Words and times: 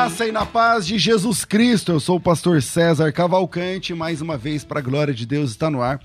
Graça 0.00 0.26
e 0.26 0.32
na 0.32 0.46
paz 0.46 0.86
de 0.86 0.98
Jesus 0.98 1.44
Cristo. 1.44 1.92
Eu 1.92 2.00
sou 2.00 2.16
o 2.16 2.20
pastor 2.20 2.62
César 2.62 3.12
Cavalcante, 3.12 3.92
mais 3.92 4.22
uma 4.22 4.38
vez 4.38 4.64
para 4.64 4.78
a 4.78 4.82
glória 4.82 5.12
de 5.12 5.26
Deus 5.26 5.50
está 5.50 5.68
no 5.68 5.82
ar. 5.82 6.00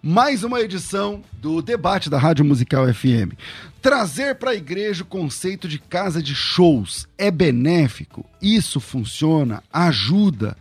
Mais 0.00 0.44
uma 0.44 0.60
edição 0.60 1.20
do 1.32 1.60
debate 1.60 2.08
da 2.08 2.16
Rádio 2.16 2.44
Musical 2.44 2.86
FM. 2.94 3.34
Trazer 3.82 4.36
para 4.36 4.52
a 4.52 4.54
igreja 4.54 5.02
o 5.02 5.06
conceito 5.06 5.66
de 5.66 5.80
casa 5.80 6.22
de 6.22 6.32
shows 6.32 7.08
é 7.18 7.28
benéfico? 7.28 8.24
Isso 8.40 8.78
funciona? 8.78 9.64
Ajuda? 9.72 10.56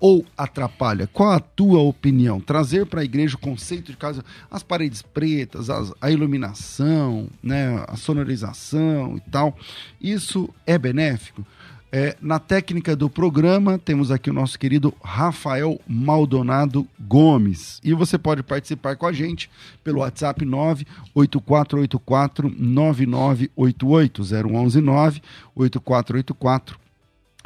ou 0.00 0.26
atrapalha? 0.36 1.06
Qual 1.06 1.30
a 1.30 1.38
tua 1.38 1.80
opinião? 1.80 2.40
Trazer 2.40 2.86
para 2.86 3.02
a 3.02 3.04
igreja 3.04 3.36
o 3.36 3.38
conceito 3.38 3.92
de 3.92 3.96
casa, 3.96 4.24
as 4.50 4.60
paredes 4.60 5.00
pretas, 5.00 5.70
as, 5.70 5.92
a 6.00 6.10
iluminação, 6.10 7.28
né, 7.40 7.84
a 7.86 7.96
sonorização 7.96 9.16
e 9.16 9.20
tal, 9.30 9.56
isso 10.00 10.52
é 10.66 10.76
benéfico? 10.76 11.46
É, 11.94 12.16
na 12.22 12.38
técnica 12.38 12.96
do 12.96 13.10
programa, 13.10 13.78
temos 13.78 14.10
aqui 14.10 14.30
o 14.30 14.32
nosso 14.32 14.58
querido 14.58 14.94
Rafael 15.04 15.78
Maldonado 15.86 16.88
Gomes. 16.98 17.82
E 17.84 17.92
você 17.92 18.16
pode 18.16 18.42
participar 18.42 18.96
com 18.96 19.06
a 19.06 19.12
gente 19.12 19.50
pelo 19.84 19.98
WhatsApp 19.98 20.42
98484 20.42 22.50
9988 22.58 24.22
011 24.22 24.80
98484 24.80 26.80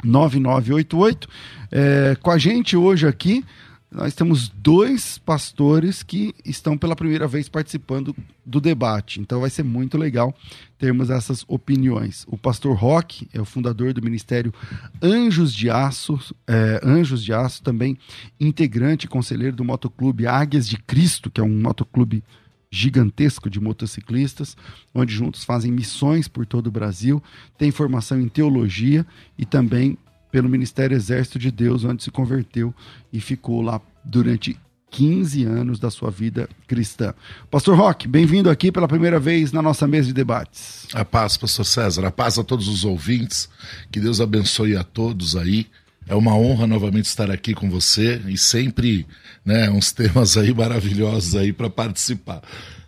9988. 0.01 1.27
É, 1.69 2.15
com 2.21 2.31
a 2.31 2.37
gente 2.37 2.77
hoje 2.77 3.05
aqui, 3.05 3.43
nós 3.89 4.13
temos 4.13 4.49
dois 4.49 5.17
pastores 5.17 6.03
que 6.03 6.35
estão 6.43 6.77
pela 6.77 6.95
primeira 6.95 7.25
vez 7.25 7.47
participando 7.47 8.13
do 8.45 8.59
debate. 8.59 9.21
Então 9.21 9.39
vai 9.39 9.49
ser 9.49 9.63
muito 9.63 9.97
legal 9.97 10.35
termos 10.77 11.09
essas 11.09 11.45
opiniões. 11.47 12.25
O 12.27 12.37
pastor 12.37 12.75
Roque 12.75 13.29
é 13.33 13.39
o 13.39 13.45
fundador 13.45 13.93
do 13.93 14.01
Ministério 14.01 14.53
Anjos 15.01 15.53
de 15.53 15.69
Aço, 15.69 16.19
é, 16.45 16.81
Anjos 16.83 17.23
de 17.23 17.33
Aço, 17.33 17.63
também 17.63 17.97
integrante 18.39 19.05
e 19.05 19.09
conselheiro 19.09 19.55
do 19.55 19.63
Motoclube 19.63 20.27
Águias 20.27 20.67
de 20.67 20.77
Cristo, 20.77 21.31
que 21.31 21.39
é 21.39 21.43
um 21.43 21.61
motoclube 21.61 22.23
gigantesco 22.69 23.49
de 23.49 23.61
motociclistas, 23.61 24.57
onde 24.93 25.13
juntos 25.13 25.45
fazem 25.45 25.71
missões 25.71 26.27
por 26.27 26.45
todo 26.45 26.67
o 26.67 26.71
Brasil, 26.71 27.23
tem 27.57 27.71
formação 27.71 28.19
em 28.19 28.27
teologia 28.27 29.05
e 29.37 29.45
também 29.45 29.97
pelo 30.31 30.49
Ministério 30.49 30.95
Exército 30.95 31.39
de 31.39 31.51
Deus, 31.51 31.83
onde 31.83 32.03
se 32.03 32.11
converteu 32.11 32.73
e 33.11 33.19
ficou 33.19 33.61
lá 33.61 33.81
durante 34.03 34.57
15 34.89 35.43
anos 35.43 35.79
da 35.79 35.91
sua 35.91 36.09
vida 36.09 36.49
cristã. 36.65 37.13
Pastor 37.51 37.77
Roque, 37.77 38.07
bem-vindo 38.07 38.49
aqui 38.49 38.71
pela 38.71 38.87
primeira 38.87 39.19
vez 39.19 39.51
na 39.51 39.61
nossa 39.61 39.87
mesa 39.87 40.07
de 40.07 40.13
debates. 40.13 40.87
A 40.93 41.03
paz, 41.03 41.37
pastor 41.37 41.65
César, 41.65 42.05
a 42.05 42.11
paz 42.11 42.39
a 42.39 42.43
todos 42.43 42.67
os 42.67 42.85
ouvintes, 42.85 43.49
que 43.91 43.99
Deus 43.99 44.21
abençoe 44.21 44.75
a 44.75 44.83
todos 44.83 45.35
aí. 45.35 45.67
É 46.07 46.15
uma 46.15 46.35
honra 46.35 46.65
novamente 46.65 47.05
estar 47.05 47.29
aqui 47.29 47.53
com 47.53 47.69
você 47.69 48.21
e 48.27 48.37
sempre, 48.37 49.05
né, 49.45 49.69
uns 49.69 49.91
temas 49.91 50.37
aí 50.37 50.53
maravilhosos 50.53 51.35
aí 51.35 51.51
para 51.51 51.69
participar. 51.69 52.41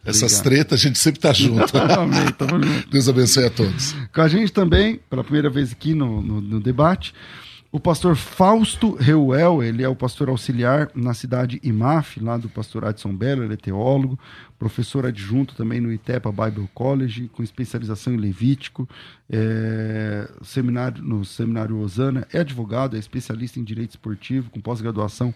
Essas 0.06 0.40
tretas 0.40 0.80
a 0.80 0.81
gente 0.81 0.97
sempre 0.97 1.19
tá 1.19 1.34
junto. 1.34 1.75
Amém, 1.78 2.31
tamo 2.38 2.63
junto. 2.63 2.90
Deus 2.90 3.09
abençoe 3.09 3.46
a 3.46 3.50
todos. 3.50 3.94
Com 4.13 4.22
a 4.22 4.28
gente 4.28 4.52
também, 4.52 5.00
pela 5.09 5.24
primeira 5.24 5.50
vez 5.50 5.72
aqui 5.72 5.94
no, 5.94 6.22
no, 6.22 6.41
no 6.41 6.59
debate, 6.59 7.13
o 7.72 7.80
pastor 7.80 8.16
Fausto 8.16 8.96
Reuel, 8.96 9.62
ele 9.62 9.84
é 9.84 9.88
o 9.88 9.96
pastor 9.96 10.28
auxiliar 10.28 10.90
na 10.96 11.13
cidade 11.13 11.59
Imaf, 11.62 12.19
lá 12.19 12.35
do 12.35 12.50
pastor 12.50 12.84
Adson 12.84 13.16
Belo, 13.16 13.44
ele 13.44 13.53
é 13.53 13.57
teólogo, 13.57 14.18
professor 14.57 15.06
adjunto 15.06 15.53
também 15.56 15.80
no 15.80 15.94
Itepa 15.94 16.31
Bible 16.31 16.68
College, 16.74 17.30
com 17.31 17.44
especialização 17.44 18.12
em 18.12 18.18
Levítico, 18.18 18.90
é, 19.30 20.28
seminário, 20.41 21.03
no 21.03 21.24
seminário 21.24 21.78
Osana, 21.78 22.28
é 22.34 22.40
advogado, 22.40 22.96
é 22.96 23.00
especialista 23.00 23.59
em 23.59 23.63
direito 23.63 23.91
esportivo, 23.91 24.50
com 24.50 24.59
pós-graduação 24.59 25.31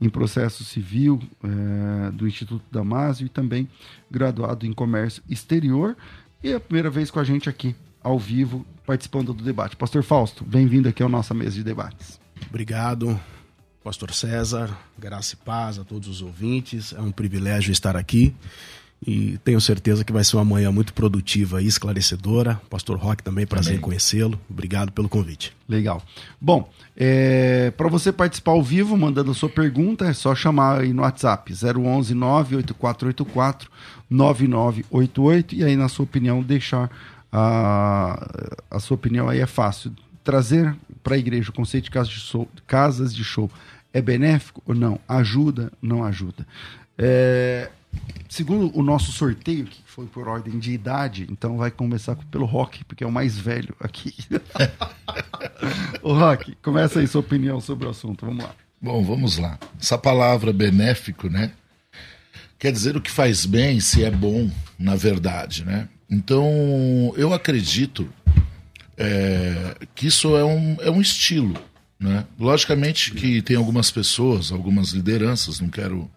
em 0.00 0.08
processo 0.08 0.64
civil 0.64 1.20
é, 1.44 2.10
do 2.10 2.26
Instituto 2.26 2.64
Damásio 2.72 3.26
e 3.26 3.28
também 3.28 3.68
graduado 4.10 4.64
em 4.64 4.72
comércio 4.72 5.22
exterior. 5.28 5.94
E 6.42 6.52
é 6.52 6.54
a 6.54 6.60
primeira 6.60 6.88
vez 6.88 7.10
com 7.10 7.20
a 7.20 7.24
gente 7.24 7.50
aqui 7.50 7.76
ao 8.06 8.20
vivo 8.20 8.64
participando 8.86 9.34
do 9.34 9.42
debate. 9.42 9.74
Pastor 9.74 10.04
Fausto, 10.04 10.44
bem-vindo 10.44 10.88
aqui 10.88 11.02
à 11.02 11.08
nossa 11.08 11.34
mesa 11.34 11.56
de 11.56 11.64
debates. 11.64 12.20
Obrigado, 12.48 13.18
Pastor 13.82 14.14
César. 14.14 14.70
Graça 14.96 15.34
e 15.34 15.44
paz 15.44 15.76
a 15.76 15.82
todos 15.82 16.06
os 16.08 16.22
ouvintes. 16.22 16.92
É 16.92 17.00
um 17.00 17.10
privilégio 17.10 17.72
estar 17.72 17.96
aqui 17.96 18.32
e 19.04 19.38
tenho 19.38 19.60
certeza 19.60 20.04
que 20.04 20.12
vai 20.12 20.22
ser 20.22 20.36
uma 20.36 20.44
manhã 20.44 20.70
muito 20.70 20.94
produtiva 20.94 21.60
e 21.60 21.66
esclarecedora. 21.66 22.60
Pastor 22.70 22.96
Roque 22.96 23.24
também, 23.24 23.44
prazer 23.44 23.72
também. 23.72 23.78
em 23.78 23.82
conhecê-lo. 23.82 24.40
Obrigado 24.48 24.92
pelo 24.92 25.08
convite. 25.08 25.52
Legal. 25.68 26.00
Bom, 26.40 26.70
é, 26.96 27.72
para 27.72 27.88
você 27.88 28.12
participar 28.12 28.52
ao 28.52 28.62
vivo, 28.62 28.96
mandando 28.96 29.32
a 29.32 29.34
sua 29.34 29.48
pergunta, 29.48 30.06
é 30.06 30.12
só 30.12 30.32
chamar 30.32 30.82
aí 30.82 30.92
no 30.92 31.02
WhatsApp 31.02 31.52
011 31.52 32.14
98484 32.14 33.68
9988 34.08 35.56
e 35.56 35.64
aí, 35.64 35.76
na 35.76 35.88
sua 35.88 36.04
opinião, 36.04 36.40
deixar 36.40 36.88
a, 37.38 38.56
a 38.70 38.80
sua 38.80 38.94
opinião 38.94 39.28
aí 39.28 39.40
é 39.40 39.46
fácil. 39.46 39.92
Trazer 40.24 40.74
para 41.02 41.16
a 41.16 41.18
igreja 41.18 41.50
o 41.50 41.52
conceito 41.52 41.84
de 41.84 41.90
casas 41.90 42.12
de, 42.12 42.20
show, 42.20 42.48
casas 42.66 43.14
de 43.14 43.22
show 43.22 43.50
é 43.92 44.00
benéfico 44.00 44.62
ou 44.66 44.74
não? 44.74 44.98
Ajuda? 45.06 45.70
Não 45.82 46.02
ajuda? 46.02 46.46
É, 46.96 47.68
segundo 48.26 48.76
o 48.76 48.82
nosso 48.82 49.12
sorteio, 49.12 49.66
que 49.66 49.82
foi 49.84 50.06
por 50.06 50.26
ordem 50.28 50.58
de 50.58 50.72
idade, 50.72 51.26
então 51.30 51.58
vai 51.58 51.70
começar 51.70 52.16
pelo 52.30 52.46
Rock, 52.46 52.82
porque 52.86 53.04
é 53.04 53.06
o 53.06 53.12
mais 53.12 53.36
velho 53.36 53.76
aqui. 53.80 54.14
o 56.02 56.14
Rock, 56.14 56.56
começa 56.62 57.00
aí 57.00 57.06
sua 57.06 57.20
opinião 57.20 57.60
sobre 57.60 57.86
o 57.86 57.90
assunto, 57.90 58.24
vamos 58.24 58.44
lá. 58.44 58.54
Bom, 58.80 59.04
vamos 59.04 59.36
lá. 59.36 59.58
Essa 59.78 59.98
palavra 59.98 60.54
benéfico, 60.54 61.28
né? 61.28 61.52
Quer 62.58 62.72
dizer 62.72 62.96
o 62.96 63.00
que 63.00 63.10
faz 63.10 63.44
bem, 63.44 63.78
se 63.78 64.02
é 64.02 64.10
bom, 64.10 64.50
na 64.78 64.96
verdade, 64.96 65.64
né? 65.66 65.86
Então, 66.10 67.12
eu 67.16 67.32
acredito 67.32 68.08
é, 68.96 69.76
que 69.94 70.06
isso 70.06 70.36
é 70.36 70.44
um, 70.44 70.76
é 70.80 70.90
um 70.90 71.00
estilo. 71.00 71.54
Né? 71.98 72.24
Logicamente 72.38 73.10
que 73.12 73.40
tem 73.42 73.56
algumas 73.56 73.90
pessoas, 73.90 74.52
algumas 74.52 74.90
lideranças, 74.90 75.60
não 75.60 75.68
quero 75.68 76.10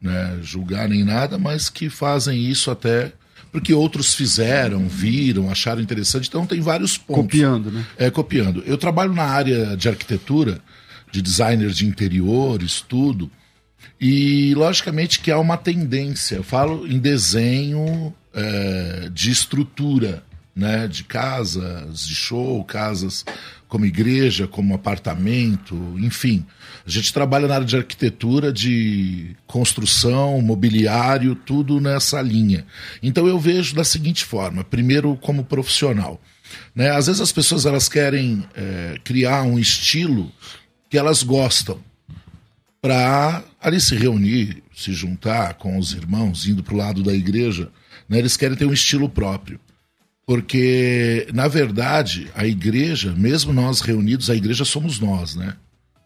né, 0.00 0.38
julgar 0.42 0.88
nem 0.88 1.04
nada, 1.04 1.38
mas 1.38 1.68
que 1.68 1.90
fazem 1.90 2.44
isso 2.44 2.70
até 2.70 3.12
porque 3.50 3.72
outros 3.72 4.14
fizeram, 4.14 4.88
viram, 4.88 5.50
acharam 5.50 5.80
interessante, 5.80 6.28
então 6.28 6.46
tem 6.46 6.60
vários 6.60 6.98
pontos. 6.98 7.22
Copiando, 7.22 7.70
né? 7.70 7.84
É, 7.96 8.10
copiando. 8.10 8.62
Eu 8.66 8.76
trabalho 8.76 9.14
na 9.14 9.24
área 9.24 9.76
de 9.76 9.88
arquitetura, 9.88 10.60
de 11.10 11.22
designer 11.22 11.70
de 11.70 11.86
interiores, 11.86 12.84
tudo, 12.86 13.30
e 14.00 14.54
logicamente 14.54 15.20
que 15.20 15.30
há 15.30 15.38
uma 15.38 15.56
tendência, 15.56 16.36
eu 16.36 16.44
falo 16.44 16.86
em 16.86 16.98
desenho 16.98 18.14
é, 18.38 19.08
de 19.12 19.30
estrutura, 19.30 20.22
né, 20.54 20.86
de 20.86 21.04
casas 21.04 22.06
de 22.06 22.14
show, 22.14 22.64
casas 22.64 23.24
como 23.68 23.84
igreja, 23.84 24.46
como 24.46 24.74
apartamento, 24.74 25.74
enfim. 25.98 26.44
A 26.86 26.90
gente 26.90 27.12
trabalha 27.12 27.46
na 27.46 27.56
área 27.56 27.66
de 27.66 27.76
arquitetura, 27.76 28.52
de 28.52 29.36
construção, 29.46 30.40
mobiliário, 30.40 31.34
tudo 31.34 31.80
nessa 31.80 32.22
linha. 32.22 32.64
Então 33.02 33.26
eu 33.26 33.38
vejo 33.38 33.74
da 33.74 33.84
seguinte 33.84 34.24
forma: 34.24 34.64
primeiro, 34.64 35.16
como 35.16 35.44
profissional. 35.44 36.20
Né? 36.74 36.90
Às 36.90 37.06
vezes 37.06 37.20
as 37.20 37.32
pessoas 37.32 37.66
elas 37.66 37.88
querem 37.88 38.44
é, 38.54 38.98
criar 39.04 39.42
um 39.42 39.58
estilo 39.58 40.32
que 40.88 40.96
elas 40.96 41.22
gostam 41.22 41.78
para 42.80 43.44
ali 43.60 43.80
se 43.80 43.94
reunir, 43.96 44.62
se 44.74 44.92
juntar 44.92 45.54
com 45.54 45.78
os 45.78 45.92
irmãos, 45.92 46.46
indo 46.46 46.62
para 46.62 46.74
o 46.74 46.78
lado 46.78 47.02
da 47.02 47.12
igreja. 47.12 47.70
Né? 48.08 48.18
Eles 48.18 48.36
querem 48.36 48.56
ter 48.56 48.64
um 48.64 48.72
estilo 48.72 49.08
próprio. 49.08 49.60
Porque, 50.26 51.26
na 51.32 51.48
verdade, 51.48 52.30
a 52.34 52.46
igreja, 52.46 53.14
mesmo 53.16 53.52
nós 53.52 53.80
reunidos, 53.80 54.28
a 54.28 54.36
igreja 54.36 54.64
somos 54.64 55.00
nós, 55.00 55.34
né? 55.34 55.56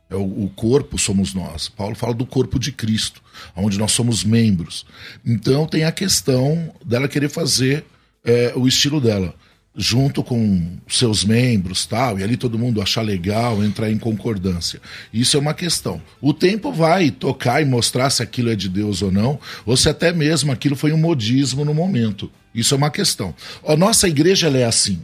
É 0.08 0.14
o, 0.14 0.49
corpo 0.54 0.99
somos 0.99 1.32
nós. 1.32 1.69
Paulo 1.70 1.96
fala 1.96 2.12
do 2.12 2.26
corpo 2.26 2.58
de 2.58 2.70
Cristo, 2.70 3.22
onde 3.56 3.78
nós 3.78 3.93
somos 3.93 4.22
membros. 4.22 4.84
Então 5.25 5.66
tem 5.66 5.84
a 5.84 5.90
questão 5.90 6.72
dela 6.84 7.08
querer 7.08 7.31
fazer 7.31 7.84
é, 8.22 8.52
o 8.55 8.69
estilo 8.69 9.00
dela, 9.00 9.34
junto 9.74 10.22
com 10.22 10.76
seus 10.86 11.24
membros, 11.24 11.86
tal, 11.86 12.19
e 12.19 12.22
ali 12.22 12.36
todo 12.36 12.58
mundo 12.58 12.82
achar 12.82 13.02
legal, 13.02 13.64
entrar 13.64 13.90
em 13.90 13.98
concordância. 13.98 14.80
Isso 15.12 15.36
é 15.36 15.40
uma 15.40 15.54
questão. 15.54 16.00
O 16.20 16.34
tempo 16.34 16.72
vai 16.72 17.10
tocar 17.10 17.62
e 17.62 17.64
mostrar 17.64 18.10
se 18.10 18.22
aquilo 18.22 18.50
é 18.50 18.54
de 18.54 18.69
Deus 18.69 19.00
ou 19.00 19.10
não, 19.10 19.38
ou 19.64 19.76
se 19.76 19.88
até 19.88 20.12
mesmo 20.12 20.52
aquilo 20.52 20.76
foi 20.76 20.92
um 20.92 20.98
modismo 20.98 21.64
no 21.64 21.72
momento. 21.72 22.30
Isso 22.54 22.74
é 22.74 22.76
uma 22.76 22.90
questão. 22.90 23.34
A 23.66 23.74
nossa 23.76 24.06
igreja 24.06 24.48
é 24.48 24.64
assim. 24.64 25.00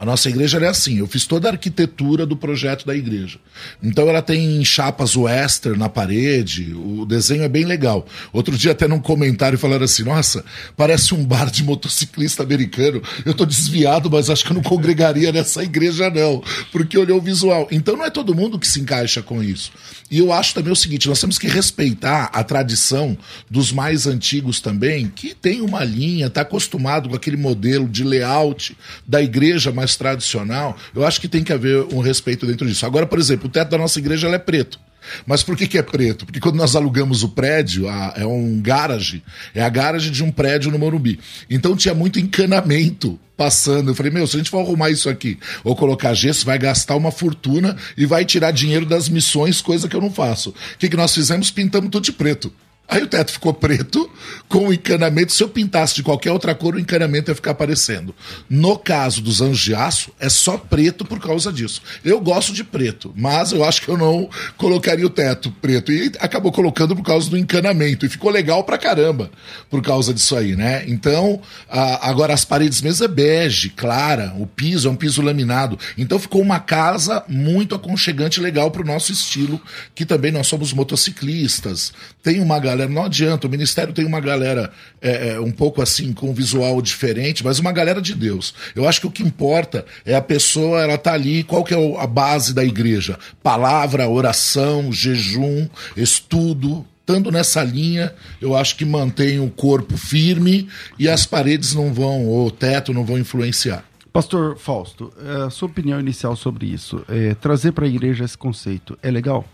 A 0.00 0.06
nossa 0.06 0.28
igreja 0.28 0.58
é 0.58 0.68
assim. 0.68 0.98
Eu 0.98 1.06
fiz 1.08 1.26
toda 1.26 1.48
a 1.48 1.52
arquitetura 1.52 2.24
do 2.24 2.36
projeto 2.36 2.86
da 2.86 2.94
igreja. 2.94 3.38
Então 3.82 4.08
ela 4.08 4.22
tem 4.22 4.64
chapas 4.64 5.16
western 5.16 5.76
na 5.76 5.88
parede, 5.88 6.72
o 6.72 7.04
desenho 7.04 7.42
é 7.42 7.48
bem 7.48 7.64
legal. 7.64 8.06
Outro 8.32 8.56
dia 8.56 8.72
até 8.72 8.86
num 8.86 9.00
comentário 9.00 9.58
falaram 9.58 9.84
assim: 9.84 10.04
"Nossa, 10.04 10.44
parece 10.76 11.14
um 11.14 11.24
bar 11.24 11.50
de 11.50 11.64
motociclista 11.64 12.42
americano. 12.42 13.02
Eu 13.24 13.34
tô 13.34 13.44
desviado, 13.44 14.08
mas 14.10 14.30
acho 14.30 14.44
que 14.44 14.52
eu 14.52 14.54
não 14.54 14.62
congregaria 14.62 15.32
nessa 15.32 15.64
igreja 15.64 16.08
não, 16.10 16.42
porque 16.70 16.96
olhou 16.96 17.18
o 17.18 17.22
visual". 17.22 17.66
Então 17.70 17.96
não 17.96 18.04
é 18.04 18.10
todo 18.10 18.34
mundo 18.34 18.58
que 18.58 18.68
se 18.68 18.80
encaixa 18.80 19.20
com 19.20 19.42
isso. 19.42 19.72
E 20.10 20.18
eu 20.18 20.32
acho 20.32 20.54
também 20.54 20.72
o 20.72 20.76
seguinte, 20.76 21.08
nós 21.08 21.20
temos 21.20 21.38
que 21.38 21.46
respeitar 21.46 22.30
a 22.32 22.42
tradição 22.42 23.16
dos 23.50 23.72
mais 23.72 24.06
antigos 24.06 24.60
também, 24.60 25.08
que 25.08 25.34
tem 25.34 25.60
uma 25.60 25.84
linha, 25.84 26.26
está 26.26 26.40
acostumado 26.40 27.08
com 27.08 27.16
aquele 27.16 27.36
modelo 27.36 27.88
de 27.88 28.04
layout 28.04 28.76
da 29.06 29.22
igreja 29.22 29.70
mais 29.70 29.96
tradicional, 29.96 30.76
eu 30.94 31.06
acho 31.06 31.20
que 31.20 31.28
tem 31.28 31.44
que 31.44 31.52
haver 31.52 31.82
um 31.92 32.00
respeito 32.00 32.46
dentro 32.46 32.66
disso. 32.66 32.86
Agora, 32.86 33.06
por 33.06 33.18
exemplo, 33.18 33.48
o 33.48 33.50
teto 33.50 33.70
da 33.70 33.78
nossa 33.78 33.98
igreja 33.98 34.28
é 34.28 34.38
preto. 34.38 34.78
Mas 35.26 35.42
por 35.42 35.56
que, 35.56 35.66
que 35.66 35.78
é 35.78 35.82
preto? 35.82 36.26
Porque 36.26 36.40
quando 36.40 36.56
nós 36.56 36.76
alugamos 36.76 37.22
o 37.22 37.30
prédio, 37.30 37.88
a, 37.88 38.14
é 38.16 38.26
um 38.26 38.60
garage, 38.60 39.22
é 39.54 39.62
a 39.62 39.68
garagem 39.68 40.12
de 40.12 40.22
um 40.22 40.30
prédio 40.30 40.70
no 40.70 40.78
Morumbi. 40.78 41.18
Então 41.48 41.76
tinha 41.76 41.94
muito 41.94 42.18
encanamento 42.18 43.18
passando. 43.36 43.90
Eu 43.90 43.94
falei, 43.94 44.12
meu, 44.12 44.26
se 44.26 44.36
a 44.36 44.38
gente 44.38 44.50
for 44.50 44.58
arrumar 44.58 44.90
isso 44.90 45.08
aqui 45.08 45.38
ou 45.62 45.76
colocar 45.76 46.12
gesso, 46.12 46.44
vai 46.44 46.58
gastar 46.58 46.96
uma 46.96 47.12
fortuna 47.12 47.76
e 47.96 48.04
vai 48.04 48.24
tirar 48.24 48.50
dinheiro 48.50 48.84
das 48.84 49.08
missões, 49.08 49.60
coisa 49.60 49.88
que 49.88 49.94
eu 49.94 50.00
não 50.00 50.10
faço. 50.10 50.50
O 50.50 50.78
que, 50.78 50.88
que 50.88 50.96
nós 50.96 51.14
fizemos? 51.14 51.50
Pintamos 51.50 51.90
tudo 51.90 52.04
de 52.04 52.12
preto. 52.12 52.52
Aí 52.88 53.02
o 53.02 53.06
teto 53.06 53.30
ficou 53.32 53.52
preto, 53.52 54.10
com 54.48 54.68
o 54.68 54.72
encanamento. 54.72 55.32
Se 55.32 55.42
eu 55.42 55.48
pintasse 55.48 55.94
de 55.94 56.02
qualquer 56.02 56.32
outra 56.32 56.54
cor, 56.54 56.74
o 56.74 56.80
encanamento 56.80 57.30
ia 57.30 57.34
ficar 57.34 57.50
aparecendo. 57.50 58.14
No 58.48 58.78
caso 58.78 59.20
dos 59.20 59.42
anjos 59.42 59.60
de 59.60 59.74
aço, 59.74 60.10
é 60.18 60.30
só 60.30 60.56
preto 60.56 61.04
por 61.04 61.20
causa 61.20 61.52
disso. 61.52 61.82
Eu 62.02 62.18
gosto 62.18 62.50
de 62.50 62.64
preto, 62.64 63.12
mas 63.14 63.52
eu 63.52 63.62
acho 63.62 63.82
que 63.82 63.90
eu 63.90 63.98
não 63.98 64.30
colocaria 64.56 65.04
o 65.04 65.10
teto 65.10 65.50
preto. 65.60 65.92
E 65.92 66.12
acabou 66.18 66.50
colocando 66.50 66.96
por 66.96 67.02
causa 67.02 67.28
do 67.28 67.36
encanamento. 67.36 68.06
E 68.06 68.08
ficou 68.08 68.30
legal 68.30 68.64
pra 68.64 68.78
caramba 68.78 69.30
por 69.68 69.82
causa 69.82 70.14
disso 70.14 70.34
aí, 70.34 70.56
né? 70.56 70.84
Então, 70.86 71.42
a, 71.68 72.08
agora 72.08 72.32
as 72.32 72.46
paredes 72.46 72.80
mesmo 72.80 73.04
é 73.04 73.08
bege, 73.08 73.68
clara. 73.68 74.32
O 74.38 74.46
piso 74.46 74.88
é 74.88 74.90
um 74.90 74.96
piso 74.96 75.20
laminado. 75.20 75.78
Então 75.98 76.18
ficou 76.18 76.40
uma 76.40 76.58
casa 76.58 77.22
muito 77.28 77.74
aconchegante, 77.74 78.40
legal 78.40 78.70
pro 78.70 78.82
nosso 78.82 79.12
estilo, 79.12 79.60
que 79.94 80.06
também 80.06 80.32
nós 80.32 80.46
somos 80.46 80.72
motociclistas. 80.72 81.92
Tem 82.28 82.40
uma 82.40 82.58
galera 82.58 82.90
não 82.90 83.06
adianta, 83.06 83.46
o 83.46 83.50
ministério 83.50 83.94
tem 83.94 84.04
uma 84.04 84.20
galera 84.20 84.70
é, 85.00 85.30
é, 85.30 85.40
um 85.40 85.50
pouco 85.50 85.80
assim, 85.80 86.12
com 86.12 86.34
visual 86.34 86.82
diferente, 86.82 87.42
mas 87.42 87.58
uma 87.58 87.72
galera 87.72 88.02
de 88.02 88.14
Deus. 88.14 88.52
Eu 88.76 88.86
acho 88.86 89.00
que 89.00 89.06
o 89.06 89.10
que 89.10 89.22
importa 89.22 89.86
é 90.04 90.14
a 90.14 90.20
pessoa, 90.20 90.82
ela 90.82 90.98
tá 90.98 91.14
ali, 91.14 91.42
qual 91.42 91.64
que 91.64 91.72
é 91.72 91.98
a 91.98 92.06
base 92.06 92.52
da 92.52 92.62
igreja? 92.62 93.18
Palavra, 93.42 94.06
oração, 94.06 94.92
jejum, 94.92 95.66
estudo, 95.96 96.84
estando 97.00 97.30
nessa 97.30 97.64
linha, 97.64 98.12
eu 98.42 98.54
acho 98.54 98.76
que 98.76 98.84
mantém 98.84 99.40
o 99.40 99.48
corpo 99.48 99.96
firme 99.96 100.68
e 100.98 101.08
as 101.08 101.24
paredes 101.24 101.74
não 101.74 101.94
vão, 101.94 102.26
ou 102.26 102.48
o 102.48 102.50
teto 102.50 102.92
não 102.92 103.06
vão 103.06 103.16
influenciar. 103.16 103.84
Pastor 104.12 104.58
Fausto, 104.58 105.10
a 105.18 105.46
é, 105.46 105.50
sua 105.50 105.68
opinião 105.68 105.98
inicial 105.98 106.36
sobre 106.36 106.66
isso, 106.66 107.02
é, 107.08 107.34
trazer 107.36 107.72
para 107.72 107.86
a 107.86 107.88
igreja 107.88 108.22
esse 108.22 108.36
conceito, 108.36 108.98
é 109.02 109.10
legal? 109.10 109.48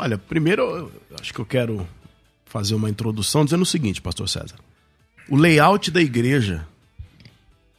Olha, 0.00 0.16
primeiro, 0.16 0.92
acho 1.20 1.34
que 1.34 1.40
eu 1.40 1.44
quero 1.44 1.84
fazer 2.46 2.76
uma 2.76 2.88
introdução 2.88 3.44
dizendo 3.44 3.62
o 3.62 3.66
seguinte, 3.66 4.00
pastor 4.00 4.28
César. 4.28 4.54
O 5.28 5.34
layout 5.34 5.90
da 5.90 6.00
igreja 6.00 6.64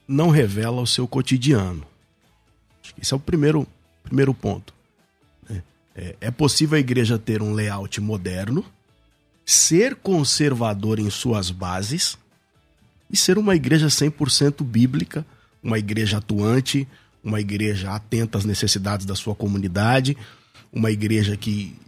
não 0.06 0.30
revela 0.30 0.81
o 0.81 0.86
seu 0.86 1.07
cotidiano. 1.07 1.81
Esse 3.01 3.13
é 3.13 3.16
o 3.16 3.19
primeiro, 3.21 3.66
primeiro 4.04 4.33
ponto. 4.33 4.74
É, 5.50 5.62
é, 5.95 6.16
é 6.19 6.30
possível 6.30 6.75
a 6.75 6.80
igreja 6.81 7.18
ter 7.18 7.42
um 7.42 7.54
layout 7.54 8.01
moderno, 8.01 8.65
ser 9.45 9.95
conservador 9.95 11.00
em 11.00 11.10
suas 11.10 11.50
bases 11.50 12.18
e 13.10 13.15
ser 13.15 13.38
uma 13.38 13.56
igreja 13.56 13.88
100% 13.88 14.62
bíblica, 14.65 15.25
uma 15.63 15.80
igreja 15.80 16.18
atuante, 16.18 16.86
uma 17.24 17.39
igreja 17.39 17.91
atenta 17.91 18.38
às 18.38 18.43
necessidades 18.43 19.05
da 19.05 19.15
sua 19.15 19.34
comunidade, 19.34 20.17
uma 20.70 20.91
igreja 20.91 21.38
que 21.38 21.79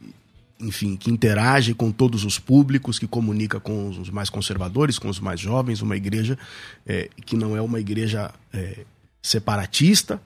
enfim, 0.62 0.96
que 0.96 1.10
interage 1.10 1.74
com 1.74 1.92
todos 1.92 2.24
os 2.24 2.40
públicos, 2.40 3.00
que 3.00 3.08
comunica 3.08 3.60
com 3.60 3.90
os 3.90 4.10
mais 4.10 4.30
conservadores, 4.30 5.00
com 5.00 5.10
os 5.10 5.20
mais 5.20 5.40
jovens, 5.40 5.82
uma 5.82 5.98
igreja 5.98 6.38
é, 6.86 7.10
que 7.26 7.36
não 7.36 7.56
é 7.56 7.62
uma 7.62 7.80
igreja 7.80 8.32
é, 8.54 8.86
separatista, 9.22 10.22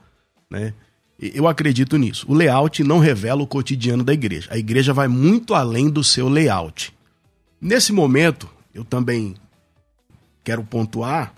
né? 0.49 0.73
Eu 1.17 1.47
acredito 1.47 1.97
nisso. 1.97 2.25
O 2.29 2.33
layout 2.33 2.83
não 2.83 2.99
revela 2.99 3.41
o 3.41 3.47
cotidiano 3.47 4.03
da 4.03 4.13
igreja. 4.13 4.49
A 4.51 4.57
igreja 4.57 4.93
vai 4.93 5.07
muito 5.07 5.53
além 5.53 5.89
do 5.89 6.03
seu 6.03 6.27
layout. 6.27 6.93
Nesse 7.61 7.93
momento, 7.93 8.49
eu 8.73 8.83
também 8.83 9.33
quero 10.43 10.61
pontuar 10.65 11.33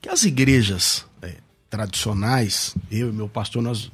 que 0.00 0.10
as 0.10 0.24
igrejas 0.24 1.06
é, 1.22 1.36
tradicionais, 1.70 2.76
eu 2.90 3.08
e 3.08 3.12
meu 3.12 3.28
pastor, 3.28 3.62
nós 3.62 3.90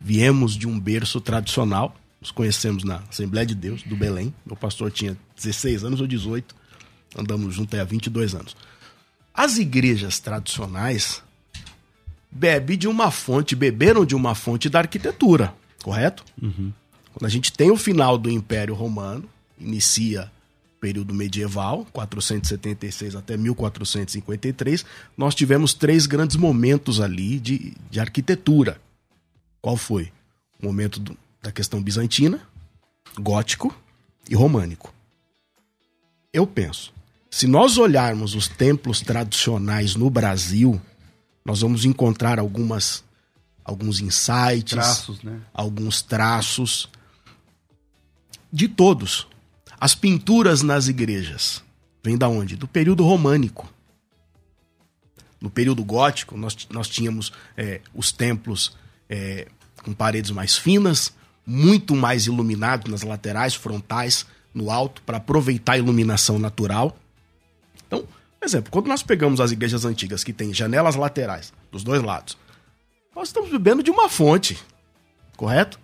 viemos 0.00 0.56
de 0.56 0.66
um 0.66 0.78
berço 0.78 1.20
tradicional, 1.20 1.94
nos 2.20 2.30
conhecemos 2.30 2.84
na 2.84 2.96
Assembleia 3.08 3.46
de 3.46 3.54
Deus, 3.54 3.82
do 3.82 3.96
Belém. 3.96 4.34
Meu 4.44 4.56
pastor 4.56 4.90
tinha 4.90 5.16
16 5.36 5.84
anos 5.84 6.00
ou 6.00 6.06
18. 6.06 6.54
Andamos 7.16 7.54
juntos 7.54 7.78
há 7.78 7.84
22 7.84 8.34
anos. 8.34 8.56
As 9.32 9.56
igrejas 9.58 10.18
tradicionais 10.20 11.22
bebem 12.30 12.78
de 12.78 12.86
uma 12.86 13.10
fonte, 13.10 13.56
beberam 13.56 14.04
de 14.04 14.14
uma 14.14 14.34
fonte 14.34 14.68
da 14.68 14.80
arquitetura, 14.80 15.54
correto? 15.82 16.24
Uhum. 16.40 16.72
Quando 17.12 17.26
a 17.26 17.28
gente 17.28 17.52
tem 17.52 17.70
o 17.70 17.76
final 17.76 18.16
do 18.16 18.30
Império 18.30 18.74
Romano, 18.74 19.28
inicia 19.58 20.30
o 20.76 20.80
período 20.80 21.12
medieval, 21.12 21.86
476 21.92 23.16
até 23.16 23.36
1453, 23.36 24.84
nós 25.16 25.34
tivemos 25.34 25.74
três 25.74 26.06
grandes 26.06 26.36
momentos 26.36 27.00
ali 27.00 27.40
de, 27.40 27.72
de 27.90 27.98
arquitetura. 27.98 28.80
Qual 29.60 29.76
foi? 29.76 30.12
O 30.62 30.66
momento 30.66 31.00
do, 31.00 31.16
da 31.42 31.50
questão 31.50 31.82
bizantina, 31.82 32.40
gótico 33.18 33.74
e 34.28 34.34
românico. 34.34 34.92
Eu 36.32 36.46
penso, 36.46 36.92
se 37.30 37.46
nós 37.46 37.78
olharmos 37.78 38.34
os 38.34 38.48
templos 38.48 39.00
tradicionais 39.00 39.94
no 39.94 40.10
Brasil, 40.10 40.80
nós 41.44 41.60
vamos 41.60 41.84
encontrar 41.84 42.38
algumas 42.38 43.04
alguns 43.64 44.00
insights, 44.00 44.72
traços, 44.72 45.22
né? 45.22 45.40
alguns 45.52 46.02
traços 46.02 46.88
de 48.52 48.68
todos. 48.68 49.28
As 49.78 49.94
pinturas 49.94 50.62
nas 50.62 50.88
igrejas 50.88 51.62
vêm 52.02 52.18
da 52.18 52.28
onde? 52.28 52.56
Do 52.56 52.66
período 52.66 53.04
românico. 53.04 53.72
No 55.40 55.48
período 55.48 55.82
gótico, 55.84 56.36
nós, 56.36 56.66
nós 56.70 56.88
tínhamos 56.88 57.32
é, 57.56 57.80
os 57.94 58.12
templos 58.12 58.76
é, 59.08 59.48
com 59.82 59.94
paredes 59.94 60.30
mais 60.30 60.56
finas, 60.56 61.14
muito 61.46 61.94
mais 61.94 62.26
iluminados 62.26 62.90
nas 62.90 63.02
laterais, 63.02 63.54
frontais, 63.54 64.26
no 64.54 64.70
alto, 64.70 65.02
para 65.02 65.18
aproveitar 65.18 65.72
a 65.72 65.78
iluminação 65.78 66.38
natural. 66.38 66.96
Então, 67.86 68.06
por 68.38 68.46
exemplo, 68.46 68.70
quando 68.70 68.86
nós 68.86 69.02
pegamos 69.02 69.40
as 69.40 69.52
igrejas 69.52 69.84
antigas 69.84 70.24
que 70.24 70.32
têm 70.32 70.52
janelas 70.54 70.96
laterais 70.96 71.52
dos 71.70 71.84
dois 71.84 72.02
lados, 72.02 72.36
nós 73.14 73.28
estamos 73.28 73.50
bebendo 73.50 73.82
de 73.82 73.90
uma 73.90 74.08
fonte, 74.08 74.58
correto? 75.36 75.78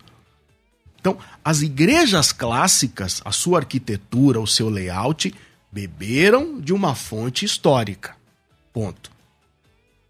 Então, 0.99 1.19
as 1.45 1.63
igrejas 1.63 2.33
clássicas, 2.33 3.21
a 3.25 3.31
sua 3.31 3.59
arquitetura, 3.59 4.41
o 4.41 4.47
seu 4.47 4.69
layout, 4.69 5.33
beberam 5.71 6.61
de 6.61 6.73
uma 6.73 6.95
fonte 6.95 7.45
histórica. 7.45 8.17
Ponto. 8.73 9.11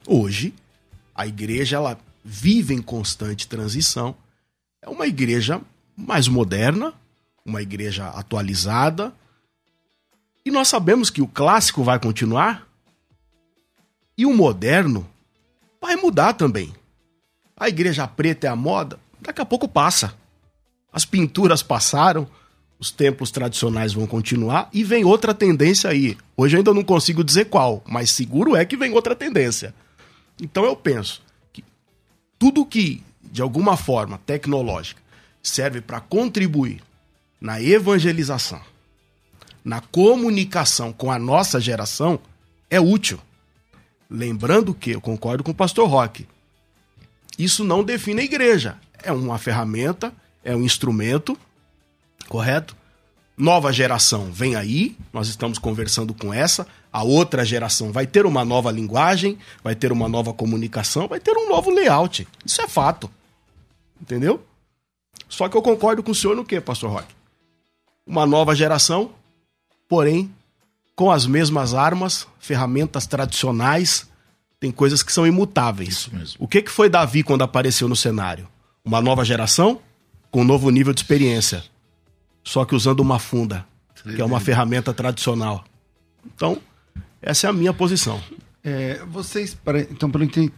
Hoje, 0.07 0.55
a 1.15 1.26
igreja 1.26 1.76
ela 1.76 1.99
vive 2.25 2.75
em 2.75 2.81
constante 2.81 3.49
transição. 3.49 4.17
É 4.87 4.90
uma 4.90 5.07
igreja 5.07 5.61
mais 5.97 6.28
moderna, 6.28 6.95
uma 7.45 7.61
igreja 7.61 8.07
atualizada. 8.09 9.12
E 10.45 10.50
nós 10.50 10.69
sabemos 10.69 11.11
que 11.11 11.21
o 11.21 11.26
clássico 11.26 11.83
vai 11.83 11.99
continuar 11.99 12.66
e 14.16 14.25
o 14.25 14.33
moderno 14.33 15.07
vai 15.81 15.97
mudar 15.97 16.35
também. 16.35 16.73
A 17.57 17.69
igreja 17.69 18.07
preta 18.07 18.47
é 18.47 18.50
a 18.50 18.57
moda, 18.57 18.99
daqui 19.21 19.40
a 19.40 19.47
pouco 19.47 19.66
passa. 19.66 20.14
As 20.93 21.05
pinturas 21.05 21.62
passaram, 21.62 22.28
os 22.78 22.90
templos 22.90 23.31
tradicionais 23.31 23.93
vão 23.93 24.07
continuar 24.07 24.69
e 24.73 24.85
vem 24.85 25.05
outra 25.05 25.35
tendência 25.35 25.90
aí. 25.90 26.16
Hoje 26.37 26.57
eu 26.57 26.59
ainda 26.59 26.73
não 26.73 26.85
consigo 26.85 27.25
dizer 27.25 27.47
qual, 27.47 27.83
mas 27.87 28.11
seguro 28.11 28.55
é 28.55 28.64
que 28.64 28.76
vem 28.76 28.93
outra 28.93 29.16
tendência. 29.16 29.75
Então 30.40 30.64
eu 30.64 30.76
penso 30.76 31.23
que 31.52 31.64
tudo 32.38 32.64
que, 32.64 33.02
de 33.37 33.43
alguma 33.43 33.76
forma 33.76 34.19
tecnológica, 34.25 35.02
serve 35.43 35.83
para 35.83 36.00
contribuir 36.00 36.83
na 37.38 37.61
evangelização, 37.61 38.62
na 39.62 39.78
comunicação 39.78 40.90
com 40.90 41.12
a 41.12 41.19
nossa 41.19 41.61
geração, 41.61 42.19
é 42.71 42.81
útil. 42.81 43.21
Lembrando 44.09 44.73
que, 44.73 44.93
eu 44.93 45.02
concordo 45.02 45.45
com 45.45 45.50
o 45.50 45.55
pastor 45.55 45.87
Roque, 45.87 46.26
isso 47.38 47.62
não 47.62 47.85
define 47.85 48.23
a 48.23 48.25
igreja. 48.25 48.78
É 49.02 49.12
uma 49.12 49.37
ferramenta, 49.37 50.14
é 50.43 50.57
um 50.57 50.62
instrumento, 50.62 51.38
correto? 52.31 52.75
Nova 53.37 53.71
geração 53.71 54.33
vem 54.33 54.57
aí, 54.57 54.97
nós 55.12 55.28
estamos 55.28 55.59
conversando 55.59 56.14
com 56.14 56.33
essa. 56.33 56.66
A 56.90 57.02
outra 57.02 57.45
geração 57.45 57.93
vai 57.93 58.07
ter 58.07 58.25
uma 58.25 58.47
nova 58.47 58.73
linguagem, 58.73 59.37
vai 59.62 59.75
ter 59.75 59.93
uma 59.93 60.09
nova 60.09 60.33
comunicação, 60.33 61.07
vai 61.07 61.21
ter 61.21 61.37
um 61.37 61.50
novo 61.50 61.69
layout. 61.71 62.26
Isso 62.47 62.62
é 62.62 62.66
fato. 62.66 63.11
Entendeu? 64.00 64.45
Só 65.29 65.49
que 65.49 65.57
eu 65.57 65.62
concordo 65.62 66.03
com 66.03 66.11
o 66.11 66.15
senhor 66.15 66.37
no 66.37 66.45
que, 66.45 66.61
pastor 66.61 66.91
Roque? 66.91 67.15
Uma 68.07 68.25
nova 68.26 68.55
geração, 68.55 69.11
porém, 69.88 70.33
com 70.95 71.11
as 71.11 71.26
mesmas 71.26 71.75
armas, 71.75 72.26
ferramentas 72.38 73.07
tradicionais, 73.07 74.09
tem 74.59 74.71
coisas 74.71 75.03
que 75.03 75.12
são 75.12 75.26
imutáveis. 75.26 76.09
O 76.38 76.49
que, 76.49 76.62
que 76.62 76.71
foi 76.71 76.88
Davi 76.88 77.23
quando 77.23 77.43
apareceu 77.43 77.88
no 77.88 77.97
cenário? 77.97 78.49
Uma 78.85 79.00
nova 79.00 79.25
geração 79.25 79.81
com 80.31 80.43
um 80.43 80.45
novo 80.45 80.71
nível 80.71 80.93
de 80.93 81.00
experiência. 81.00 81.65
Só 82.43 82.65
que 82.65 82.75
usando 82.75 83.00
uma 83.00 83.19
funda, 83.19 83.67
que 84.15 84.21
é 84.21 84.25
uma 84.25 84.41
ferramenta 84.41 84.95
tradicional. 84.95 85.65
Então, 86.25 86.61
essa 87.21 87.47
é 87.47 87.50
a 87.50 87.53
minha 87.53 87.73
posição. 87.73 88.23
É, 88.66 89.00
vocês, 89.08 89.54
para- 89.54 89.80
então, 89.82 90.11
pelo, 90.11 90.25
eh, 90.25 90.50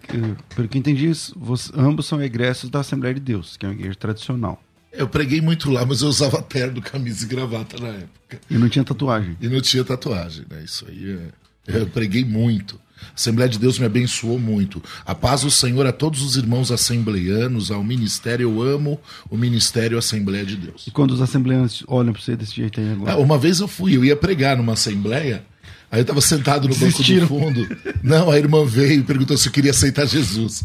pelo 0.56 0.66
que 0.66 0.78
entendi, 0.78 1.12
vocês, 1.36 1.70
ambos 1.76 2.06
são 2.06 2.22
egressos 2.22 2.70
da 2.70 2.80
Assembleia 2.80 3.14
de 3.14 3.20
Deus, 3.20 3.56
que 3.58 3.66
é 3.66 3.68
uma 3.68 3.74
igreja 3.74 3.94
tradicional. 3.96 4.62
Eu 4.90 5.06
preguei 5.06 5.42
muito 5.42 5.70
lá, 5.70 5.84
mas 5.84 6.00
eu 6.00 6.08
usava 6.08 6.40
terno, 6.40 6.80
camisa 6.80 7.26
e 7.26 7.28
gravata 7.28 7.76
na 7.78 7.88
época. 7.88 8.40
E 8.50 8.56
não 8.56 8.66
tinha 8.68 8.82
tatuagem. 8.82 9.36
E 9.40 9.46
não 9.46 9.60
tinha 9.60 9.84
tatuagem, 9.84 10.46
né? 10.50 10.62
Isso 10.64 10.86
aí 10.88 11.18
é... 11.66 11.78
Eu 11.80 11.86
preguei 11.86 12.24
muito. 12.24 12.80
A 12.98 13.14
Assembleia 13.14 13.48
de 13.48 13.58
Deus 13.58 13.78
me 13.78 13.84
abençoou 13.84 14.38
muito. 14.38 14.82
A 15.04 15.14
paz 15.14 15.42
do 15.42 15.50
Senhor 15.50 15.86
a 15.86 15.92
todos 15.92 16.22
os 16.22 16.36
irmãos 16.36 16.72
assembleianos, 16.72 17.70
ao 17.70 17.84
ministério. 17.84 18.48
Eu 18.48 18.62
amo 18.62 18.98
o 19.28 19.36
ministério 19.36 19.98
Assembleia 19.98 20.46
de 20.46 20.56
Deus. 20.56 20.86
E 20.86 20.90
quando 20.90 21.10
os 21.10 21.20
assembleantes 21.20 21.84
olham 21.86 22.14
para 22.14 22.22
você 22.22 22.34
desse 22.34 22.56
jeito 22.56 22.80
aí 22.80 22.90
agora? 22.90 23.12
Ah, 23.12 23.16
uma 23.18 23.36
vez 23.36 23.60
eu 23.60 23.68
fui, 23.68 23.94
eu 23.94 24.02
ia 24.04 24.16
pregar 24.16 24.56
numa 24.56 24.72
assembleia, 24.72 25.44
aí 25.90 26.00
eu 26.00 26.04
tava 26.04 26.20
sentado 26.20 26.68
no 26.68 26.74
banco 26.74 27.02
do 27.02 27.26
fundo. 27.26 27.76
Não, 28.02 28.30
a 28.30 28.38
irmã 28.38 28.64
veio 28.64 29.00
e 29.00 29.02
perguntou 29.02 29.36
se 29.36 29.48
eu 29.48 29.52
queria 29.52 29.70
aceitar 29.70 30.06
Jesus. 30.06 30.64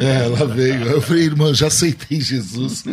É, 0.00 0.24
ela 0.24 0.46
veio. 0.46 0.82
Eu 0.84 1.00
falei, 1.02 1.24
irmã, 1.24 1.52
já 1.54 1.66
aceitei 1.68 2.20
Jesus. 2.20 2.84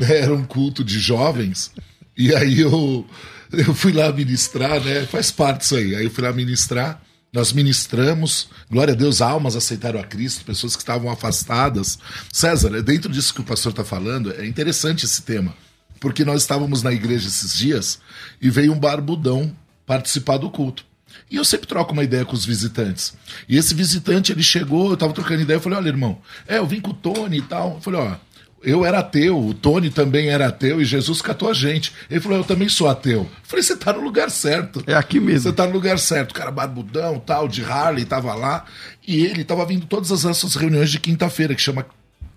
É, 0.00 0.18
Era 0.18 0.34
um 0.34 0.44
culto 0.44 0.84
de 0.84 0.98
jovens. 0.98 1.70
E 2.16 2.34
aí 2.34 2.60
eu, 2.60 3.06
eu 3.52 3.74
fui 3.74 3.92
lá 3.92 4.12
ministrar, 4.12 4.80
né? 4.80 5.06
Faz 5.06 5.30
parte 5.30 5.62
isso 5.62 5.76
aí. 5.76 5.94
Aí 5.94 6.04
eu 6.04 6.10
fui 6.10 6.24
lá 6.24 6.32
ministrar. 6.32 7.00
Nós 7.32 7.52
ministramos, 7.52 8.48
glória 8.68 8.92
a 8.92 8.96
Deus, 8.96 9.22
almas 9.22 9.54
aceitaram 9.54 10.00
a 10.00 10.04
Cristo, 10.04 10.44
pessoas 10.44 10.74
que 10.74 10.82
estavam 10.82 11.08
afastadas. 11.10 11.96
César, 12.32 12.76
é 12.76 12.82
dentro 12.82 13.10
disso 13.10 13.32
que 13.32 13.40
o 13.40 13.44
pastor 13.44 13.70
está 13.70 13.84
falando, 13.84 14.32
é 14.32 14.44
interessante 14.44 15.04
esse 15.04 15.22
tema 15.22 15.54
porque 16.00 16.24
nós 16.24 16.40
estávamos 16.40 16.82
na 16.82 16.92
igreja 16.92 17.28
esses 17.28 17.56
dias 17.56 18.00
e 18.40 18.50
veio 18.50 18.72
um 18.72 18.80
barbudão 18.80 19.54
participar 19.86 20.38
do 20.38 20.50
culto. 20.50 20.84
E 21.30 21.36
eu 21.36 21.44
sempre 21.44 21.66
troco 21.66 21.92
uma 21.92 22.04
ideia 22.04 22.24
com 22.24 22.34
os 22.34 22.44
visitantes. 22.44 23.16
E 23.48 23.56
esse 23.56 23.74
visitante, 23.74 24.32
ele 24.32 24.42
chegou, 24.42 24.88
eu 24.88 24.94
estava 24.94 25.12
trocando 25.12 25.42
ideia, 25.42 25.56
eu 25.56 25.60
falei, 25.60 25.78
olha, 25.78 25.88
irmão, 25.88 26.18
é, 26.46 26.58
eu 26.58 26.66
vim 26.66 26.80
com 26.80 26.90
o 26.90 26.94
Tony 26.94 27.38
e 27.38 27.42
tal. 27.42 27.74
Eu 27.74 27.80
falei, 27.80 28.00
ó, 28.00 28.16
eu 28.62 28.84
era 28.84 28.98
ateu, 28.98 29.38
o 29.38 29.54
Tony 29.54 29.88
também 29.88 30.28
era 30.28 30.48
ateu 30.48 30.80
e 30.80 30.84
Jesus 30.84 31.22
catou 31.22 31.48
a 31.48 31.54
gente. 31.54 31.92
Ele 32.10 32.20
falou, 32.20 32.38
eu 32.38 32.44
também 32.44 32.68
sou 32.68 32.88
ateu. 32.88 33.20
Eu 33.20 33.30
falei, 33.42 33.62
você 33.62 33.76
tá 33.76 33.92
no 33.92 34.00
lugar 34.00 34.30
certo. 34.30 34.82
É 34.86 34.94
aqui 34.94 35.18
mesmo. 35.18 35.50
Você 35.50 35.52
tá 35.52 35.66
no 35.66 35.72
lugar 35.72 35.98
certo. 35.98 36.32
O 36.32 36.34
cara 36.34 36.50
barbudão, 36.50 37.18
tal, 37.18 37.48
de 37.48 37.64
Harley, 37.64 38.04
tava 38.04 38.34
lá. 38.34 38.66
E 39.06 39.24
ele 39.24 39.44
tava 39.44 39.64
vindo 39.64 39.86
todas 39.86 40.12
as 40.12 40.24
nossas 40.24 40.54
reuniões 40.56 40.90
de 40.90 41.00
quinta-feira, 41.00 41.54
que 41.54 41.62
chama 41.62 41.86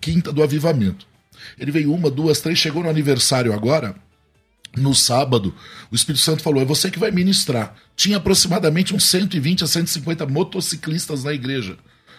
Quinta 0.00 0.32
do 0.32 0.42
Avivamento. 0.42 1.06
Ele 1.58 1.70
veio 1.70 1.92
uma, 1.92 2.10
duas, 2.10 2.40
três, 2.40 2.58
chegou 2.58 2.82
no 2.82 2.88
aniversário 2.88 3.52
agora. 3.52 3.94
No 4.76 4.94
sábado, 4.94 5.54
o 5.90 5.94
Espírito 5.94 6.22
Santo 6.22 6.42
falou: 6.42 6.60
é 6.60 6.64
você 6.64 6.90
que 6.90 6.98
vai 6.98 7.10
ministrar. 7.10 7.74
Tinha 7.96 8.16
aproximadamente 8.16 8.94
uns 8.94 9.04
120 9.04 9.64
a 9.64 9.66
150 9.66 10.26
motociclistas 10.26 11.22
na 11.22 11.32
igreja. 11.32 11.76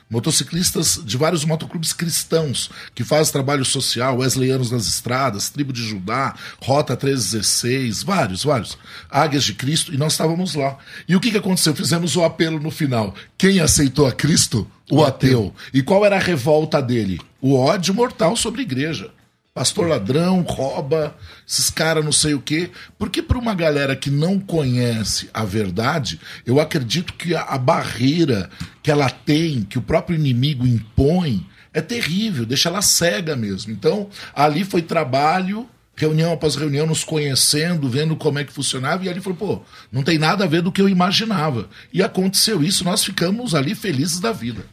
Motociclistas 0.07 1.01
de 1.03 1.17
vários 1.17 1.43
motoclubes 1.43 1.91
cristãos 1.91 2.69
que 2.93 3.03
fazem 3.03 3.33
trabalho 3.33 3.65
social, 3.65 4.19
Wesleyanos 4.19 4.69
nas 4.69 4.85
estradas, 4.85 5.49
Tribo 5.49 5.73
de 5.73 5.81
Judá, 5.83 6.35
Rota 6.61 6.95
316, 6.95 8.03
vários, 8.03 8.43
vários. 8.43 8.77
Águias 9.09 9.43
de 9.43 9.55
Cristo, 9.55 9.93
e 9.93 9.97
nós 9.97 10.13
estávamos 10.13 10.53
lá. 10.53 10.77
E 11.09 11.15
o 11.15 11.19
que, 11.19 11.31
que 11.31 11.39
aconteceu? 11.39 11.75
Fizemos 11.75 12.15
o 12.15 12.23
apelo 12.23 12.59
no 12.59 12.69
final. 12.69 13.15
Quem 13.35 13.59
aceitou 13.59 14.05
a 14.05 14.11
Cristo? 14.11 14.69
O 14.91 15.03
ateu. 15.03 15.53
E 15.73 15.81
qual 15.81 16.05
era 16.05 16.17
a 16.17 16.19
revolta 16.19 16.79
dele? 16.79 17.19
O 17.41 17.55
ódio 17.55 17.91
mortal 17.91 18.35
sobre 18.35 18.61
a 18.61 18.63
igreja. 18.63 19.11
Pastor 19.55 19.87
ladrão, 19.87 20.41
rouba, 20.41 21.15
esses 21.47 21.69
caras 21.69 22.03
não 22.03 22.11
sei 22.11 22.33
o 22.33 22.41
quê. 22.41 22.69
Porque 22.99 23.21
para 23.21 23.37
uma 23.37 23.55
galera 23.55 23.95
que 23.95 24.09
não 24.09 24.37
conhece 24.37 25.29
a 25.33 25.45
verdade, 25.45 26.19
eu 26.45 26.59
acredito 26.59 27.13
que 27.13 27.33
a, 27.33 27.41
a 27.43 27.57
barreira 27.57 28.49
que 28.83 28.91
ela 28.91 29.09
tem, 29.09 29.63
que 29.63 29.77
o 29.77 29.81
próprio 29.81 30.17
inimigo 30.17 30.67
impõe, 30.67 31.47
é 31.73 31.79
terrível, 31.79 32.45
deixa 32.45 32.67
ela 32.67 32.81
cega 32.81 33.33
mesmo. 33.33 33.71
Então, 33.71 34.09
ali 34.35 34.65
foi 34.65 34.81
trabalho, 34.81 35.69
reunião 35.95 36.33
após 36.33 36.57
reunião, 36.57 36.85
nos 36.85 37.05
conhecendo, 37.05 37.87
vendo 37.87 38.17
como 38.17 38.39
é 38.39 38.43
que 38.43 38.51
funcionava, 38.51 39.05
e 39.05 39.09
ali 39.09 39.21
falou, 39.21 39.37
pô, 39.37 39.61
não 39.89 40.03
tem 40.03 40.17
nada 40.17 40.43
a 40.43 40.47
ver 40.47 40.63
do 40.63 40.71
que 40.71 40.81
eu 40.81 40.89
imaginava. 40.89 41.69
E 41.93 42.03
aconteceu 42.03 42.61
isso, 42.61 42.83
nós 42.83 43.05
ficamos 43.05 43.55
ali 43.55 43.73
felizes 43.73 44.19
da 44.19 44.33
vida. 44.33 44.65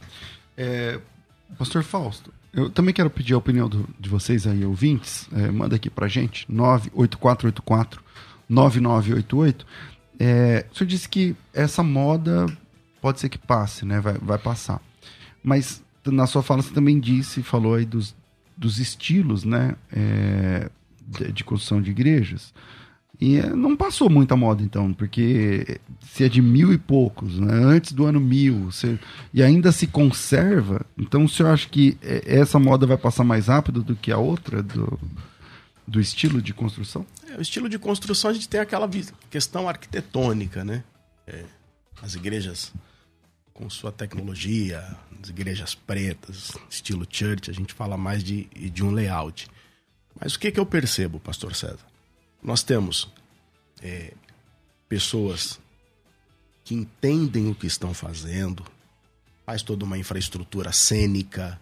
É, 0.57 0.99
Pastor 1.57 1.83
Fausto, 1.83 2.33
eu 2.53 2.69
também 2.69 2.93
quero 2.93 3.09
pedir 3.09 3.33
a 3.33 3.37
opinião 3.37 3.67
do- 3.67 3.87
de 3.99 4.07
vocês 4.09 4.45
aí, 4.47 4.63
ouvintes. 4.63 5.27
É, 5.33 5.49
manda 5.51 5.75
aqui 5.75 5.89
pra 5.89 6.07
gente, 6.07 6.45
98484-9988. 8.49 9.65
É, 10.19 10.65
o 10.71 10.75
senhor 10.75 10.87
disse 10.87 11.09
que 11.09 11.35
essa 11.53 11.81
moda 11.83 12.45
pode 13.01 13.19
ser 13.19 13.29
que 13.29 13.37
passe, 13.37 13.85
né? 13.85 13.99
Vai, 13.99 14.13
vai 14.21 14.37
passar. 14.37 14.81
Mas 15.43 15.83
na 16.05 16.27
sua 16.27 16.43
fala 16.43 16.61
você 16.61 16.73
também 16.73 16.99
disse, 16.99 17.41
falou 17.41 17.75
aí 17.75 17.85
dos, 17.85 18.15
dos 18.55 18.79
estilos, 18.79 19.43
né? 19.43 19.75
É, 19.91 20.69
de, 21.07 21.31
de 21.31 21.43
construção 21.43 21.81
de 21.81 21.91
igrejas. 21.91 22.53
E 23.21 23.37
é, 23.37 23.49
não 23.49 23.77
passou 23.77 24.09
muita 24.09 24.35
moda, 24.35 24.63
então, 24.63 24.91
porque 24.93 25.79
se 26.01 26.23
é 26.23 26.29
de 26.29 26.41
mil 26.41 26.73
e 26.73 26.77
poucos, 26.77 27.39
né, 27.39 27.53
antes 27.53 27.93
do 27.93 28.05
ano 28.05 28.19
mil, 28.19 28.71
você- 28.71 28.99
e 29.33 29.41
ainda 29.41 29.71
se 29.71 29.87
conserva, 29.87 30.85
então 30.97 31.23
o 31.23 31.29
senhor 31.29 31.49
acha 31.49 31.69
que 31.69 31.97
é, 32.01 32.37
essa 32.39 32.57
moda 32.59 32.85
vai 32.85 32.97
passar 32.97 33.23
mais 33.23 33.47
rápido 33.47 33.83
do 33.83 33.95
que 33.95 34.11
a 34.11 34.17
outra, 34.17 34.61
do, 34.63 34.99
do 35.87 36.01
estilo 36.01 36.41
de 36.41 36.53
construção? 36.53 37.05
É, 37.29 37.37
o 37.37 37.41
estilo 37.41 37.69
de 37.69 37.77
construção 37.79 38.31
a 38.31 38.33
gente 38.33 38.49
tem 38.49 38.59
aquela 38.59 38.89
questão 39.29 39.69
arquitetônica, 39.69 40.63
né? 40.65 40.83
É, 41.27 41.45
as 42.01 42.15
igrejas 42.15 42.73
com 43.53 43.69
sua 43.69 43.91
tecnologia, 43.91 44.83
as 45.21 45.29
igrejas 45.29 45.75
pretas, 45.75 46.51
estilo 46.69 47.05
church, 47.09 47.49
a 47.51 47.53
gente 47.53 47.73
fala 47.73 47.95
mais 47.95 48.23
de, 48.23 48.45
de 48.45 48.83
um 48.83 48.89
layout. 48.91 49.47
Mas 50.19 50.33
o 50.33 50.39
que, 50.39 50.51
que 50.51 50.59
eu 50.59 50.65
percebo, 50.65 51.19
pastor 51.19 51.55
César? 51.55 51.92
Nós 52.43 52.61
temos 52.61 53.09
é, 53.81 54.13
pessoas 54.89 55.59
que 56.63 56.75
entendem 56.75 57.49
o 57.49 57.55
que 57.55 57.67
estão 57.67 57.93
fazendo, 57.93 58.65
faz 59.45 59.61
toda 59.61 59.85
uma 59.85 59.97
infraestrutura 59.97 60.71
cênica, 60.71 61.59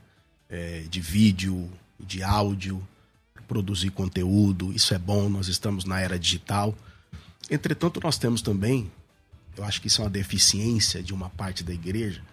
é, 0.50 0.82
de 0.90 1.00
vídeo, 1.00 1.72
de 2.00 2.24
áudio, 2.24 2.86
produzir 3.48 3.90
conteúdo, 3.90 4.72
isso 4.72 4.94
é 4.94 4.98
bom, 4.98 5.28
nós 5.28 5.50
estamos 5.50 5.84
na 5.84 6.00
era 6.00 6.18
digital. 6.18 6.74
Entretanto, 7.50 8.00
nós 8.02 8.18
temos 8.18 8.42
também, 8.42 8.90
eu 9.58 9.66
acho 9.66 9.82
que 9.82 9.88
isso 9.88 10.02
é 10.02 10.06
uma 10.06 10.10
deficiência 10.10 11.04
de 11.04 11.14
uma 11.14 11.30
parte 11.30 11.62
da 11.62 11.74
igreja, 11.74 12.24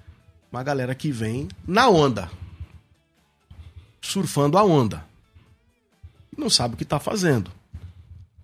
uma 0.52 0.62
galera 0.62 0.94
que 0.94 1.10
vem 1.10 1.48
na 1.66 1.88
onda, 1.88 2.30
surfando 4.00 4.56
a 4.56 4.62
onda, 4.62 5.04
e 6.36 6.40
não 6.40 6.48
sabe 6.48 6.74
o 6.74 6.76
que 6.76 6.84
está 6.84 7.00
fazendo. 7.00 7.57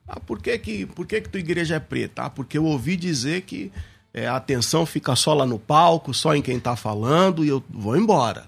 Ah, 0.06 0.20
por 0.20 0.40
que 0.40 0.56
que, 0.58 0.86
por 0.86 1.06
que 1.06 1.20
que 1.20 1.28
tua 1.28 1.40
igreja 1.40 1.76
é 1.76 1.80
preta? 1.80 2.24
Ah, 2.24 2.30
porque 2.30 2.58
eu 2.58 2.64
ouvi 2.64 2.96
dizer 2.96 3.42
que 3.42 3.72
é, 4.12 4.26
a 4.26 4.36
atenção 4.36 4.84
fica 4.86 5.16
só 5.16 5.34
lá 5.34 5.46
no 5.46 5.58
palco, 5.58 6.12
só 6.12 6.34
em 6.34 6.42
quem 6.42 6.58
está 6.58 6.76
falando 6.76 7.44
e 7.44 7.48
eu 7.48 7.62
vou 7.70 7.96
embora. 7.96 8.46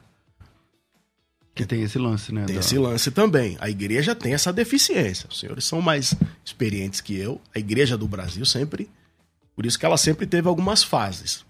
Que 1.54 1.64
tem 1.64 1.82
esse 1.82 1.98
lance, 1.98 2.32
né? 2.32 2.44
Tem 2.44 2.54
da... 2.54 2.60
esse 2.60 2.78
lance 2.78 3.10
também. 3.10 3.56
A 3.58 3.70
igreja 3.70 4.14
tem 4.14 4.34
essa 4.34 4.52
deficiência. 4.52 5.26
Os 5.30 5.40
senhores 5.40 5.64
são 5.64 5.80
mais 5.80 6.14
experientes 6.44 7.00
que 7.00 7.16
eu. 7.16 7.40
A 7.54 7.58
igreja 7.58 7.96
do 7.96 8.06
Brasil 8.06 8.44
sempre. 8.44 8.90
Por 9.54 9.64
isso 9.64 9.78
que 9.78 9.86
ela 9.86 9.96
sempre 9.96 10.26
teve 10.26 10.46
algumas 10.46 10.84
fases. 10.84 11.46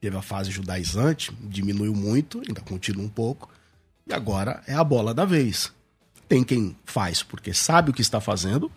Teve 0.00 0.16
a 0.16 0.22
fase 0.22 0.50
judaizante, 0.50 1.32
diminuiu 1.40 1.94
muito, 1.94 2.42
ainda 2.46 2.60
continua 2.60 3.04
um 3.04 3.08
pouco. 3.08 3.48
E 4.04 4.12
agora 4.12 4.60
é 4.66 4.74
a 4.74 4.82
bola 4.82 5.14
da 5.14 5.24
vez. 5.24 5.72
Tem 6.28 6.42
quem 6.42 6.76
faz 6.84 7.22
porque 7.22 7.54
sabe 7.54 7.90
o 7.90 7.94
que 7.94 8.02
está 8.02 8.20
fazendo 8.20 8.68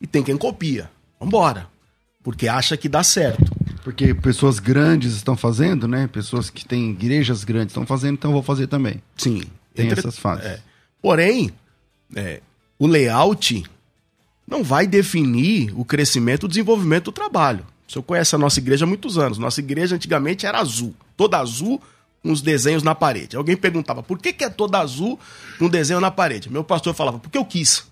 e 0.00 0.06
tem 0.06 0.22
quem 0.22 0.36
copia. 0.36 0.90
Vambora. 1.18 1.68
Porque 2.22 2.48
acha 2.48 2.76
que 2.76 2.88
dá 2.88 3.02
certo. 3.02 3.50
Porque 3.82 4.14
pessoas 4.14 4.58
grandes 4.58 5.14
estão 5.14 5.36
fazendo, 5.36 5.88
né? 5.88 6.06
Pessoas 6.06 6.50
que 6.50 6.64
têm 6.64 6.90
igrejas 6.90 7.44
grandes 7.44 7.72
estão 7.72 7.86
fazendo, 7.86 8.14
então 8.14 8.30
eu 8.30 8.34
vou 8.34 8.42
fazer 8.42 8.66
também. 8.66 9.02
Sim. 9.16 9.42
Tem 9.74 9.86
Entre... 9.86 9.98
essas 9.98 10.18
fases. 10.18 10.44
É. 10.44 10.60
Porém, 11.00 11.50
é, 12.14 12.40
o 12.78 12.86
layout 12.86 13.64
não 14.46 14.62
vai 14.62 14.86
definir 14.86 15.72
o 15.74 15.84
crescimento 15.84 16.44
e 16.44 16.46
o 16.46 16.48
desenvolvimento 16.48 17.06
do 17.06 17.12
trabalho. 17.12 17.64
O 17.88 17.92
senhor 17.92 18.02
conhece 18.02 18.34
a 18.34 18.38
nossa 18.38 18.58
igreja 18.60 18.84
há 18.84 18.88
muitos 18.88 19.16
anos. 19.16 19.38
Nossa 19.38 19.60
igreja 19.60 19.96
antigamente 19.96 20.46
era 20.46 20.60
azul. 20.60 20.94
Toda 21.16 21.38
azul, 21.38 21.80
com 22.22 22.30
os 22.30 22.42
desenhos 22.42 22.82
na 22.82 22.94
parede. 22.94 23.36
Alguém 23.36 23.56
perguntava, 23.56 24.02
por 24.02 24.18
que, 24.18 24.32
que 24.32 24.44
é 24.44 24.50
toda 24.50 24.78
azul 24.78 25.18
com 25.58 25.68
desenho 25.68 26.00
na 26.00 26.10
parede? 26.10 26.50
Meu 26.50 26.62
pastor 26.62 26.94
falava, 26.94 27.18
porque 27.18 27.38
eu 27.38 27.44
quis 27.44 27.84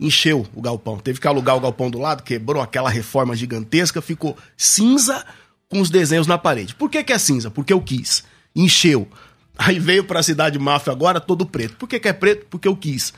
encheu 0.00 0.46
o 0.54 0.62
galpão. 0.62 0.98
Teve 0.98 1.20
que 1.20 1.28
alugar 1.28 1.56
o 1.56 1.60
galpão 1.60 1.90
do 1.90 1.98
lado, 1.98 2.22
quebrou 2.22 2.62
aquela 2.62 2.88
reforma 2.88 3.36
gigantesca, 3.36 4.00
ficou 4.00 4.36
cinza 4.56 5.24
com 5.68 5.80
os 5.80 5.90
desenhos 5.90 6.26
na 6.26 6.38
parede. 6.38 6.74
Por 6.74 6.90
que, 6.90 7.04
que 7.04 7.12
é 7.12 7.18
cinza? 7.18 7.50
Porque 7.50 7.72
eu 7.72 7.80
quis. 7.80 8.24
Encheu. 8.56 9.06
Aí 9.58 9.78
veio 9.78 10.04
para 10.04 10.20
a 10.20 10.22
cidade 10.22 10.58
máfia 10.58 10.92
agora 10.92 11.20
todo 11.20 11.44
preto. 11.44 11.76
Por 11.76 11.88
que, 11.88 12.00
que 12.00 12.08
é 12.08 12.12
preto? 12.12 12.46
Porque 12.48 12.66
eu 12.66 12.76
quis. 12.76 13.12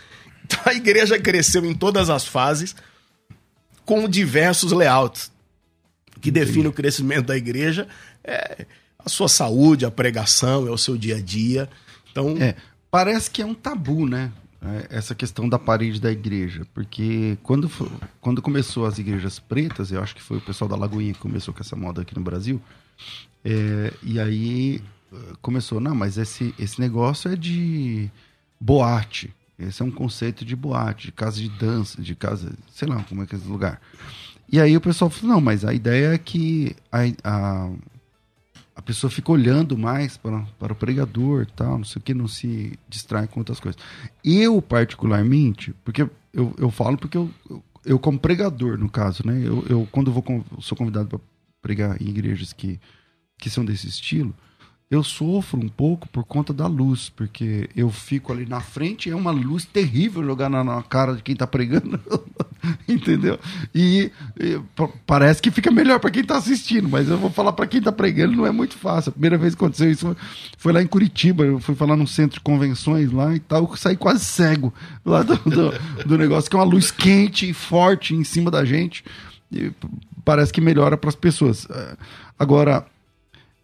Então 0.45 0.59
a 0.67 0.75
igreja 0.75 1.19
cresceu 1.21 1.65
em 1.65 1.73
todas 1.73 2.11
as 2.11 2.27
fases 2.27 2.75
com 3.85 4.09
diversos 4.09 4.73
layouts. 4.73 5.31
Que 6.21 6.31
define 6.31 6.67
o 6.67 6.73
crescimento 6.73 7.27
da 7.27 7.37
igreja 7.37 7.87
é 8.25 8.67
a 8.99 9.09
sua 9.09 9.29
saúde, 9.29 9.85
a 9.85 9.91
pregação, 9.91 10.67
é 10.67 10.71
o 10.71 10.79
seu 10.79 10.97
dia 10.97 11.17
a 11.17 11.21
dia. 11.21 11.69
Então, 12.11 12.37
é, 12.39 12.55
parece 12.91 13.31
que 13.31 13.43
é 13.43 13.47
um 13.47 13.55
tabu, 13.55 14.07
né? 14.07 14.31
É, 14.65 14.97
essa 14.97 15.13
questão 15.13 15.49
da 15.49 15.59
parede 15.59 16.01
da 16.01 16.13
igreja, 16.13 16.65
porque 16.73 17.37
quando, 17.43 17.69
quando 18.21 18.41
começou 18.41 18.87
as 18.87 18.97
igrejas 18.97 19.41
pretas, 19.41 19.91
eu 19.91 20.01
acho 20.01 20.15
que 20.15 20.23
foi 20.23 20.37
o 20.39 20.41
pessoal 20.41 20.69
da 20.69 20.77
Lagoinha 20.77 21.13
que 21.13 21.19
começou 21.19 21.53
com 21.53 21.61
essa 21.61 21.75
moda 21.75 22.03
aqui 22.03 22.15
no 22.15 22.23
Brasil, 22.23 22.63
é, 23.45 23.93
e 24.05 24.21
aí 24.21 24.81
eh, 25.13 25.17
começou, 25.43 25.81
não, 25.81 25.97
mas 25.97 26.17
esse, 26.17 26.55
esse 26.61 26.81
negócio 26.81 27.33
é 27.33 27.35
de 27.35 28.09
boate, 28.61 29.35
esse 29.59 29.83
é 29.83 29.85
um 29.85 29.91
conceito 29.91 30.45
de 30.45 30.55
boate, 30.55 31.07
de 31.07 31.13
casa 31.13 31.41
de 31.41 31.49
dança, 31.49 32.01
de 32.01 32.15
casa, 32.15 32.53
sei 32.73 32.87
lá 32.87 33.03
como 33.09 33.25
é 33.25 33.27
que 33.27 33.35
é 33.35 33.39
esse 33.39 33.49
lugar. 33.49 33.81
E 34.49 34.61
aí 34.61 34.77
o 34.77 34.81
pessoal 34.81 35.11
falou, 35.11 35.35
não, 35.35 35.41
mas 35.41 35.65
a 35.65 35.75
ideia 35.75 36.15
é 36.15 36.19
que 36.19 36.77
a, 36.93 37.01
a, 37.25 37.71
a 38.83 38.85
pessoa 38.85 39.09
fica 39.09 39.31
olhando 39.31 39.79
mais 39.79 40.17
para, 40.17 40.41
para 40.59 40.73
o 40.73 40.77
pregador 40.77 41.47
tal, 41.47 41.79
não 41.79 41.85
sei 41.85 42.01
o 42.01 42.03
que, 42.03 42.13
não 42.13 42.27
se 42.27 42.77
distrai 42.89 43.29
com 43.29 43.39
outras 43.39 43.61
coisas. 43.61 43.81
Eu, 44.25 44.61
particularmente, 44.61 45.73
porque 45.85 46.03
eu, 46.33 46.53
eu 46.59 46.69
falo 46.69 46.99
porque 46.99 47.17
eu, 47.17 47.31
eu, 47.49 47.63
eu 47.85 47.99
como 48.01 48.19
pregador, 48.19 48.77
no 48.77 48.91
caso, 48.91 49.25
né? 49.25 49.41
Eu, 49.41 49.65
eu 49.69 49.89
quando 49.93 50.11
vou, 50.11 50.25
sou 50.59 50.77
convidado 50.77 51.09
para 51.09 51.21
pregar 51.63 52.03
em 52.03 52.09
igrejas 52.09 52.53
que, 52.53 52.81
que 53.39 53.49
são 53.49 53.65
desse 53.65 53.87
estilo, 53.87 54.35
eu 54.93 55.03
sofro 55.03 55.59
um 55.59 55.71
pouco 55.71 56.07
por 56.07 56.23
conta 56.23 56.53
da 56.53 56.67
luz, 56.67 57.09
porque 57.09 57.67
eu 57.75 57.89
fico 57.89 58.31
ali 58.31 58.45
na 58.45 58.61
frente 58.61 59.11
é 59.11 59.17
uma 59.17 59.31
luz 59.31 59.65
terrível 59.65 60.23
jogar 60.23 60.51
na, 60.51 60.63
na 60.63 60.83
cara 60.83 61.15
de 61.15 61.23
quem 61.23 61.33
está 61.33 61.47
pregando, 61.47 61.99
entendeu? 62.87 63.39
E, 63.75 64.13
e, 64.39 64.61
parece 65.07 65.41
que 65.41 65.51
fica 65.51 65.71
melhor 65.71 65.99
para 65.99 66.11
quem 66.11 66.21
está 66.21 66.37
assistindo, 66.37 66.91
mas 66.91 67.09
eu 67.09 67.17
vou 67.17 67.31
falar 67.31 67.55
para 67.55 67.67
quem 67.67 67.79
está 67.79 67.91
pregando 67.91 68.37
não 68.37 68.45
é 68.45 68.51
muito 68.51 68.77
fácil. 68.77 69.09
A 69.09 69.13
primeira 69.13 69.39
vez 69.39 69.55
que 69.55 69.65
aconteceu 69.65 69.91
isso 69.91 70.15
foi 70.59 70.75
lá 70.75 70.83
em 70.83 70.87
Curitiba, 70.87 71.43
eu 71.43 71.59
fui 71.59 71.75
falar 71.75 71.97
num 71.97 72.07
centro 72.07 72.35
de 72.35 72.45
convenções 72.45 73.11
lá 73.11 73.35
e 73.35 73.41
tal, 73.41 73.63
eu 73.63 73.77
saí 73.79 73.97
quase 73.97 74.23
cego 74.23 74.75
lá 75.07 75.23
do, 75.23 75.37
do, 75.37 76.05
do 76.05 76.19
negócio, 76.19 76.51
que 76.51 76.57
é 76.57 76.59
uma 76.59 76.67
luz 76.67 76.91
quente 76.91 77.49
e 77.49 77.55
forte 77.55 78.15
em 78.15 78.25
cima 78.25 78.51
da 78.51 78.63
gente. 78.63 79.03
E 79.51 79.73
parece 80.23 80.53
que 80.53 80.61
melhora 80.61 80.99
para 80.99 81.09
as 81.09 81.17
pessoas. 81.17 81.67
Agora, 82.39 82.85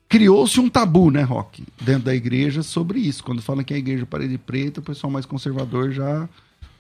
criou-se 0.09 0.59
um 0.59 0.69
tabu, 0.69 1.11
né, 1.11 1.23
Rock, 1.23 1.65
dentro 1.81 2.05
da 2.05 2.15
igreja 2.15 2.63
sobre 2.63 2.99
isso. 3.01 3.23
Quando 3.23 3.43
falam 3.43 3.63
que 3.63 3.73
é 3.73 3.77
a 3.77 3.79
igreja 3.79 4.07
parede 4.07 4.39
preta, 4.39 4.81
o 4.81 4.83
pessoal 4.83 5.11
mais 5.13 5.27
conservador 5.27 5.93
já 5.93 6.29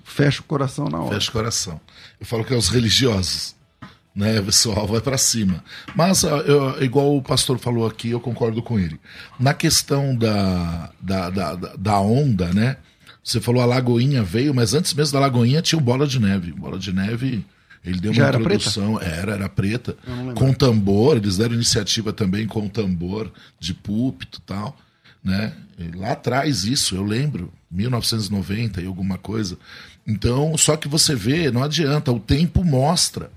fecha 0.02 0.40
o 0.40 0.44
coração 0.44 0.88
na 0.88 0.98
hora. 0.98 1.14
Fecha 1.14 1.28
o 1.28 1.32
coração. 1.32 1.80
Eu 2.18 2.26
falo 2.26 2.44
que 2.44 2.54
é 2.54 2.56
os 2.56 2.68
religiosos. 2.68 3.56
Né, 4.16 4.42
pessoal, 4.42 4.84
vai 4.84 5.00
para 5.00 5.16
cima. 5.16 5.62
Mas, 5.94 6.24
eu, 6.24 6.82
igual 6.82 7.16
o 7.16 7.22
pastor 7.22 7.56
falou 7.56 7.86
aqui, 7.86 8.10
eu 8.10 8.18
concordo 8.18 8.60
com 8.60 8.76
ele. 8.76 8.98
Na 9.38 9.54
questão 9.54 10.16
da, 10.16 10.90
da, 11.00 11.30
da, 11.30 11.54
da 11.54 12.00
onda, 12.00 12.52
né? 12.52 12.78
Você 13.22 13.40
falou 13.40 13.62
a 13.62 13.66
Lagoinha 13.66 14.24
veio, 14.24 14.52
mas 14.52 14.74
antes 14.74 14.92
mesmo 14.92 15.12
da 15.12 15.20
Lagoinha 15.20 15.62
tinha 15.62 15.78
o 15.78 15.82
Bola 15.82 16.04
de 16.04 16.18
Neve. 16.18 16.50
Bola 16.50 16.78
de 16.80 16.92
Neve 16.92 17.46
ele 17.88 18.00
deu 18.00 18.12
Já 18.12 18.22
uma 18.22 18.28
era 18.28 18.38
introdução, 18.38 18.94
preta? 18.96 19.14
era, 19.14 19.32
era 19.32 19.48
preta, 19.48 19.96
com 20.34 20.52
tambor, 20.52 21.16
eles 21.16 21.36
deram 21.36 21.54
iniciativa 21.54 22.12
também 22.12 22.46
com 22.46 22.68
tambor 22.68 23.32
de 23.58 23.74
púlpito 23.74 24.38
e 24.38 24.42
tal, 24.42 24.76
né? 25.22 25.52
E 25.78 25.96
lá 25.96 26.12
atrás 26.12 26.64
isso, 26.64 26.94
eu 26.94 27.04
lembro, 27.04 27.52
1990 27.70 28.80
e 28.80 28.86
alguma 28.86 29.18
coisa. 29.18 29.58
Então, 30.06 30.56
só 30.56 30.76
que 30.76 30.88
você 30.88 31.14
vê, 31.14 31.50
não 31.50 31.62
adianta, 31.62 32.10
o 32.10 32.18
tempo 32.18 32.64
mostra 32.64 33.30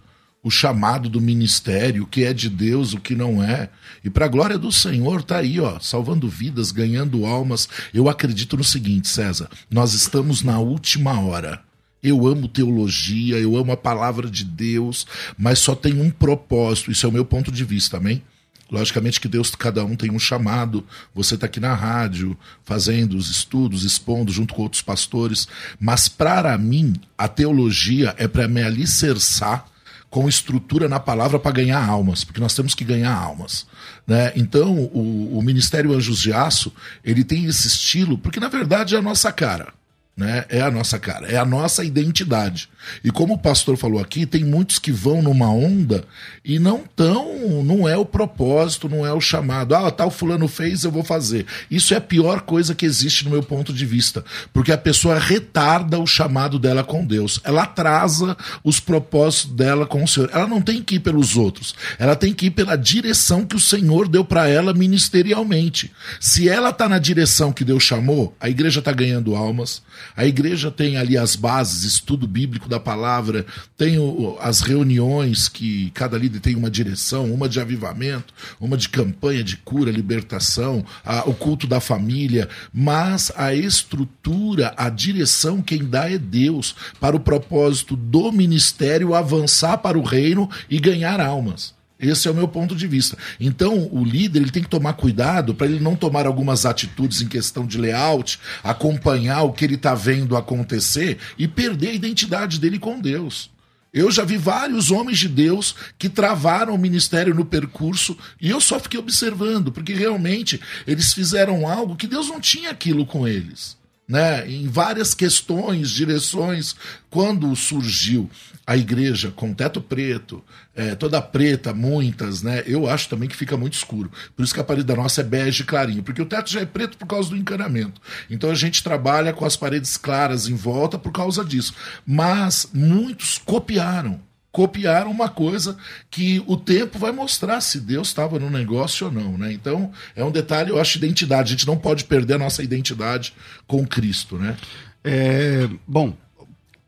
o 0.44 0.50
chamado 0.50 1.08
do 1.08 1.22
ministério, 1.22 2.04
o 2.04 2.08
que 2.08 2.24
é 2.24 2.34
de 2.34 2.50
Deus, 2.50 2.94
o 2.94 3.00
que 3.00 3.16
não 3.16 3.44
é. 3.44 3.70
E 4.04 4.10
para 4.10 4.26
a 4.26 4.30
glória 4.30 4.58
do 4.58 4.72
Senhor 4.72 5.22
tá 5.22 5.38
aí, 5.38 5.60
ó, 5.60 5.80
salvando 5.80 6.28
vidas, 6.28 6.72
ganhando 6.72 7.26
almas. 7.26 7.70
Eu 7.94 8.10
acredito 8.10 8.58
no 8.58 8.64
seguinte, 8.64 9.08
César, 9.08 9.50
nós 9.70 9.94
estamos 9.94 10.42
na 10.42 10.60
última 10.60 11.20
hora. 11.20 11.62
Eu 12.04 12.26
amo 12.28 12.48
teologia, 12.48 13.38
eu 13.38 13.56
amo 13.56 13.72
a 13.72 13.78
palavra 13.78 14.30
de 14.30 14.44
Deus, 14.44 15.06
mas 15.38 15.60
só 15.60 15.76
tem 15.76 16.02
um 16.02 16.10
propósito, 16.10 16.92
isso 16.92 17.06
é 17.06 17.10
o 17.10 17.12
meu 17.12 17.26
ponto 17.26 17.52
de 17.52 17.64
vista, 17.64 17.98
amém? 17.98 18.24
Logicamente 18.72 19.20
que 19.20 19.28
Deus, 19.28 19.54
cada 19.54 19.84
um 19.84 19.98
tem 19.98 20.10
um 20.10 20.18
chamado. 20.18 20.86
Você 21.14 21.36
está 21.36 21.46
aqui 21.46 21.60
na 21.60 21.76
rádio, 21.76 22.38
fazendo 22.64 23.18
os 23.18 23.30
estudos, 23.30 23.84
expondo 23.84 24.32
junto 24.32 24.54
com 24.54 24.62
outros 24.62 24.82
pastores. 24.82 25.46
Mas 25.78 26.08
para 26.08 26.58
mim, 26.58 26.94
a 27.18 27.28
teologia 27.28 28.16
é 28.18 28.30
para 28.30 28.48
me 28.48 28.64
alicerçar 28.64 29.66
com 30.10 30.28
estrutura 30.28 30.88
na 30.88 31.02
palavra 31.02 31.38
para 31.38 31.52
ganhar 31.52 31.86
almas, 31.86 32.24
porque 32.24 32.40
nós 32.40 32.56
temos 32.56 32.74
que 32.74 32.86
ganhar 32.86 33.14
almas. 33.14 33.68
Né? 34.08 34.32
Então, 34.36 34.78
o, 34.78 35.38
o 35.38 35.42
Ministério 35.42 35.94
Anjos 35.94 36.20
de 36.20 36.32
Aço, 36.32 36.72
ele 37.04 37.24
tem 37.24 37.46
esse 37.46 37.68
estilo, 37.68 38.18
porque 38.18 38.40
na 38.40 38.48
verdade 38.48 38.96
é 38.96 38.98
a 38.98 39.02
nossa 39.02 39.32
cara. 39.32 39.74
Né? 40.16 40.46
É 40.50 40.62
a 40.62 40.72
nossa 40.72 41.00
cara, 41.00 41.28
é 41.28 41.38
a 41.38 41.46
nossa 41.46 41.84
identidade. 41.84 42.70
E 43.04 43.12
como 43.12 43.36
o 43.36 43.38
pastor 43.38 43.78
falou 43.78 44.00
aqui, 44.00 44.26
tem 44.26 44.44
muitos 44.44 44.80
que 44.80 44.92
vão 44.92 45.22
numa 45.22 45.50
onda 45.50 46.04
e 46.44 46.60
não 46.60 46.84
tão, 46.96 47.64
não 47.64 47.88
é 47.88 47.98
o 47.98 48.06
propósito, 48.06 48.90
não 48.90 49.06
é 49.06 49.14
o 49.14 49.22
chamado. 49.22 49.76
Ah, 49.76 49.92
tal 49.92 50.12
fulano 50.12 50.48
fez, 50.48 50.84
eu 50.84 50.92
vou 50.92 51.04
fazer. 51.04 51.46
Isso 51.70 51.94
é 51.94 51.98
a 51.98 52.02
pior 52.02 52.42
coisa 52.42 52.76
que 52.76 52.86
existe 52.86 53.26
no 53.26 53.32
meu 53.32 53.44
ponto 53.44 53.74
de 53.74 53.86
vista, 53.86 54.24
porque 54.54 54.72
a 54.72 54.78
pessoa 54.78 55.20
retarda 55.20 56.00
o 56.00 56.08
chamado 56.08 56.58
dela 56.58 56.84
com 56.84 57.06
Deus. 57.06 57.40
Ela 57.44 57.64
atrasa 57.64 58.36
os 58.64 58.80
propósitos 58.80 59.52
dela 59.52 59.86
com 59.86 60.04
o 60.04 60.08
Senhor. 60.08 60.30
Ela 60.34 60.48
não 60.48 60.62
tem 60.62 60.82
que 60.82 60.96
ir 60.96 61.00
pelos 61.00 61.36
outros, 61.36 61.76
ela 61.98 62.16
tem 62.16 62.34
que 62.34 62.48
ir 62.48 62.52
pela 62.52 62.76
direção 62.76 63.46
que 63.46 63.56
o 63.56 63.60
Senhor 63.60 64.08
deu 64.08 64.26
para 64.26 64.48
ela 64.48 64.74
ministerialmente. 64.74 65.92
Se 66.20 66.50
ela 66.50 66.70
está 66.70 66.88
na 66.88 67.00
direção 67.00 67.52
que 67.52 67.64
Deus 67.64 67.84
chamou, 67.84 68.36
a 68.40 68.50
igreja 68.50 68.80
está 68.80 68.92
ganhando 68.92 69.36
almas, 69.36 69.82
a 70.16 70.26
igreja 70.26 70.72
tem 70.72 70.98
ali 70.98 71.18
as 71.18 71.36
bases, 71.36 71.84
estudo 71.84 72.28
bíblico 72.28 72.70
da 72.72 72.80
palavra, 72.80 73.46
tem 73.78 74.00
o, 74.00 74.38
as 74.40 74.62
reuniões 74.62 75.48
que 75.48 75.92
cada 75.92 76.18
líder 76.18 76.40
tem 76.40 76.56
uma 76.56 76.72
direção, 76.72 77.32
uma 77.32 77.48
de 77.48 77.60
avivamento, 77.60 78.34
uma 78.60 78.78
de 78.78 78.90
campanha 78.90 79.44
de 79.44 79.58
cura, 79.58 79.92
libertação, 79.92 80.84
a, 81.06 81.30
o 81.30 81.34
culto 81.34 81.68
da 81.68 81.80
família, 81.80 82.50
mas 82.74 83.32
a 83.36 83.54
estrutura, 83.54 84.74
a 84.78 84.90
direção, 84.90 85.62
quem 85.62 85.84
dá 85.84 86.10
é 86.10 86.18
Deus, 86.18 86.76
para 87.00 87.16
o 87.16 87.20
propósito 87.20 87.96
do 87.96 88.32
ministério 88.32 89.14
avançar 89.14 89.78
para 89.78 90.00
o 90.00 90.04
reino 90.04 90.50
e 90.70 90.80
ganhar 90.80 91.20
almas. 91.20 91.81
Esse 92.02 92.28
é 92.28 92.32
o 92.32 92.34
meu 92.34 92.48
ponto 92.48 92.76
de 92.76 92.88
vista. 92.88 93.16
Então, 93.40 93.88
o 93.92 94.04
líder 94.04 94.42
ele 94.42 94.52
tem 94.52 94.64
que 94.64 94.70
tomar 94.70 94.94
cuidado 94.94 95.54
para 95.54 95.68
ele 95.68 95.80
não 95.80 95.96
tomar 95.96 96.26
algumas 96.26 96.66
atitudes 96.66 97.22
em 97.22 97.28
questão 97.28 97.66
de 97.66 97.78
layout, 97.78 98.40
acompanhar 98.64 99.44
o 99.44 99.54
que 99.54 99.64
ele 99.64 99.76
está 99.76 99.94
vendo 99.94 100.36
acontecer 100.36 101.20
e 101.38 101.48
perder 101.48 101.90
a 101.90 101.94
identidade 101.94 102.60
dele 102.60 102.80
com 102.80 103.00
Deus. 103.00 103.52
Eu 103.94 104.10
já 104.10 104.24
vi 104.24 104.38
vários 104.38 104.90
homens 104.90 105.20
de 105.20 105.28
Deus 105.28 105.76
que 106.00 106.10
travaram 106.10 106.74
o 106.74 106.78
ministério 106.78 107.36
no 107.36 107.46
percurso 107.46 108.18
e 108.40 108.50
eu 108.50 108.60
só 108.60 108.80
fiquei 108.80 109.00
observando, 109.00 109.72
porque 109.72 109.94
realmente 109.94 110.60
eles 110.88 111.14
fizeram 111.14 111.68
algo 111.68 111.98
que 111.98 112.08
Deus 112.08 112.30
não 112.30 112.40
tinha 112.40 112.72
aquilo 112.72 113.06
com 113.06 113.28
eles 113.28 113.80
né, 114.12 114.46
em 114.46 114.68
várias 114.68 115.14
questões, 115.14 115.90
direções, 115.90 116.76
quando 117.10 117.56
surgiu 117.56 118.30
a 118.72 118.78
igreja 118.78 119.32
com 119.32 119.54
teto 119.54 119.82
preto, 119.82 120.42
é, 120.74 120.96
toda 120.96 121.22
preta, 121.22 121.74
muitas, 121.74 122.42
né? 122.42 122.64
Eu 122.66 122.88
acho 122.88 123.10
também 123.10 123.28
que 123.28 123.36
fica 123.36 123.58
muito 123.58 123.74
escuro. 123.74 124.10
Por 124.34 124.44
isso 124.44 124.54
que 124.54 124.62
a 124.62 124.64
parede 124.64 124.86
da 124.86 124.96
nossa 124.96 125.20
é 125.20 125.24
bege 125.26 125.66
clarinho, 125.66 126.02
porque 126.02 126.22
o 126.22 126.26
teto 126.26 126.50
já 126.50 126.62
é 126.62 126.66
preto 126.66 126.98
por 126.98 127.06
causa 127.06 127.30
do 127.30 127.36
encanamento. 127.36 128.00
Então 128.30 128.50
a 128.50 128.56
gente 128.56 128.82
trabalha 128.82 129.34
com 129.34 129.44
as 129.44 129.58
paredes 129.58 129.98
claras 129.98 130.48
em 130.48 130.56
volta 130.56 130.98
por 130.98 131.12
causa 131.12 131.44
disso. 131.44 131.74
Mas 132.06 132.70
muitos 132.74 133.38
copiaram 133.38 134.22
copiaram 134.54 135.10
uma 135.10 135.30
coisa 135.30 135.78
que 136.10 136.44
o 136.46 136.58
tempo 136.58 137.00
vai 137.00 137.14
mostrar 137.14 137.62
se 137.62 137.80
Deus 137.80 138.10
estava 138.10 138.38
no 138.38 138.50
negócio 138.50 139.08
ou 139.08 139.12
não, 139.12 139.38
né? 139.38 139.54
Então, 139.54 139.94
é 140.14 140.26
um 140.26 140.32
detalhe, 140.32 140.72
eu 140.72 140.80
acho, 140.80 140.98
identidade. 140.98 141.54
A 141.54 141.56
gente 141.56 141.66
não 141.66 141.78
pode 141.78 142.04
perder 142.04 142.34
a 142.34 142.38
nossa 142.38 142.62
identidade 142.62 143.34
com 143.66 143.88
Cristo, 143.88 144.38
né? 144.38 144.58
É, 145.06 145.70
bom, 145.88 146.18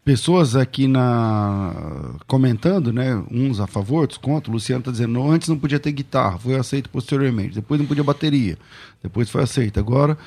pessoas 0.04 0.56
aqui 0.56 0.88
na 0.88 2.16
comentando, 2.28 2.92
né? 2.92 3.24
Uns 3.32 3.60
a 3.60 3.68
favor, 3.68 4.02
outros 4.02 4.18
contra. 4.18 4.50
O 4.52 4.54
Luciano 4.54 4.80
está 4.80 4.92
dizendo, 4.92 5.14
não, 5.14 5.32
antes 5.32 5.48
não 5.48 5.58
podia 5.58 5.80
ter 5.80 5.92
guitarra, 5.92 6.38
foi 6.38 6.56
aceito 6.56 6.90
posteriormente. 6.90 7.56
Depois 7.56 7.80
não 7.80 7.88
podia 7.88 8.04
bateria, 8.04 8.58
depois 9.02 9.30
foi 9.30 9.44
aceito. 9.44 9.80
Agora 9.80 10.18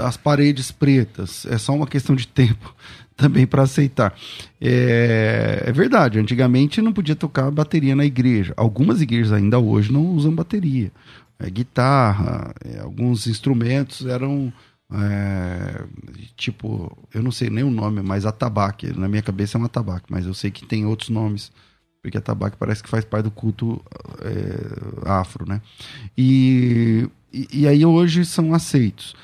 as 0.00 0.16
paredes 0.16 0.70
pretas, 0.70 1.46
é 1.46 1.58
só 1.58 1.74
uma 1.74 1.86
questão 1.86 2.14
de 2.14 2.26
tempo 2.28 2.74
também 3.16 3.46
para 3.46 3.62
aceitar. 3.62 4.14
É, 4.60 5.64
é, 5.66 5.72
verdade, 5.72 6.18
antigamente 6.18 6.82
não 6.82 6.92
podia 6.92 7.16
tocar 7.16 7.50
bateria 7.50 7.96
na 7.96 8.04
igreja. 8.04 8.52
Algumas 8.56 9.00
igrejas 9.00 9.32
ainda 9.32 9.58
hoje 9.58 9.92
não 9.92 10.06
usam 10.06 10.34
bateria. 10.34 10.90
É, 11.38 11.48
guitarra, 11.48 12.54
é, 12.64 12.80
alguns 12.80 13.26
instrumentos 13.26 14.06
eram 14.06 14.52
é, 14.92 15.84
tipo, 16.36 16.96
eu 17.12 17.22
não 17.22 17.30
sei 17.30 17.50
nem 17.50 17.64
o 17.64 17.70
nome, 17.70 18.02
mas 18.02 18.26
atabaque. 18.26 18.92
Na 18.98 19.08
minha 19.08 19.22
cabeça 19.22 19.56
é 19.56 19.60
um 19.60 19.64
atabaque, 19.64 20.06
mas 20.08 20.26
eu 20.26 20.34
sei 20.34 20.50
que 20.50 20.66
tem 20.66 20.84
outros 20.86 21.08
nomes, 21.08 21.50
porque 22.02 22.18
atabaque 22.18 22.56
parece 22.58 22.82
que 22.82 22.88
faz 22.88 23.04
parte 23.04 23.24
do 23.24 23.30
culto 23.30 23.82
é, 24.20 25.08
afro, 25.08 25.48
né? 25.48 25.60
E, 26.16 27.08
e, 27.32 27.60
e 27.60 27.68
aí 27.68 27.84
hoje 27.84 28.24
são 28.24 28.52
aceitos. 28.52 29.16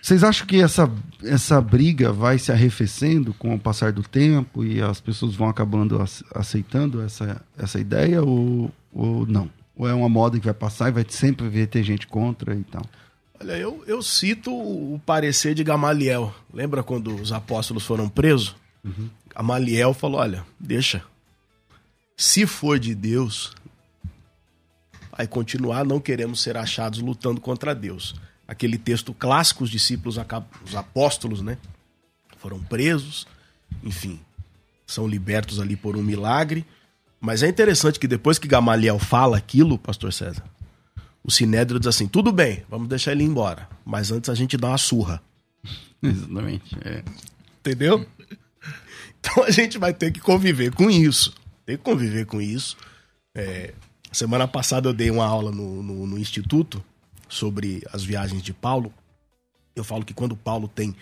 Vocês 0.00 0.22
acham 0.22 0.46
que 0.46 0.60
essa, 0.60 0.90
essa 1.22 1.58
briga 1.62 2.12
vai 2.12 2.38
se 2.38 2.52
arrefecendo 2.52 3.32
com 3.32 3.54
o 3.54 3.58
passar 3.58 3.90
do 3.90 4.02
tempo 4.02 4.62
e 4.62 4.82
as 4.82 5.00
pessoas 5.00 5.34
vão 5.34 5.48
acabando 5.48 5.98
aceitando 6.34 7.00
essa, 7.00 7.40
essa 7.56 7.80
ideia 7.80 8.22
ou, 8.22 8.70
ou 8.92 9.26
não? 9.26 9.48
Ou 9.74 9.88
é 9.88 9.94
uma 9.94 10.08
moda 10.08 10.38
que 10.38 10.44
vai 10.44 10.52
passar 10.52 10.90
e 10.90 10.92
vai 10.92 11.06
sempre 11.08 11.66
ter 11.66 11.82
gente 11.82 12.06
contra 12.06 12.54
e 12.54 12.62
tal? 12.64 12.84
Olha, 13.40 13.52
eu, 13.56 13.82
eu 13.86 14.02
cito 14.02 14.52
o 14.52 15.00
parecer 15.04 15.54
de 15.54 15.64
Gamaliel. 15.64 16.34
Lembra 16.52 16.82
quando 16.82 17.14
os 17.14 17.32
apóstolos 17.32 17.84
foram 17.84 18.08
presos? 18.08 18.54
Uhum. 18.84 19.10
Gamaliel 19.34 19.92
falou: 19.92 20.20
olha, 20.20 20.44
deixa. 20.58 21.02
Se 22.16 22.46
for 22.46 22.78
de 22.78 22.94
Deus, 22.94 23.52
vai 25.16 25.26
continuar, 25.26 25.84
não 25.84 25.98
queremos 25.98 26.40
ser 26.40 26.56
achados 26.56 27.00
lutando 27.00 27.40
contra 27.40 27.74
Deus 27.74 28.14
aquele 28.46 28.78
texto 28.78 29.12
clássico, 29.12 29.64
os 29.64 29.70
discípulos, 29.70 30.16
os 30.64 30.76
apóstolos, 30.76 31.40
né? 31.42 31.58
Foram 32.38 32.60
presos, 32.62 33.26
enfim, 33.82 34.20
são 34.86 35.06
libertos 35.06 35.58
ali 35.60 35.76
por 35.76 35.96
um 35.96 36.02
milagre. 36.02 36.64
Mas 37.20 37.42
é 37.42 37.48
interessante 37.48 37.98
que 37.98 38.06
depois 38.06 38.38
que 38.38 38.46
Gamaliel 38.46 38.98
fala 38.98 39.38
aquilo, 39.38 39.78
pastor 39.78 40.12
César, 40.12 40.44
o 41.24 41.30
Sinédrio 41.30 41.80
diz 41.80 41.88
assim: 41.88 42.06
tudo 42.06 42.30
bem, 42.30 42.64
vamos 42.68 42.88
deixar 42.88 43.12
ele 43.12 43.24
embora, 43.24 43.68
mas 43.84 44.12
antes 44.12 44.30
a 44.30 44.34
gente 44.34 44.56
dá 44.56 44.68
uma 44.68 44.78
surra. 44.78 45.22
Exatamente. 46.02 46.76
É. 46.84 47.02
Entendeu? 47.60 48.06
Então 49.18 49.42
a 49.42 49.50
gente 49.50 49.78
vai 49.78 49.94
ter 49.94 50.12
que 50.12 50.20
conviver 50.20 50.74
com 50.74 50.90
isso. 50.90 51.34
Tem 51.64 51.78
que 51.78 51.82
conviver 51.82 52.26
com 52.26 52.42
isso. 52.42 52.76
É, 53.34 53.72
semana 54.12 54.46
passada 54.46 54.88
eu 54.88 54.92
dei 54.92 55.10
uma 55.10 55.24
aula 55.24 55.50
no, 55.50 55.82
no, 55.82 56.06
no 56.06 56.18
Instituto 56.18 56.84
sobre 57.28 57.82
as 57.92 58.04
viagens 58.04 58.42
de 58.42 58.52
Paulo, 58.52 58.92
eu 59.74 59.82
falo 59.82 60.04
que 60.04 60.14
quando 60.14 60.36
Paulo 60.36 60.68
tem 60.68 60.94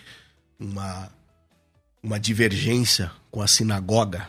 uma, 0.59 1.09
uma 2.01 2.19
divergência 2.19 3.11
com 3.29 3.41
a 3.41 3.47
sinagoga, 3.47 4.27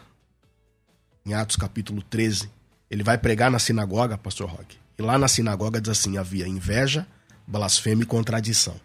em 1.24 1.32
Atos 1.32 1.56
capítulo 1.56 2.02
13, 2.02 2.50
ele 2.90 3.02
vai 3.02 3.16
pregar 3.16 3.50
na 3.50 3.58
sinagoga, 3.58 4.18
pastor 4.18 4.48
Roque, 4.50 4.76
e 4.98 5.02
lá 5.02 5.18
na 5.18 5.28
sinagoga 5.28 5.80
diz 5.80 5.90
assim: 5.90 6.16
havia 6.16 6.46
inveja, 6.46 7.06
blasfêmia 7.46 8.04
e 8.04 8.06
contradição. 8.06 8.80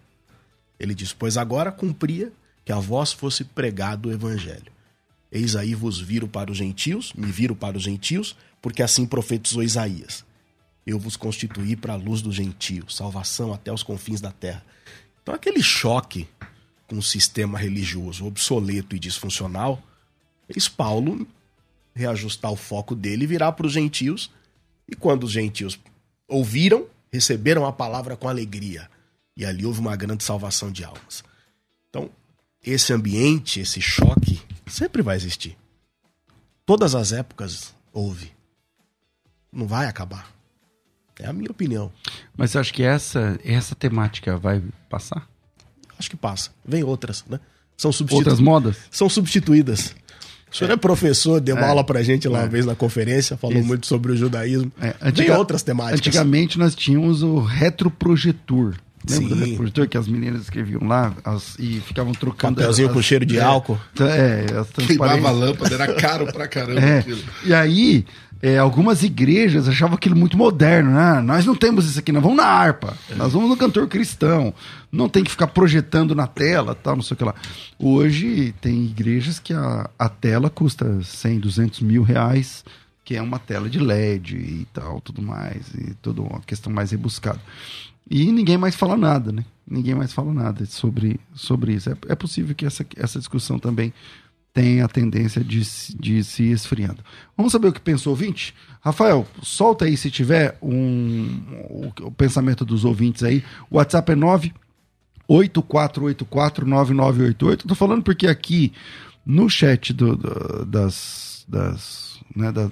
Ele 0.80 0.94
diz: 0.94 1.14
Pois 1.14 1.38
agora 1.38 1.72
cumpria 1.72 2.32
que 2.66 2.72
a 2.72 2.80
vós 2.80 3.12
fosse 3.12 3.44
pregado 3.44 4.10
o 4.10 4.12
evangelho. 4.12 4.72
Eis 5.32 5.56
aí 5.56 5.76
vos 5.76 6.00
viro 6.00 6.28
para 6.28 6.52
os 6.52 6.58
gentios, 6.58 7.14
me 7.14 7.32
viro 7.32 7.56
para 7.56 7.78
os 7.78 7.84
gentios, 7.84 8.36
porque 8.62 8.82
assim 8.82 9.06
profetizou 9.06 9.62
Isaías 9.62 10.26
eu 10.90 11.00
vos 11.00 11.16
constituí 11.16 11.76
para 11.76 11.94
a 11.94 11.98
luz 11.98 12.22
do 12.22 12.32
gentio, 12.32 12.90
salvação 12.90 13.54
até 13.54 13.72
os 13.72 13.84
confins 13.84 14.22
da 14.22 14.32
terra. 14.32 14.66
Então, 15.22 15.34
aquele 15.34 15.62
choque 15.62 16.28
com 16.88 16.98
o 16.98 17.04
sistema 17.04 17.58
religioso 17.58 18.26
obsoleto 18.26 18.96
e 18.96 19.00
disfuncional 19.00 19.82
fez 20.48 20.68
Paulo 20.68 21.28
reajustar 21.94 22.52
o 22.52 22.56
foco 22.56 22.96
dele 22.96 23.26
e 23.26 23.28
virar 23.28 23.52
para 23.52 23.68
os 23.68 23.74
gentios. 23.74 24.32
E 24.88 24.96
quando 24.96 25.26
os 25.26 25.32
gentios 25.32 25.80
ouviram, 26.30 26.86
receberam 27.12 27.66
a 27.66 27.74
palavra 27.74 28.16
com 28.16 28.30
alegria. 28.30 28.90
E 29.36 29.46
ali 29.46 29.66
houve 29.66 29.80
uma 29.80 29.96
grande 29.96 30.24
salvação 30.24 30.72
de 30.72 30.84
almas. 30.84 31.24
Então, 31.90 32.10
esse 32.64 32.94
ambiente, 32.94 33.60
esse 33.60 33.82
choque, 33.82 34.42
sempre 34.68 35.02
vai 35.02 35.16
existir. 35.16 35.58
Todas 36.66 36.94
as 36.94 37.12
épocas 37.12 37.74
houve. 37.92 38.32
Não 39.52 39.66
vai 39.66 39.88
acabar. 39.88 40.32
É 41.18 41.28
a 41.28 41.34
minha 41.34 41.52
opinião. 41.52 41.92
Mas 42.38 42.52
você 42.52 42.60
acha 42.60 42.74
que 42.74 42.84
essa, 42.84 43.38
essa 43.44 43.76
temática 43.76 44.38
vai 44.38 44.64
passar? 44.90 45.28
Acho 45.98 46.10
que 46.10 46.16
passa. 46.16 46.52
Vem 46.64 46.84
outras, 46.84 47.26
né? 47.26 47.40
São 47.76 47.92
Outras 48.12 48.40
modas? 48.40 48.78
São 48.92 49.10
substituídas. 49.10 49.96
O 50.52 50.56
senhor 50.56 50.72
é, 50.72 50.74
é 50.74 50.78
professor, 50.78 51.40
deu 51.40 51.56
uma 51.56 51.66
é. 51.66 51.70
aula 51.70 51.84
pra 51.84 52.02
gente 52.02 52.28
lá 52.28 52.40
é. 52.40 52.42
uma 52.44 52.48
vez 52.50 52.66
na 52.66 52.76
conferência, 52.76 53.38
falou 53.38 53.58
Isso. 53.58 53.68
muito 53.68 53.86
sobre 53.88 54.12
o 54.12 54.18
judaísmo. 54.18 54.72
É. 54.82 54.96
Antiga... 55.02 55.28
Tem 55.28 55.36
outras 55.38 55.62
temáticas. 55.64 56.00
Antigamente 56.00 56.58
nós 56.58 56.74
tínhamos 56.76 57.22
o 57.24 57.40
retroprojetor. 57.40 58.76
Lembra 59.10 59.30
do 59.36 59.44
Sim. 59.46 59.52
reprodutor 59.52 59.88
que 59.88 59.98
as 59.98 60.08
meninas 60.10 60.42
escreviam 60.42 60.86
lá 60.86 61.14
as- 61.24 61.56
e 61.58 61.80
ficavam 61.88 62.12
trocando. 62.14 62.56
Papelzinho 62.58 62.90
as- 62.90 62.94
com 62.94 63.02
cheiro 63.02 63.26
de 63.26 63.38
é, 63.38 63.42
álcool. 63.42 63.80
É, 64.02 64.46
as 64.60 64.86
Queimava 64.86 65.28
a 65.28 65.32
lâmpada, 65.32 65.74
era 65.74 65.94
caro 65.94 66.26
pra 66.34 66.48
caramba 66.50 66.82
É, 66.82 67.00
aquilo. 67.00 67.22
e 67.46 67.54
aí, 67.54 68.06
é, 68.42 68.58
algumas 68.58 69.04
igrejas 69.04 69.68
achavam 69.68 69.96
aquilo 69.96 70.16
muito 70.16 70.38
moderno, 70.38 70.92
né? 70.92 71.22
Nós 71.22 71.46
não 71.46 71.56
temos 71.56 71.86
isso 71.86 72.00
aqui, 72.00 72.12
nós 72.12 72.24
vamos 72.24 72.38
na 72.38 72.46
harpa, 72.46 72.98
nós 73.16 73.34
vamos 73.34 73.50
no 73.50 73.58
cantor 73.58 73.88
cristão, 73.88 74.54
não 74.92 75.10
tem 75.10 75.24
que 75.24 75.32
ficar 75.32 75.48
projetando 75.48 76.16
na 76.16 76.26
tela, 76.26 76.74
tal, 76.74 76.96
não 76.96 77.04
sei 77.04 77.16
o 77.16 77.18
que 77.18 77.24
lá. 77.24 77.36
Hoje 77.78 78.54
tem 78.62 78.86
igrejas 78.86 79.40
que 79.40 79.54
a, 79.54 79.90
a 80.00 80.08
tela 80.08 80.50
custa 80.50 81.02
100, 81.04 81.40
200 81.40 81.82
mil 81.82 82.02
reais, 82.02 82.64
que 83.04 83.16
é 83.16 83.22
uma 83.22 83.40
tela 83.40 83.70
de 83.70 83.80
LED 83.80 84.38
e 84.38 84.68
tal, 84.74 85.02
tudo 85.02 85.22
mais, 85.22 85.68
e 85.74 85.94
toda 85.96 86.22
uma 86.22 86.40
questão 86.40 86.72
mais 86.72 86.92
rebuscada. 86.92 87.42
E 88.10 88.32
ninguém 88.32 88.58
mais 88.58 88.76
fala 88.76 88.96
nada, 88.96 89.32
né? 89.32 89.44
Ninguém 89.70 89.94
mais 89.94 90.14
fala 90.14 90.34
nada 90.34 90.66
sobre, 90.66 91.20
sobre 91.34 91.74
isso. 91.74 91.90
É, 91.90 91.98
é 92.08 92.16
possível 92.16 92.56
que 92.56 92.66
essa, 92.66 92.86
essa 92.96 93.20
discussão 93.20 93.60
também 93.60 93.94
tenha 94.54 94.86
a 94.86 94.90
tendência 94.90 95.44
de, 95.44 95.62
de 96.00 96.24
se 96.24 96.44
esfriando. 96.52 97.04
Vamos 97.38 97.52
saber 97.52 97.68
o 97.70 97.74
que 97.74 97.80
pensou 97.80 98.12
o 98.12 98.16
ouvinte? 98.16 98.54
Rafael, 98.82 99.28
solta 99.44 99.86
aí 99.86 99.96
se 99.98 100.10
tiver 100.10 100.58
um, 100.62 101.28
o, 101.70 101.92
o 102.08 102.12
pensamento 102.12 102.66
dos 102.66 102.84
ouvintes 102.86 103.24
aí. 103.24 103.44
O 103.70 103.78
WhatsApp 103.78 104.12
é 104.12 104.16
984849988. 105.30 107.68
Tô 107.68 107.76
falando 107.76 108.04
porque 108.04 108.28
aqui 108.28 108.74
no 109.26 109.50
chat 109.50 109.94
do, 109.94 110.16
do- 110.16 110.66
das, 110.66 111.46
das, 111.48 112.20
né, 112.36 112.52
da- 112.52 112.70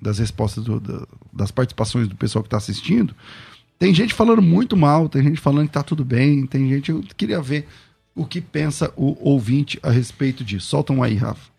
das 0.00 0.18
respostas 0.18 0.64
do- 0.64 0.80
da- 0.80 1.06
das 1.32 1.50
participações 1.50 2.08
do 2.08 2.16
pessoal 2.16 2.42
que 2.42 2.48
está 2.48 2.56
assistindo, 2.56 3.14
tem 3.78 3.94
gente 3.94 4.14
falando 4.14 4.42
muito 4.42 4.76
mal, 4.76 5.08
tem 5.08 5.22
gente 5.22 5.40
falando 5.40 5.66
que 5.66 5.72
tá 5.72 5.82
tudo 5.82 6.04
bem, 6.04 6.46
tem 6.46 6.68
gente. 6.68 6.90
Eu 6.90 7.02
queria 7.16 7.40
ver 7.40 7.66
o 8.14 8.26
que 8.26 8.40
pensa 8.40 8.92
o 8.96 9.16
ouvinte 9.20 9.78
a 9.82 9.90
respeito 9.90 10.44
disso. 10.44 10.66
Solta 10.66 10.92
um 10.92 11.02
aí, 11.02 11.16
Rafa. 11.16 11.50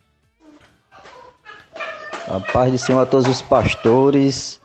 A 2.28 2.40
paz 2.40 2.72
do 2.72 2.78
Senhor 2.78 3.02
a 3.02 3.06
todos 3.06 3.28
os 3.28 3.42
pastores, 3.42 4.62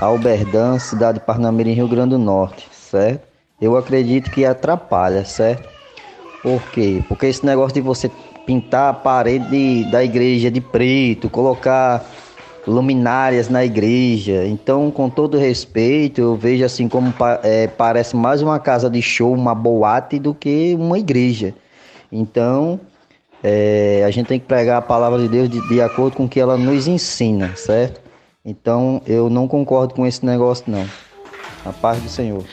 Alberdan, 0.00 0.78
cidade 0.78 1.18
de 1.18 1.24
Parnamirim, 1.24 1.72
Rio 1.72 1.88
Grande 1.88 2.10
do 2.10 2.18
Norte, 2.18 2.68
certo? 2.72 3.28
Eu 3.60 3.76
acredito 3.76 4.30
que 4.30 4.44
atrapalha, 4.44 5.24
certo? 5.24 5.68
Por 6.42 6.62
quê? 6.70 7.04
Porque 7.06 7.26
esse 7.26 7.44
negócio 7.44 7.74
de 7.74 7.82
você 7.82 8.10
pintar 8.46 8.90
a 8.90 8.94
parede 8.94 9.50
de- 9.50 9.90
da 9.90 10.02
igreja 10.02 10.50
de 10.50 10.60
preto, 10.60 11.28
colocar 11.28 12.02
luminárias 12.66 13.48
na 13.48 13.64
igreja. 13.64 14.44
Então, 14.46 14.90
com 14.90 15.08
todo 15.08 15.38
respeito, 15.38 16.20
eu 16.20 16.36
vejo 16.36 16.64
assim 16.64 16.88
como 16.88 17.12
é, 17.42 17.66
parece 17.66 18.16
mais 18.16 18.42
uma 18.42 18.58
casa 18.58 18.90
de 18.90 19.00
show, 19.00 19.32
uma 19.32 19.54
boate, 19.54 20.18
do 20.18 20.34
que 20.34 20.74
uma 20.78 20.98
igreja. 20.98 21.54
Então, 22.12 22.80
é, 23.42 24.04
a 24.06 24.10
gente 24.10 24.26
tem 24.26 24.38
que 24.38 24.46
pregar 24.46 24.78
a 24.78 24.82
palavra 24.82 25.18
de 25.20 25.28
Deus 25.28 25.48
de, 25.48 25.66
de 25.68 25.80
acordo 25.80 26.16
com 26.16 26.24
o 26.24 26.28
que 26.28 26.40
ela 26.40 26.56
nos 26.56 26.86
ensina, 26.86 27.54
certo? 27.56 28.00
Então, 28.44 29.02
eu 29.06 29.30
não 29.30 29.46
concordo 29.46 29.94
com 29.94 30.06
esse 30.06 30.24
negócio, 30.24 30.64
não. 30.66 30.86
A 31.64 31.72
paz 31.72 32.00
do 32.00 32.08
Senhor. 32.08 32.44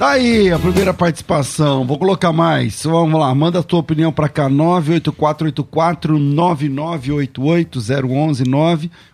Tá 0.00 0.12
aí 0.12 0.50
a 0.50 0.58
primeira 0.58 0.94
participação. 0.94 1.86
Vou 1.86 1.98
colocar 1.98 2.32
mais. 2.32 2.84
Vamos 2.84 3.20
lá, 3.20 3.34
manda 3.34 3.58
a 3.58 3.62
tua 3.62 3.80
opinião 3.80 4.10
para 4.10 4.30
cá. 4.30 4.48
98484 4.48 6.18
9988 6.18 7.78
011 7.78 8.44
98484 8.44 9.09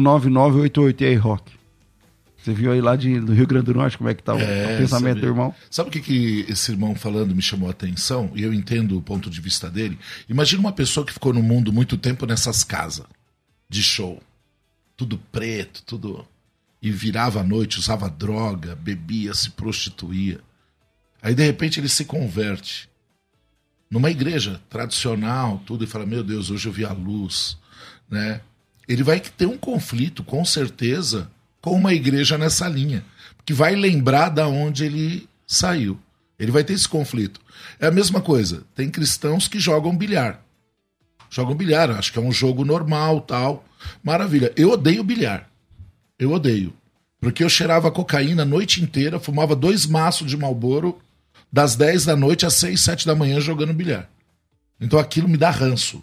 9988. 0.00 1.02
E 1.02 1.06
aí, 1.06 1.14
Rock? 1.14 1.52
Você 2.36 2.52
viu 2.54 2.70
aí 2.70 2.80
lá 2.80 2.94
de, 2.94 3.18
do 3.18 3.32
Rio 3.32 3.46
Grande 3.46 3.66
do 3.66 3.74
Norte 3.74 3.98
como 3.98 4.08
é 4.08 4.14
que 4.14 4.22
tá 4.22 4.34
o, 4.34 4.38
É, 4.38 4.74
o 4.76 4.78
pensamento 4.78 5.14
sabe- 5.16 5.20
do 5.20 5.26
irmão? 5.26 5.54
Sabe 5.68 5.88
o 5.88 5.92
que, 5.92 6.00
que 6.00 6.46
esse 6.48 6.70
irmão 6.70 6.94
falando 6.94 7.34
me 7.34 7.42
chamou 7.42 7.66
a 7.68 7.72
atenção? 7.72 8.30
E 8.36 8.42
eu 8.44 8.54
entendo 8.54 8.96
o 8.96 9.02
ponto 9.02 9.28
de 9.28 9.40
vista 9.40 9.68
dele. 9.68 9.98
Imagina 10.28 10.60
uma 10.60 10.72
pessoa 10.72 11.04
que 11.04 11.12
ficou 11.12 11.32
no 11.32 11.42
mundo 11.42 11.72
muito 11.72 11.98
tempo 11.98 12.24
nessas 12.24 12.62
casas 12.62 13.04
de 13.68 13.82
show. 13.82 14.22
Tudo 14.96 15.18
preto, 15.32 15.82
tudo. 15.84 16.24
E 16.80 16.90
virava 16.90 17.40
à 17.40 17.44
noite, 17.44 17.80
usava 17.80 18.08
droga, 18.08 18.76
bebia, 18.76 19.34
se 19.34 19.50
prostituía. 19.50 20.38
Aí 21.20 21.34
de 21.34 21.44
repente 21.44 21.80
ele 21.80 21.88
se 21.88 22.04
converte 22.04 22.88
numa 23.90 24.08
igreja 24.10 24.60
tradicional, 24.70 25.60
tudo, 25.66 25.82
e 25.82 25.86
fala: 25.88 26.06
Meu 26.06 26.22
Deus, 26.22 26.48
hoje 26.50 26.68
eu 26.68 26.72
vi 26.72 26.84
a 26.84 26.92
luz. 26.92 27.58
Né? 28.08 28.40
Ele 28.88 29.02
vai 29.02 29.20
ter 29.20 29.46
um 29.46 29.58
conflito, 29.58 30.22
com 30.22 30.44
certeza, 30.44 31.30
com 31.60 31.72
uma 31.72 31.92
igreja 31.92 32.38
nessa 32.38 32.68
linha. 32.68 33.04
Que 33.44 33.52
vai 33.52 33.74
lembrar 33.74 34.28
da 34.28 34.48
onde 34.48 34.84
ele 34.84 35.28
saiu. 35.46 35.98
Ele 36.38 36.50
vai 36.50 36.64
ter 36.64 36.74
esse 36.74 36.88
conflito. 36.88 37.40
É 37.80 37.86
a 37.86 37.90
mesma 37.90 38.20
coisa. 38.20 38.64
Tem 38.74 38.90
cristãos 38.90 39.48
que 39.48 39.58
jogam 39.58 39.96
bilhar. 39.96 40.42
Jogam 41.30 41.54
bilhar, 41.54 41.90
acho 41.90 42.12
que 42.12 42.18
é 42.18 42.22
um 42.22 42.32
jogo 42.32 42.64
normal, 42.64 43.20
tal. 43.20 43.64
Maravilha. 44.02 44.52
Eu 44.56 44.70
odeio 44.70 45.02
bilhar. 45.02 45.48
Eu 46.18 46.32
odeio. 46.32 46.72
Porque 47.20 47.42
eu 47.42 47.48
cheirava 47.48 47.90
cocaína 47.90 48.42
a 48.42 48.46
noite 48.46 48.82
inteira, 48.82 49.18
fumava 49.18 49.56
dois 49.56 49.86
maços 49.86 50.28
de 50.28 50.36
Malboro 50.36 51.00
das 51.52 51.74
10 51.74 52.04
da 52.04 52.16
noite 52.16 52.44
às 52.44 52.54
6, 52.54 52.80
7 52.80 53.06
da 53.06 53.14
manhã 53.14 53.40
jogando 53.40 53.72
bilhar. 53.72 54.08
Então 54.80 54.98
aquilo 54.98 55.28
me 55.28 55.36
dá 55.36 55.50
ranço. 55.50 56.02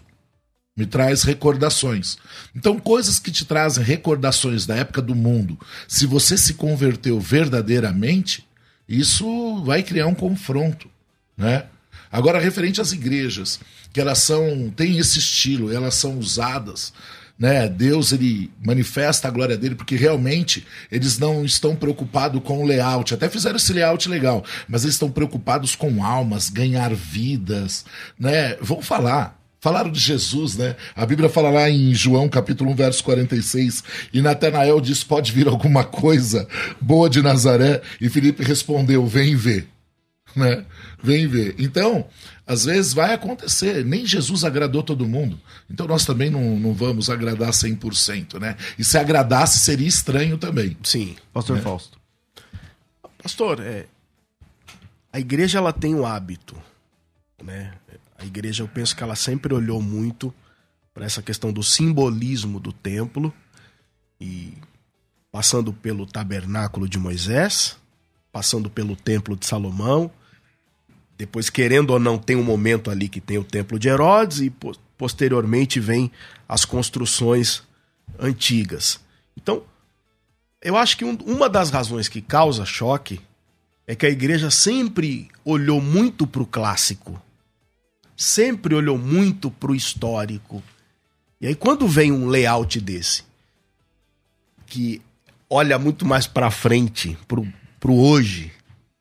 Me 0.76 0.86
traz 0.86 1.22
recordações. 1.22 2.16
Então, 2.54 2.78
coisas 2.78 3.20
que 3.20 3.30
te 3.30 3.44
trazem 3.44 3.84
recordações 3.84 4.66
da 4.66 4.74
época 4.74 5.00
do 5.00 5.14
mundo, 5.14 5.58
se 5.86 6.04
você 6.04 6.36
se 6.36 6.54
converteu 6.54 7.20
verdadeiramente, 7.20 8.44
isso 8.88 9.62
vai 9.64 9.82
criar 9.82 10.08
um 10.08 10.14
confronto, 10.14 10.88
né? 11.36 11.66
Agora, 12.10 12.40
referente 12.40 12.80
às 12.80 12.92
igrejas, 12.92 13.60
que 13.92 14.00
elas 14.00 14.18
são, 14.18 14.72
têm 14.74 14.98
esse 14.98 15.18
estilo, 15.18 15.72
elas 15.72 15.94
são 15.94 16.18
usadas, 16.18 16.92
né? 17.38 17.68
Deus 17.68 18.12
ele 18.12 18.50
manifesta 18.64 19.28
a 19.28 19.30
glória 19.30 19.56
dele 19.56 19.74
porque 19.74 19.96
realmente 19.96 20.66
eles 20.90 21.18
não 21.18 21.44
estão 21.44 21.74
preocupados 21.74 22.42
com 22.42 22.62
o 22.62 22.66
layout. 22.66 23.14
Até 23.14 23.28
fizeram 23.28 23.56
esse 23.56 23.72
layout 23.72 24.08
legal, 24.08 24.44
mas 24.68 24.82
eles 24.82 24.94
estão 24.94 25.10
preocupados 25.10 25.74
com 25.74 26.04
almas, 26.04 26.50
ganhar 26.50 26.94
vidas, 26.94 27.84
né? 28.18 28.56
Vamos 28.60 28.86
falar. 28.86 29.43
Falaram 29.64 29.90
de 29.90 29.98
Jesus, 29.98 30.56
né? 30.56 30.76
A 30.94 31.06
Bíblia 31.06 31.30
fala 31.30 31.48
lá 31.48 31.70
em 31.70 31.94
João 31.94 32.28
capítulo 32.28 32.70
1, 32.72 32.74
verso 32.74 33.02
46, 33.02 33.82
e 34.12 34.20
Natanael 34.20 34.78
diz: 34.78 35.02
"Pode 35.02 35.32
vir 35.32 35.48
alguma 35.48 35.82
coisa 35.82 36.46
boa 36.78 37.08
de 37.08 37.22
Nazaré?" 37.22 37.80
E 37.98 38.10
Felipe 38.10 38.44
respondeu: 38.44 39.06
"Vem 39.06 39.34
ver." 39.34 39.66
né? 40.36 40.66
Vem 41.02 41.26
ver. 41.26 41.54
Então, 41.58 42.06
às 42.46 42.66
vezes 42.66 42.92
vai 42.92 43.14
acontecer. 43.14 43.82
Nem 43.86 44.04
Jesus 44.04 44.44
agradou 44.44 44.82
todo 44.82 45.08
mundo. 45.08 45.40
Então 45.70 45.86
nós 45.86 46.04
também 46.04 46.28
não, 46.28 46.58
não 46.58 46.74
vamos 46.74 47.08
agradar 47.08 47.48
100%, 47.48 48.38
né? 48.38 48.58
E 48.78 48.84
se 48.84 48.98
agradasse, 48.98 49.60
seria 49.60 49.88
estranho 49.88 50.36
também. 50.36 50.76
Sim. 50.82 51.16
Pastor 51.32 51.58
Fausto. 51.60 51.98
Pastor, 53.22 53.60
é, 53.60 53.86
a 55.10 55.18
igreja 55.18 55.56
ela 55.56 55.72
tem 55.72 55.94
o 55.94 56.04
hábito, 56.04 56.54
né? 57.42 57.72
A 58.18 58.24
igreja 58.24 58.62
eu 58.62 58.68
penso 58.68 58.94
que 58.96 59.02
ela 59.02 59.16
sempre 59.16 59.52
olhou 59.54 59.80
muito 59.82 60.32
para 60.92 61.04
essa 61.04 61.22
questão 61.22 61.52
do 61.52 61.62
simbolismo 61.62 62.60
do 62.60 62.72
templo 62.72 63.32
e 64.20 64.54
passando 65.32 65.72
pelo 65.72 66.06
tabernáculo 66.06 66.88
de 66.88 66.98
Moisés, 66.98 67.76
passando 68.32 68.70
pelo 68.70 68.94
templo 68.94 69.36
de 69.36 69.44
Salomão, 69.46 70.10
depois 71.18 71.50
querendo 71.50 71.90
ou 71.90 71.98
não 71.98 72.16
tem 72.18 72.36
um 72.36 72.42
momento 72.44 72.90
ali 72.90 73.08
que 73.08 73.20
tem 73.20 73.38
o 73.38 73.44
templo 73.44 73.78
de 73.78 73.88
Herodes 73.88 74.40
e 74.40 74.50
po- 74.50 74.76
posteriormente 74.96 75.80
vem 75.80 76.10
as 76.48 76.64
construções 76.64 77.62
antigas. 78.18 79.00
Então, 79.36 79.62
eu 80.62 80.76
acho 80.76 80.96
que 80.96 81.04
um- 81.04 81.18
uma 81.26 81.48
das 81.48 81.70
razões 81.70 82.08
que 82.08 82.20
causa 82.20 82.64
choque 82.64 83.20
é 83.86 83.94
que 83.94 84.06
a 84.06 84.10
igreja 84.10 84.50
sempre 84.50 85.28
olhou 85.44 85.80
muito 85.80 86.26
para 86.26 86.42
o 86.42 86.46
clássico, 86.46 87.20
sempre 88.16 88.74
olhou 88.74 88.98
muito 88.98 89.50
para 89.50 89.72
o 89.72 89.74
histórico. 89.74 90.62
E 91.40 91.46
aí, 91.46 91.54
quando 91.54 91.86
vem 91.86 92.12
um 92.12 92.26
layout 92.26 92.80
desse, 92.80 93.24
que 94.66 95.00
olha 95.48 95.78
muito 95.78 96.06
mais 96.06 96.26
para 96.26 96.50
frente, 96.50 97.16
para 97.26 97.90
o 97.90 98.00
hoje, 98.00 98.52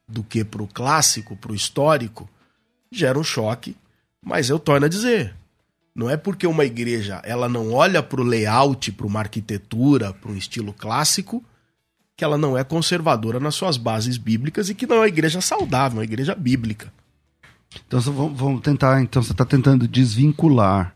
do 0.08 0.24
que 0.24 0.44
para 0.44 0.62
o 0.62 0.68
clássico, 0.68 1.36
para 1.36 1.52
o 1.52 1.56
histórico, 1.56 2.30
gera 2.92 3.18
um 3.18 3.24
choque. 3.24 3.76
Mas 4.22 4.50
eu 4.50 4.60
torno 4.60 4.86
a 4.86 4.90
dizer, 4.90 5.36
não 5.96 6.10
é 6.10 6.18
porque 6.18 6.48
uma 6.48 6.66
igreja 6.66 7.22
ela 7.24 7.50
não 7.50 7.72
olha 7.74 8.02
para 8.02 8.22
o 8.22 8.24
layout, 8.24 8.92
para 8.92 9.08
uma 9.08 9.20
arquitetura, 9.20 10.14
para 10.14 10.32
um 10.32 10.36
estilo 10.36 10.74
clássico, 10.74 11.44
que 12.16 12.24
ela 12.24 12.38
não 12.38 12.58
é 12.58 12.64
conservadora 12.64 13.40
nas 13.40 13.56
suas 13.56 13.78
bases 13.78 14.18
bíblicas 14.18 14.70
e 14.70 14.76
que 14.76 14.86
não 14.86 14.98
é 14.98 15.00
uma 15.00 15.08
igreja 15.08 15.42
saudável, 15.42 16.00
uma 16.00 16.04
igreja 16.04 16.36
bíblica. 16.36 16.92
Então 17.88 18.00
vamos, 18.00 18.38
vamos 18.38 18.62
tentar. 18.62 19.02
Então 19.02 19.22
você 19.22 19.32
está 19.32 19.46
tentando 19.46 19.88
desvincular 19.88 20.96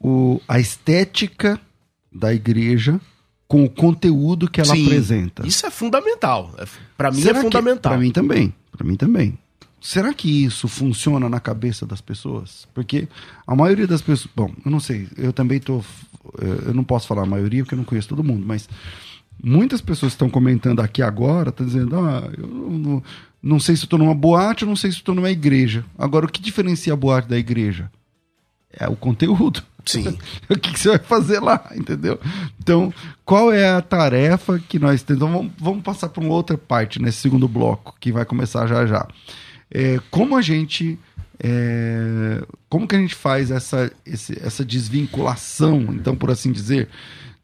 o, 0.00 0.40
a 0.46 0.58
estética 0.60 1.60
da 2.12 2.32
igreja 2.32 3.00
com 3.48 3.64
o 3.64 3.70
conteúdo 3.70 4.50
que 4.50 4.60
ela 4.60 4.74
Sim, 4.74 4.86
apresenta. 4.86 5.46
Isso 5.46 5.66
é 5.66 5.70
fundamental. 5.70 6.54
É, 6.58 6.66
para 6.96 7.10
mim 7.10 7.22
Será 7.22 7.38
é 7.38 7.42
fundamental. 7.42 7.92
Pra 7.92 8.00
mim 8.00 8.10
também. 8.10 8.54
Pra 8.72 8.86
mim 8.86 8.96
também. 8.96 9.38
Será 9.80 10.14
que 10.14 10.44
isso 10.44 10.66
funciona 10.66 11.28
na 11.28 11.38
cabeça 11.38 11.84
das 11.84 12.00
pessoas? 12.00 12.66
Porque 12.72 13.06
a 13.46 13.54
maioria 13.54 13.86
das 13.86 14.00
pessoas. 14.00 14.30
Bom, 14.34 14.50
eu 14.64 14.70
não 14.70 14.80
sei. 14.80 15.08
Eu 15.16 15.32
também 15.32 15.60
tô. 15.60 15.82
Eu 16.66 16.72
não 16.72 16.82
posso 16.82 17.06
falar 17.06 17.22
a 17.22 17.26
maioria 17.26 17.62
porque 17.62 17.74
eu 17.74 17.78
não 17.78 17.84
conheço 17.84 18.08
todo 18.08 18.24
mundo, 18.24 18.46
mas 18.46 18.66
muitas 19.44 19.80
pessoas 19.80 20.12
estão 20.12 20.28
comentando 20.30 20.80
aqui 20.80 21.02
agora, 21.02 21.50
estão 21.50 21.66
dizendo: 21.66 21.96
ah, 21.96 22.28
eu 22.36 22.46
não, 22.46 23.02
não, 23.42 23.60
sei 23.60 23.76
se 23.76 23.84
estou 23.84 23.98
numa 23.98 24.14
boate, 24.14 24.64
não 24.64 24.74
sei 24.76 24.90
se 24.90 24.96
estou 24.98 25.14
numa 25.14 25.30
igreja. 25.30 25.84
Agora, 25.98 26.26
o 26.26 26.28
que 26.28 26.40
diferencia 26.40 26.92
a 26.92 26.96
boate 26.96 27.28
da 27.28 27.36
igreja? 27.38 27.90
É 28.72 28.88
o 28.88 28.96
conteúdo. 28.96 29.62
Sim. 29.84 30.16
o 30.48 30.58
que, 30.58 30.72
que 30.72 30.80
você 30.80 30.88
vai 30.88 30.98
fazer 30.98 31.40
lá, 31.40 31.70
entendeu? 31.76 32.18
Então, 32.58 32.92
qual 33.24 33.52
é 33.52 33.68
a 33.68 33.82
tarefa 33.82 34.58
que 34.58 34.78
nós 34.78 35.02
temos? 35.02 35.22
Então, 35.22 35.32
vamos, 35.32 35.52
vamos 35.58 35.82
passar 35.82 36.08
para 36.08 36.24
uma 36.24 36.32
outra 36.32 36.56
parte 36.56 37.00
nesse 37.00 37.18
segundo 37.18 37.46
bloco, 37.46 37.94
que 38.00 38.10
vai 38.10 38.24
começar 38.24 38.66
já 38.66 38.86
já. 38.86 39.06
É, 39.70 40.00
como 40.10 40.36
a 40.36 40.42
gente. 40.42 40.98
é, 41.38 42.42
como 42.68 42.88
que 42.88 42.96
a 42.96 42.98
gente 42.98 43.14
faz 43.14 43.50
essa, 43.50 43.92
esse- 44.06 44.40
essa 44.42 44.64
desvinculação, 44.64 45.82
então, 45.90 46.16
por 46.16 46.30
assim 46.30 46.50
dizer? 46.50 46.88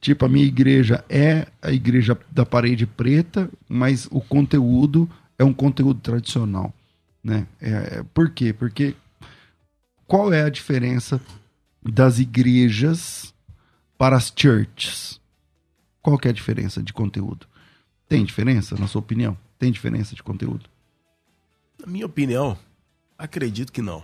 Tipo, 0.00 0.24
a 0.24 0.28
minha 0.28 0.46
igreja 0.46 1.04
é 1.08 1.46
a 1.60 1.70
igreja 1.70 2.18
da 2.30 2.46
parede 2.46 2.86
preta, 2.86 3.50
mas 3.68 4.08
o 4.10 4.20
conteúdo 4.20 5.08
é 5.38 5.44
um 5.44 5.52
conteúdo 5.52 6.00
tradicional. 6.00 6.72
Né? 7.22 7.46
É, 7.60 7.70
é, 7.70 8.02
por 8.14 8.30
quê? 8.30 8.52
Porque 8.52 8.94
qual 10.06 10.32
é 10.32 10.42
a 10.42 10.48
diferença 10.48 11.20
das 11.82 12.18
igrejas 12.18 13.34
para 13.98 14.16
as 14.16 14.32
churches? 14.34 15.20
Qual 16.00 16.18
que 16.18 16.28
é 16.28 16.30
a 16.30 16.34
diferença 16.34 16.82
de 16.82 16.94
conteúdo? 16.94 17.46
Tem 18.08 18.24
diferença, 18.24 18.76
na 18.76 18.86
sua 18.86 19.00
opinião? 19.00 19.36
Tem 19.58 19.70
diferença 19.70 20.14
de 20.14 20.22
conteúdo? 20.22 20.68
Na 21.78 21.86
minha 21.86 22.06
opinião, 22.06 22.58
acredito 23.18 23.70
que 23.70 23.82
não. 23.82 24.02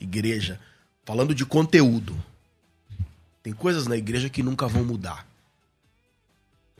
Igreja, 0.00 0.60
falando 1.04 1.34
de 1.34 1.44
conteúdo, 1.44 2.16
tem 3.44 3.52
coisas 3.52 3.86
na 3.86 3.94
igreja 3.94 4.30
que 4.30 4.42
nunca 4.42 4.66
vão 4.66 4.82
mudar. 4.82 5.26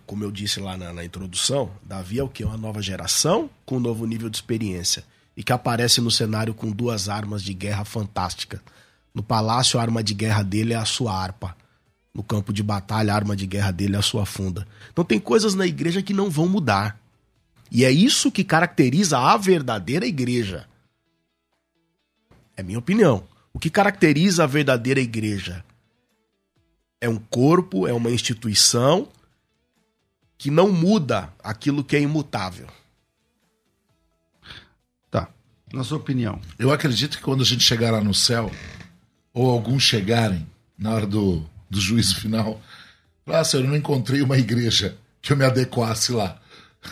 Como 0.06 0.24
eu 0.24 0.30
disse 0.30 0.60
lá 0.60 0.78
na, 0.78 0.94
na 0.94 1.04
introdução, 1.04 1.70
Davi 1.82 2.18
é 2.18 2.22
o 2.22 2.28
que? 2.28 2.42
Uma 2.42 2.56
nova 2.56 2.80
geração 2.80 3.50
com 3.66 3.76
um 3.76 3.80
novo 3.80 4.06
nível 4.06 4.30
de 4.30 4.38
experiência. 4.38 5.04
E 5.36 5.44
que 5.44 5.52
aparece 5.52 6.00
no 6.00 6.10
cenário 6.10 6.54
com 6.54 6.70
duas 6.70 7.06
armas 7.06 7.42
de 7.42 7.52
guerra 7.52 7.84
fantásticas. 7.84 8.60
No 9.12 9.22
palácio, 9.22 9.78
a 9.78 9.82
arma 9.82 10.02
de 10.02 10.14
guerra 10.14 10.42
dele 10.42 10.72
é 10.72 10.76
a 10.76 10.86
sua 10.86 11.14
harpa. 11.14 11.54
No 12.14 12.22
campo 12.22 12.50
de 12.50 12.62
batalha, 12.62 13.12
a 13.12 13.16
arma 13.16 13.36
de 13.36 13.46
guerra 13.46 13.70
dele 13.70 13.96
é 13.96 13.98
a 13.98 14.02
sua 14.02 14.24
funda. 14.24 14.66
Então 14.90 15.04
tem 15.04 15.20
coisas 15.20 15.54
na 15.54 15.66
igreja 15.66 16.00
que 16.00 16.14
não 16.14 16.30
vão 16.30 16.48
mudar. 16.48 16.98
E 17.70 17.84
é 17.84 17.90
isso 17.90 18.32
que 18.32 18.42
caracteriza 18.42 19.18
a 19.18 19.36
verdadeira 19.36 20.06
igreja. 20.06 20.66
É 22.56 22.62
minha 22.62 22.78
opinião. 22.78 23.24
O 23.52 23.58
que 23.58 23.68
caracteriza 23.68 24.44
a 24.44 24.46
verdadeira 24.46 25.00
igreja 25.00 25.62
é 27.04 27.08
um 27.08 27.18
corpo, 27.18 27.86
é 27.86 27.92
uma 27.92 28.10
instituição 28.10 29.06
que 30.38 30.50
não 30.50 30.72
muda 30.72 31.30
aquilo 31.42 31.84
que 31.84 31.94
é 31.94 32.00
imutável. 32.00 32.66
Tá. 35.10 35.28
Na 35.70 35.84
sua 35.84 35.98
opinião. 35.98 36.40
Eu 36.58 36.72
acredito 36.72 37.18
que 37.18 37.22
quando 37.22 37.42
a 37.42 37.44
gente 37.44 37.62
chegar 37.62 37.90
lá 37.90 38.00
no 38.00 38.14
céu, 38.14 38.50
ou 39.34 39.50
alguns 39.50 39.82
chegarem 39.82 40.46
na 40.78 40.94
hora 40.94 41.06
do, 41.06 41.44
do 41.68 41.78
juízo 41.78 42.18
final, 42.20 42.60
ah, 43.26 43.44
senhor, 43.44 43.64
eu 43.64 43.68
não 43.68 43.76
encontrei 43.76 44.22
uma 44.22 44.38
igreja 44.38 44.96
que 45.20 45.30
eu 45.30 45.36
me 45.36 45.44
adequasse 45.44 46.10
lá. 46.10 46.40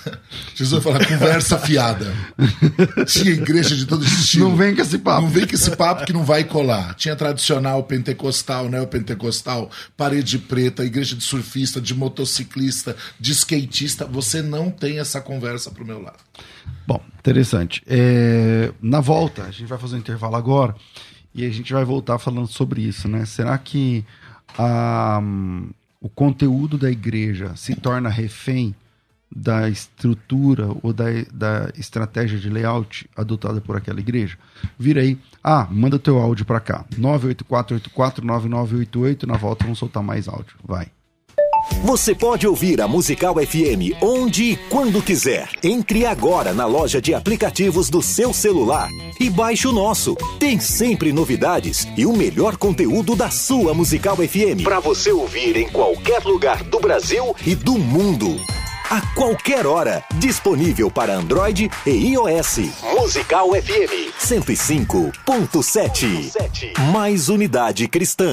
Jesus 0.55 0.83
vai 0.83 0.93
falar, 0.93 1.07
conversa 1.07 1.59
fiada. 1.59 2.13
Tinha 3.07 3.33
igreja 3.33 3.75
de 3.75 3.87
todo 3.87 4.05
estilo. 4.05 4.49
Não 4.49 4.57
vem 4.57 4.75
com 4.75 4.83
esse 4.83 4.99
papo. 4.99 5.23
Não 5.23 5.29
vem 5.29 5.47
com 5.47 5.55
esse 5.55 5.77
papo 5.77 6.05
que 6.05 6.13
não 6.13 6.25
vai 6.25 6.45
colar. 6.45 6.95
Tinha 6.95 7.17
tradicional, 7.17 7.83
pentecostal, 7.85 8.69
neopentecostal, 8.69 9.71
parede 9.97 10.39
preta, 10.39 10.85
igreja 10.85 11.15
de 11.15 11.23
surfista, 11.23 11.81
de 11.81 11.95
motociclista, 11.95 12.97
de 13.19 13.33
skatista. 13.33 14.05
Você 14.07 14.43
não 14.43 14.71
tem 14.71 14.99
essa 14.99 15.21
conversa 15.21 15.71
pro 15.71 15.85
meu 15.85 16.01
lado. 16.01 16.19
Bom, 16.87 17.01
interessante. 17.19 17.83
É, 17.87 18.73
na 18.81 19.01
volta, 19.01 19.45
a 19.45 19.51
gente 19.51 19.67
vai 19.67 19.79
fazer 19.79 19.97
um 19.97 19.99
intervalo 19.99 20.37
agora 20.37 20.75
e 21.35 21.45
a 21.45 21.51
gente 21.51 21.73
vai 21.73 21.85
voltar 21.85 22.19
falando 22.19 22.49
sobre 22.49 22.83
isso, 22.83 23.09
né? 23.09 23.25
Será 23.25 23.57
que 23.57 24.05
a, 24.59 25.19
hum, 25.23 25.71
o 26.01 26.09
conteúdo 26.09 26.77
da 26.77 26.91
igreja 26.91 27.53
se 27.57 27.75
torna 27.75 28.09
refém 28.09 28.75
da 29.35 29.69
estrutura 29.69 30.69
ou 30.83 30.93
da, 30.93 31.07
da 31.33 31.73
estratégia 31.79 32.39
de 32.39 32.51
layout 32.51 33.09
adotada 33.17 33.61
por 33.61 33.77
aquela 33.77 34.01
igreja? 34.01 34.37
Vira 34.79 35.01
aí. 35.01 35.19
Ah, 35.43 35.67
manda 35.71 35.99
teu 35.99 36.19
áudio 36.19 36.45
para 36.45 36.61
cá. 36.61 36.85
984849988. 36.99 39.25
Na 39.25 39.37
volta 39.37 39.65
vamos 39.65 39.79
soltar 39.79 40.03
mais 40.03 40.29
áudio. 40.29 40.57
Vai. 40.65 40.89
Você 41.85 42.15
pode 42.15 42.47
ouvir 42.47 42.81
a 42.81 42.89
Musical 42.89 43.35
FM 43.35 43.97
onde 44.01 44.53
e 44.53 44.57
quando 44.69 45.03
quiser. 45.03 45.49
Entre 45.63 46.05
agora 46.05 46.53
na 46.53 46.67
loja 46.67 47.01
de 47.01 47.15
aplicativos 47.15 47.89
do 47.89 48.03
seu 48.03 48.33
celular 48.33 48.89
e 49.19 49.31
baixe 49.31 49.67
o 49.67 49.73
nosso. 49.73 50.17
Tem 50.39 50.59
sempre 50.59 51.13
novidades 51.13 51.87
e 51.97 52.05
o 52.05 52.13
melhor 52.13 52.57
conteúdo 52.57 53.15
da 53.15 53.31
sua 53.31 53.75
Musical 53.75 54.17
FM 54.17 54.63
para 54.63 54.81
você 54.81 55.13
ouvir 55.13 55.57
em 55.57 55.69
qualquer 55.69 56.25
lugar 56.25 56.63
do 56.65 56.81
Brasil 56.81 57.35
e 57.47 57.55
do 57.55 57.79
mundo. 57.79 58.37
A 58.93 59.01
qualquer 59.15 59.67
hora, 59.67 60.05
disponível 60.17 60.91
para 60.91 61.15
Android 61.15 61.71
e 61.87 62.13
iOS. 62.13 62.59
Musical 62.95 63.55
FM 63.55 64.13
105.7. 64.21 66.79
Mais 66.93 67.31
unidade 67.31 67.89
cristã. 67.89 68.33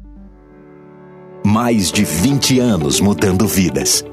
Mais 1.43 1.91
de 1.91 2.03
20 2.03 2.59
anos 2.59 2.99
mudando 2.99 3.47
vidas. 3.47 4.05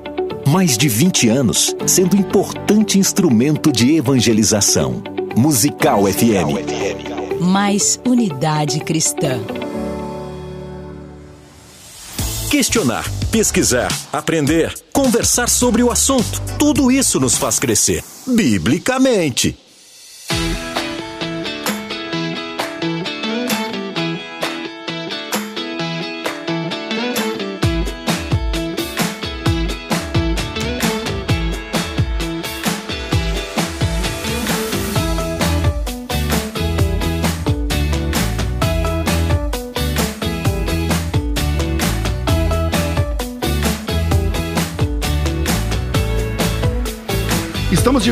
Mais 0.46 0.78
de 0.78 0.88
20 0.88 1.28
anos 1.28 1.76
sendo 1.86 2.16
importante 2.16 2.98
instrumento 2.98 3.70
de 3.70 3.96
evangelização. 3.96 5.02
Musical 5.36 6.04
FM. 6.06 7.40
Mais 7.40 8.00
unidade 8.06 8.80
cristã. 8.80 9.40
Questionar, 12.50 13.04
pesquisar, 13.30 13.88
aprender, 14.10 14.74
conversar 14.92 15.50
sobre 15.50 15.82
o 15.82 15.90
assunto. 15.90 16.40
Tudo 16.58 16.90
isso 16.90 17.20
nos 17.20 17.36
faz 17.36 17.58
crescer. 17.58 18.02
Biblicamente. 18.26 19.67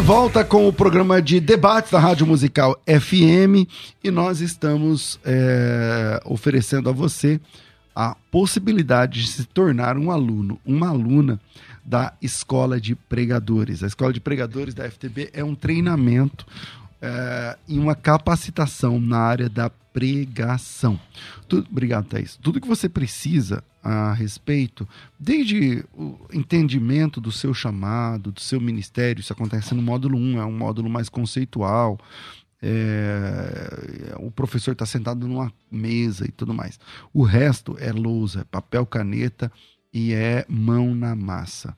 Volta 0.07 0.45
com 0.45 0.69
o 0.69 0.73
programa 0.73 1.21
de 1.21 1.41
debates 1.41 1.91
da 1.91 1.99
Rádio 1.99 2.25
Musical 2.25 2.81
FM 2.87 3.69
e 4.05 4.09
nós 4.09 4.41
estamos 4.41 5.19
é, 5.25 6.21
oferecendo 6.25 6.89
a 6.89 6.93
você 6.93 7.41
a 7.93 8.17
possibilidade 8.31 9.23
de 9.23 9.27
se 9.27 9.45
tornar 9.45 9.99
um 9.99 10.13
aluno, 10.13 10.61
uma 10.65 10.91
aluna 10.91 11.41
da 11.85 12.13
Escola 12.23 12.81
de 12.81 12.95
Pregadores. 12.95 13.83
A 13.83 13.89
Escola 13.89 14.13
de 14.13 14.21
Pregadores 14.21 14.75
da 14.75 14.89
FTB 14.89 15.31
é 15.33 15.43
um 15.43 15.57
treinamento 15.57 16.47
é, 17.07 17.57
em 17.69 17.79
uma 17.79 17.95
capacitação 17.95 19.01
na 19.01 19.19
área 19.19 19.49
da 19.49 19.71
pregação. 19.71 20.99
Tudo, 21.49 21.69
obrigado, 21.71 22.07
Thaís. 22.07 22.37
Tudo 22.37 22.61
que 22.61 22.67
você 22.67 22.89
precisa 22.89 23.63
a 23.83 24.13
respeito, 24.13 24.87
desde 25.19 25.85
o 25.95 26.19
entendimento 26.33 27.21
do 27.21 27.31
seu 27.31 27.55
chamado, 27.55 28.33
do 28.33 28.41
seu 28.41 28.61
ministério, 28.61 29.21
isso 29.21 29.33
acontece 29.33 29.73
no 29.75 29.81
módulo 29.81 30.19
1, 30.19 30.41
é 30.41 30.45
um 30.45 30.59
módulo 30.59 30.91
mais 30.91 31.09
conceitual. 31.09 31.97
É, 32.61 34.17
o 34.19 34.31
professor 34.31 34.73
está 34.73 34.85
sentado 34.85 35.29
numa 35.29 35.53
mesa 35.71 36.27
e 36.27 36.33
tudo 36.33 36.53
mais. 36.53 36.81
O 37.15 37.23
resto 37.23 37.77
é 37.79 37.93
lousa, 37.93 38.41
é 38.41 38.45
papel, 38.45 38.85
caneta 38.85 39.53
e 39.93 40.13
é 40.13 40.45
mão 40.49 40.93
na 40.93 41.15
massa. 41.15 41.77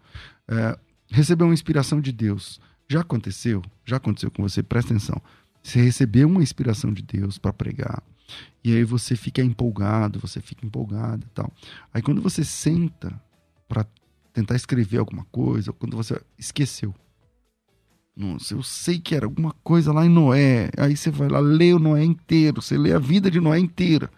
É, 0.48 0.78
recebeu 1.10 1.46
uma 1.46 1.54
inspiração 1.54 2.00
de 2.00 2.10
Deus. 2.10 2.58
Já 2.90 3.00
aconteceu? 3.00 3.62
Já 3.84 3.96
aconteceu 3.96 4.30
com 4.30 4.42
você? 4.42 4.62
Presta 4.62 4.94
atenção. 4.94 5.20
Você 5.62 5.78
recebeu 5.80 6.26
uma 6.26 6.42
inspiração 6.42 6.90
de 6.90 7.02
Deus 7.02 7.36
para 7.36 7.52
pregar. 7.52 8.02
E 8.64 8.74
aí 8.74 8.82
você 8.82 9.14
fica 9.14 9.42
empolgado, 9.42 10.18
você 10.18 10.40
fica 10.40 10.64
empolgado 10.64 11.26
e 11.26 11.30
tal. 11.34 11.52
Aí 11.92 12.00
quando 12.00 12.22
você 12.22 12.42
senta 12.42 13.20
para 13.68 13.86
tentar 14.32 14.56
escrever 14.56 14.98
alguma 14.98 15.24
coisa, 15.26 15.70
quando 15.72 15.98
você 15.98 16.18
esqueceu. 16.38 16.94
Nossa, 18.16 18.54
eu 18.54 18.62
sei 18.62 18.98
que 18.98 19.14
era 19.14 19.26
alguma 19.26 19.52
coisa 19.62 19.92
lá 19.92 20.06
em 20.06 20.08
Noé. 20.08 20.70
Aí 20.78 20.96
você 20.96 21.10
vai 21.10 21.28
lá, 21.28 21.40
lê 21.40 21.74
o 21.74 21.78
Noé 21.78 22.02
inteiro, 22.04 22.62
você 22.62 22.78
lê 22.78 22.94
a 22.94 22.98
vida 22.98 23.30
de 23.30 23.38
Noé 23.38 23.58
inteira. 23.58 24.10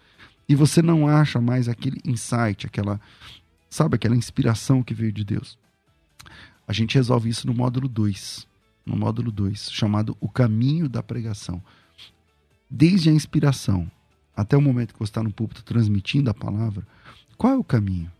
E 0.48 0.54
você 0.54 0.80
não 0.80 1.08
acha 1.08 1.40
mais 1.40 1.68
aquele 1.68 2.00
insight, 2.04 2.66
aquela, 2.66 3.00
sabe, 3.68 3.96
aquela 3.96 4.16
inspiração 4.16 4.80
que 4.80 4.94
veio 4.94 5.12
de 5.12 5.24
Deus. 5.24 5.58
A 6.68 6.72
gente 6.72 6.94
resolve 6.94 7.28
isso 7.28 7.48
no 7.48 7.54
módulo 7.54 7.88
2 7.88 8.48
no 8.84 8.96
módulo 8.96 9.30
2, 9.30 9.70
chamado 9.70 10.16
O 10.20 10.28
Caminho 10.28 10.88
da 10.88 11.02
Pregação. 11.02 11.62
Desde 12.68 13.10
a 13.10 13.12
inspiração 13.12 13.90
até 14.36 14.56
o 14.56 14.62
momento 14.62 14.92
que 14.94 14.98
você 14.98 15.10
está 15.10 15.22
no 15.22 15.32
púlpito 15.32 15.62
transmitindo 15.62 16.30
a 16.30 16.34
palavra, 16.34 16.86
qual 17.36 17.52
é 17.52 17.56
o 17.56 17.64
caminho? 17.64 18.10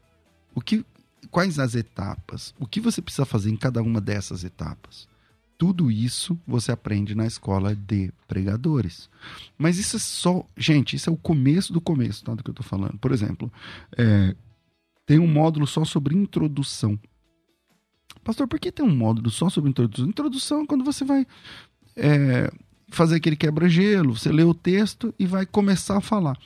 O 0.55 0.61
que, 0.61 0.85
quais 1.31 1.59
as 1.59 1.75
etapas? 1.75 2.55
O 2.59 2.67
que 2.67 2.81
você 2.81 3.01
precisa 3.01 3.25
fazer 3.25 3.51
em 3.51 3.57
cada 3.57 3.83
uma 3.83 4.01
dessas 4.01 4.45
etapas? 4.45 5.09
Tudo 5.57 5.91
isso 5.91 6.39
você 6.47 6.73
aprende 6.73 7.15
na 7.15 7.27
escola 7.27 7.75
de 7.75 8.11
pregadores. 8.27 9.11
Mas 9.59 9.79
isso 9.79 9.97
é 9.97 9.99
só. 9.99 10.45
Gente, 10.57 10.97
isso 10.97 11.11
é 11.11 11.13
o 11.13 11.19
começo 11.19 11.73
do 11.73 11.81
começo 11.81 12.25
tá, 12.25 12.35
do 12.35 12.43
que 12.43 12.49
eu 12.49 12.53
estou 12.53 12.65
falando. 12.65 12.97
Por 12.99 13.13
exemplo, 13.13 13.53
é, 13.97 14.35
tem 15.05 15.19
um 15.19 15.27
módulo 15.27 15.67
só 15.67 15.85
sobre 15.85 16.17
introdução. 16.17 16.99
Pastor, 18.23 18.47
por 18.47 18.59
que 18.59 18.73
tem 18.73 18.85
um 18.85 18.95
módulo 18.95 19.31
só 19.31 19.49
sobre 19.49 19.71
introdução? 19.71 20.09
Introdução 20.09 20.63
é 20.63 20.67
quando 20.67 20.85
você 20.85 21.05
vai 21.05 21.27
é, 21.97 22.53
fazer 22.89 23.17
aquele 23.17 23.37
quebra-gelo, 23.37 24.17
você 24.17 24.31
lê 24.31 24.43
o 24.43 24.55
texto 24.55 25.15
e 25.19 25.27
vai 25.27 25.47
começar 25.47 25.97
a 25.97 26.01
falar. 26.01 26.39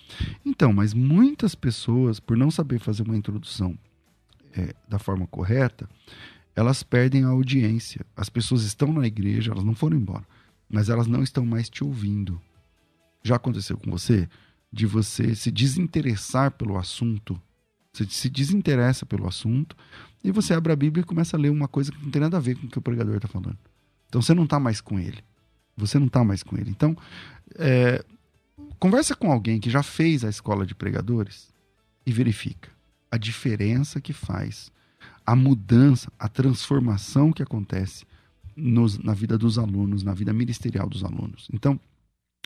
Então, 0.45 0.73
mas 0.73 0.95
muitas 0.95 1.55
pessoas, 1.55 2.21
por 2.21 2.37
não 2.37 2.51
saber 2.51 2.79
fazer 2.79 3.03
uma 3.03 3.17
introdução 3.17 3.77
é, 4.57 4.75
da 4.89 4.99
forma 4.99 5.27
correta, 5.27 5.89
elas 6.55 6.83
perdem 6.83 7.25
a 7.25 7.29
audiência. 7.29 8.05
As 8.17 8.29
pessoas 8.29 8.63
estão 8.63 8.93
na 8.93 9.07
igreja, 9.07 9.53
elas 9.53 9.65
não 9.65 9.75
foram 9.75 9.97
embora, 9.97 10.25
mas 10.69 10.89
elas 10.89 11.07
não 11.07 11.23
estão 11.23 11.45
mais 11.45 11.69
te 11.69 11.83
ouvindo. 11.83 12.41
Já 13.23 13.37
aconteceu 13.37 13.77
com 13.77 13.91
você? 13.91 14.29
De 14.73 14.87
você 14.87 15.35
se 15.35 15.51
desinteressar 15.51 16.53
pelo 16.53 16.77
assunto 16.77 17.41
você 17.95 18.05
se 18.11 18.29
desinteressa 18.29 19.07
pelo 19.07 19.29
assunto 19.29 19.77
e 20.25 20.33
você 20.33 20.55
abre 20.55 20.73
a 20.73 20.77
Bíblia 20.77 21.03
e 21.03 21.07
começa 21.07 21.37
a 21.37 21.41
ler 21.41 21.51
uma 21.51 21.69
coisa 21.69 21.93
que 21.93 22.03
não 22.03 22.11
tem 22.11 22.23
nada 22.23 22.39
a 22.39 22.41
ver 22.41 22.57
com 22.57 22.67
o 22.67 22.71
que 22.71 22.79
o 22.79 22.83
pregador 22.83 23.17
está 23.17 23.29
falando. 23.29 23.59
Então 24.09 24.23
você 24.23 24.33
não 24.33 24.45
está 24.45 24.59
mais 24.59 24.81
com 24.81 24.99
ele. 24.99 25.23
Você 25.77 25.99
não 25.99 26.07
está 26.07 26.25
mais 26.25 26.43
com 26.43 26.57
ele. 26.57 26.71
Então, 26.71 26.97
é, 27.57 28.03
conversa 28.79 29.15
com 29.15 29.31
alguém 29.31 29.61
que 29.61 29.69
já 29.69 29.83
fez 29.83 30.25
a 30.25 30.31
escola 30.31 30.65
de 30.65 30.75
pregadores 30.75 31.53
e 32.07 32.13
verifica 32.13 32.71
a 33.11 33.17
diferença 33.17 34.01
que 34.01 34.13
faz, 34.13 34.73
a 35.27 35.37
mudança, 35.37 36.11
a 36.19 36.29
transformação 36.29 37.33
que 37.33 37.43
acontece 37.43 38.05
nos, 38.57 38.99
na 38.99 39.15
vida 39.15 39.37
dos 39.37 39.59
alunos, 39.59 40.03
na 40.03 40.15
vida 40.15 40.33
ministerial 40.33 40.89
dos 40.89 41.05
alunos. 41.05 41.49
Então, 41.53 41.79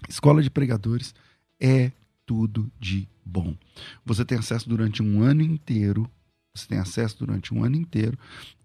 escola 0.08 0.42
de 0.42 0.50
pregadores 0.50 1.14
é 1.60 1.92
tudo 2.26 2.70
de 2.78 3.08
bom. 3.24 3.56
Você 4.04 4.24
tem 4.24 4.38
acesso 4.38 4.68
durante 4.68 5.02
um 5.02 5.22
ano 5.22 5.42
inteiro. 5.42 6.10
Você 6.54 6.66
tem 6.66 6.78
acesso 6.78 7.18
durante 7.18 7.54
um 7.54 7.64
ano 7.64 7.76
inteiro. 7.76 8.18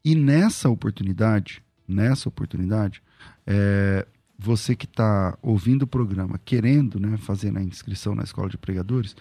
E 0.03 0.15
nessa 0.15 0.69
oportunidade, 0.69 1.63
nessa 1.87 2.27
oportunidade, 2.29 3.01
é, 3.45 4.07
você 4.37 4.75
que 4.75 4.85
está 4.85 5.37
ouvindo 5.41 5.83
o 5.83 5.87
programa, 5.87 6.39
querendo 6.43 6.99
né, 6.99 7.17
fazer 7.17 7.55
a 7.57 7.61
inscrição 7.61 8.15
na 8.15 8.23
escola 8.23 8.49
de 8.49 8.57
pregadores, 8.57 9.15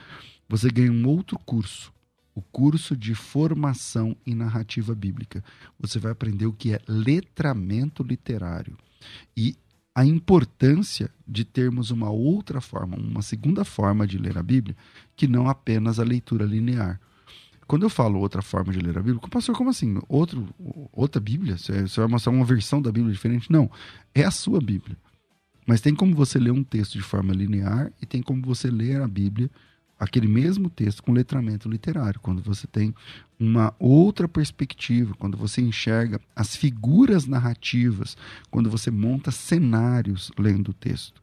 você 0.49 0.69
ganha 0.69 0.91
um 0.91 1.07
outro 1.07 1.39
curso, 1.39 1.93
o 2.35 2.43
curso 2.43 2.97
de 2.97 3.15
formação 3.15 4.17
em 4.27 4.35
narrativa 4.35 4.95
bíblica. 4.95 5.45
Você 5.79 5.99
vai 5.99 6.13
aprender 6.13 6.47
o 6.47 6.53
que 6.53 6.75
é 6.75 6.81
letramento 6.89 8.03
literário. 8.03 8.77
E 9.37 9.57
a 9.95 10.05
importância 10.05 11.11
de 11.29 11.45
termos 11.45 11.91
uma 11.91 12.11
outra 12.11 12.61
forma, 12.61 12.97
uma 12.97 13.23
segunda 13.23 13.65
forma 13.65 14.07
de 14.07 14.17
ler 14.17 14.39
a 14.39 14.43
Bíblia, 14.43 14.77
que 15.15 15.29
não 15.29 15.49
apenas 15.49 16.01
a 16.01 16.05
leitura 16.05 16.45
linear. 16.45 17.01
Quando 17.73 17.85
eu 17.85 17.89
falo 17.89 18.19
outra 18.19 18.43
forma 18.43 18.71
de 18.71 18.79
ler 18.79 18.99
a 18.99 19.01
Bíblia, 19.01 19.19
pastor, 19.31 19.57
como 19.57 19.71
assim? 19.71 19.99
Outro, 20.07 20.47
outra 20.93 21.19
Bíblia? 21.19 21.57
Você 21.57 21.87
vai 22.03 22.07
mostrar 22.07 22.31
uma 22.31 22.45
versão 22.45 22.83
da 22.83 22.93
Bíblia 22.93 23.11
diferente? 23.11 23.51
Não, 23.51 23.71
é 24.15 24.25
a 24.25 24.31
sua 24.31 24.61
Bíblia. 24.61 24.95
Mas 25.67 25.81
tem 25.81 25.95
como 25.95 26.15
você 26.15 26.39
ler 26.39 26.51
um 26.51 26.63
texto 26.63 26.93
de 26.93 27.01
forma 27.01 27.33
linear 27.33 27.91
e 27.99 28.05
tem 28.05 28.21
como 28.21 28.43
você 28.43 28.71
ler 28.71 29.01
a 29.01 29.09
Bíblia 29.09 29.51
aquele 29.99 30.29
mesmo 30.29 30.69
texto 30.69 31.03
com 31.03 31.13
letramento 31.13 31.67
literário, 31.67 32.21
quando 32.21 32.43
você 32.43 32.67
tem 32.67 32.95
uma 33.41 33.75
outra 33.79 34.29
perspectiva, 34.29 35.15
quando 35.15 35.39
você 35.39 35.63
enxerga 35.63 36.21
as 36.37 36.55
figuras 36.55 37.25
narrativas, 37.25 38.19
quando 38.51 38.69
você 38.69 38.91
monta 38.91 39.31
cenários 39.31 40.31
lendo 40.39 40.73
o 40.73 40.75
texto. 40.75 41.23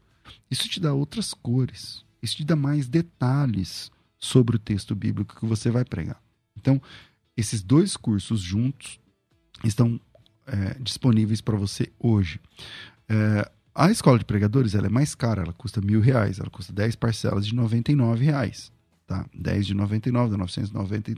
Isso 0.49 0.67
te 0.67 0.79
dá 0.79 0.95
outras 0.95 1.31
cores, 1.31 2.03
isso 2.23 2.37
te 2.37 2.43
dá 2.43 2.55
mais 2.55 2.87
detalhes 2.87 3.91
sobre 4.17 4.55
o 4.55 4.59
texto 4.59 4.95
bíblico 4.95 5.39
que 5.39 5.45
você 5.45 5.69
vai 5.69 5.85
pregar. 5.85 6.19
Então, 6.57 6.81
esses 7.35 7.61
dois 7.61 7.95
cursos 7.95 8.41
juntos 8.41 8.99
estão 9.63 9.99
é, 10.45 10.75
disponíveis 10.79 11.41
para 11.41 11.57
você 11.57 11.91
hoje. 11.99 12.39
É, 13.07 13.49
a 13.73 13.89
escola 13.89 14.19
de 14.19 14.25
pregadores 14.25 14.75
ela 14.75 14.87
é 14.87 14.89
mais 14.89 15.15
cara, 15.15 15.43
ela 15.43 15.53
custa 15.53 15.79
mil 15.79 16.01
reais, 16.01 16.39
ela 16.39 16.49
custa 16.49 16.73
10 16.73 16.95
parcelas 16.95 17.45
de 17.45 17.55
99 17.55 18.25
reais. 18.25 18.71
Tá? 19.07 19.25
10 19.33 19.67
de 19.67 19.73
99, 19.73 20.31
dá 20.31 20.37
990. 20.37 21.11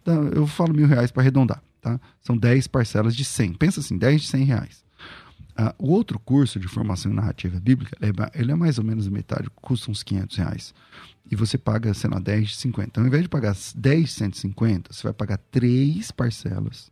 Então, 0.00 0.28
eu 0.28 0.46
falo 0.46 0.72
mil 0.72 0.86
reais 0.86 1.10
para 1.10 1.22
arredondar. 1.22 1.62
Tá? 1.80 2.00
São 2.22 2.36
10 2.36 2.68
parcelas 2.68 3.14
de 3.14 3.24
100. 3.24 3.54
Pensa 3.54 3.80
assim, 3.80 3.98
10 3.98 4.22
de 4.22 4.28
100 4.28 4.44
reais. 4.44 4.83
Ah, 5.56 5.74
o 5.78 5.90
outro 5.90 6.18
curso 6.18 6.58
de 6.58 6.66
formação 6.66 7.12
em 7.12 7.14
narrativa 7.14 7.60
bíblica, 7.60 7.96
ele 8.34 8.52
é 8.52 8.54
mais 8.54 8.78
ou 8.78 8.84
menos 8.84 9.08
metade, 9.08 9.48
custa 9.56 9.90
uns 9.90 10.02
500 10.02 10.36
reais. 10.36 10.74
E 11.30 11.36
você 11.36 11.56
paga, 11.56 11.94
sei 11.94 12.10
lá, 12.10 12.18
10 12.18 12.48
de 12.48 12.56
50. 12.56 12.88
Então, 12.88 13.02
ao 13.02 13.06
invés 13.06 13.22
de 13.22 13.28
pagar 13.28 13.56
10 13.74 14.04
de 14.04 14.12
150, 14.12 14.92
você 14.92 15.02
vai 15.04 15.12
pagar 15.12 15.38
3 15.38 16.10
parcelas 16.10 16.90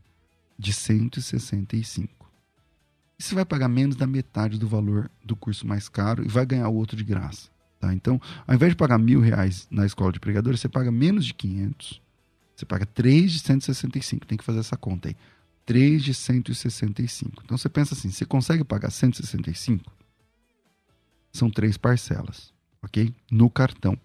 de 0.58 0.72
165 0.72 2.22
você 3.22 3.34
vai 3.34 3.44
pagar 3.44 3.68
menos 3.68 3.94
da 3.94 4.06
metade 4.06 4.58
do 4.58 4.66
valor 4.66 5.10
do 5.24 5.36
curso 5.36 5.66
mais 5.66 5.88
caro 5.88 6.24
e 6.24 6.28
vai 6.28 6.44
ganhar 6.44 6.68
o 6.68 6.74
outro 6.74 6.96
de 6.96 7.04
graça. 7.04 7.48
Tá? 7.78 7.94
Então, 7.94 8.20
ao 8.46 8.54
invés 8.54 8.72
de 8.72 8.76
pagar 8.76 8.98
mil 8.98 9.20
reais 9.20 9.66
na 9.70 9.86
escola 9.86 10.12
de 10.12 10.20
pregadores, 10.20 10.60
você 10.60 10.68
paga 10.68 10.90
menos 10.90 11.24
de 11.24 11.34
500. 11.34 12.02
Você 12.54 12.66
paga 12.66 12.84
3 12.84 13.32
de 13.32 13.38
165. 13.40 14.26
Tem 14.26 14.36
que 14.36 14.44
fazer 14.44 14.60
essa 14.60 14.76
conta 14.76 15.08
aí. 15.08 15.16
3 15.64 16.02
de 16.02 16.14
165. 16.14 17.42
Então 17.44 17.56
você 17.56 17.68
pensa 17.68 17.94
assim: 17.94 18.10
você 18.10 18.24
consegue 18.24 18.64
pagar 18.64 18.90
165? 18.90 19.92
São 21.32 21.50
três 21.50 21.76
parcelas, 21.76 22.52
ok? 22.82 23.14
No 23.30 23.48
cartão. 23.48 23.96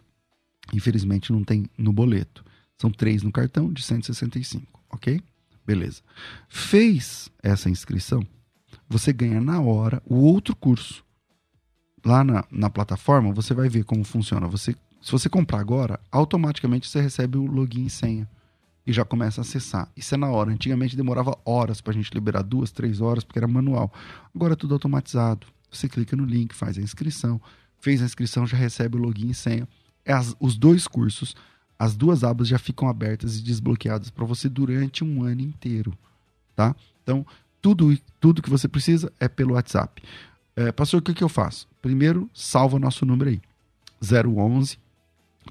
Infelizmente 0.74 1.32
não 1.32 1.44
tem 1.44 1.70
no 1.78 1.92
boleto. 1.92 2.44
São 2.78 2.92
três 2.92 3.24
no 3.24 3.32
cartão 3.32 3.72
de 3.72 3.82
165, 3.82 4.80
ok? 4.90 5.22
Beleza. 5.66 6.02
Fez 6.48 7.30
essa 7.42 7.70
inscrição, 7.70 8.26
você 8.88 9.12
ganha 9.12 9.42
na 9.42 9.60
hora 9.60 10.02
o 10.06 10.16
outro 10.16 10.56
curso. 10.56 11.04
Lá 12.06 12.24
na, 12.24 12.46
na 12.50 12.70
plataforma, 12.70 13.34
você 13.34 13.54
vai 13.54 13.68
ver 13.68 13.84
como 13.84 14.04
funciona. 14.04 14.48
Você, 14.48 14.76
se 15.02 15.12
você 15.12 15.28
comprar 15.28 15.60
agora, 15.60 16.00
automaticamente 16.12 16.88
você 16.88 17.02
recebe 17.02 17.38
o 17.38 17.46
login 17.46 17.86
e 17.86 17.90
senha 17.90 18.30
e 18.88 18.94
já 18.94 19.04
começa 19.04 19.42
a 19.42 19.44
acessar. 19.44 19.92
Isso 19.98 20.16
é 20.16 20.18
na 20.18 20.30
hora. 20.30 20.50
Antigamente 20.50 20.96
demorava 20.96 21.38
horas 21.44 21.82
para 21.82 21.92
a 21.92 21.94
gente 21.94 22.10
liberar 22.14 22.42
duas, 22.42 22.72
três 22.72 23.02
horas, 23.02 23.26
porque 23.26 23.38
era 23.38 23.48
manual. 23.48 23.92
Agora 24.34 24.54
é 24.54 24.56
tudo 24.56 24.74
automatizado. 24.74 25.46
Você 25.70 25.90
clica 25.90 26.16
no 26.16 26.24
link, 26.24 26.56
faz 26.56 26.78
a 26.78 26.82
inscrição. 26.82 27.42
Fez 27.82 28.02
a 28.02 28.06
inscrição, 28.06 28.48
já 28.48 28.56
recebe 28.56 28.96
o 28.96 29.00
login 29.00 29.30
e 29.30 29.34
senha. 29.34 29.68
É 30.06 30.14
as, 30.14 30.34
os 30.40 30.58
dois 30.58 30.88
cursos, 30.88 31.36
as 31.78 31.98
duas 31.98 32.24
abas 32.24 32.48
já 32.48 32.58
ficam 32.58 32.88
abertas 32.88 33.38
e 33.38 33.44
desbloqueadas 33.44 34.10
para 34.10 34.24
você 34.24 34.48
durante 34.48 35.04
um 35.04 35.22
ano 35.22 35.42
inteiro. 35.42 35.94
Tá? 36.56 36.74
Então, 37.04 37.26
tudo, 37.62 37.96
tudo 38.22 38.42
que 38.42 38.50
você 38.50 38.70
precisa 38.70 39.12
é 39.20 39.28
pelo 39.28 39.56
WhatsApp. 39.56 40.02
É, 40.56 40.72
pastor, 40.72 41.02
o 41.02 41.04
que, 41.04 41.14
que 41.14 41.24
eu 41.24 41.30
faço? 41.30 41.68
Primeiro, 41.82 42.30
salva 42.34 42.78
o 42.78 42.80
nosso 42.80 43.06
número 43.06 43.30
aí. 43.30 43.42
011 44.02 44.80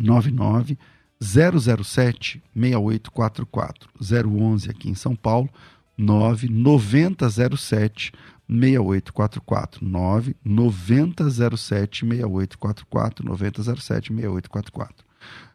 99 0.01 0.79
007 1.21 2.43
6844. 2.55 3.91
011 4.01 4.71
aqui 4.71 4.91
em 4.91 4.95
São 4.95 5.15
Paulo, 5.17 5.49
9 5.97 6.49
9007 6.49 8.13
6844 8.49 9.85
9 9.85 10.37
9007 10.45 12.07
6844 12.07 13.27
9007 13.27 14.15
6844. 14.15 15.07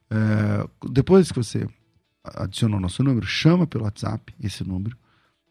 É, 0.09 0.67
depois 0.89 1.31
que 1.31 1.37
você 1.37 1.67
adicionou 2.23 2.77
o 2.77 2.81
nosso 2.81 3.03
número, 3.03 3.25
chama 3.25 3.65
pelo 3.65 3.85
WhatsApp 3.85 4.33
esse 4.41 4.63
número 4.63 4.97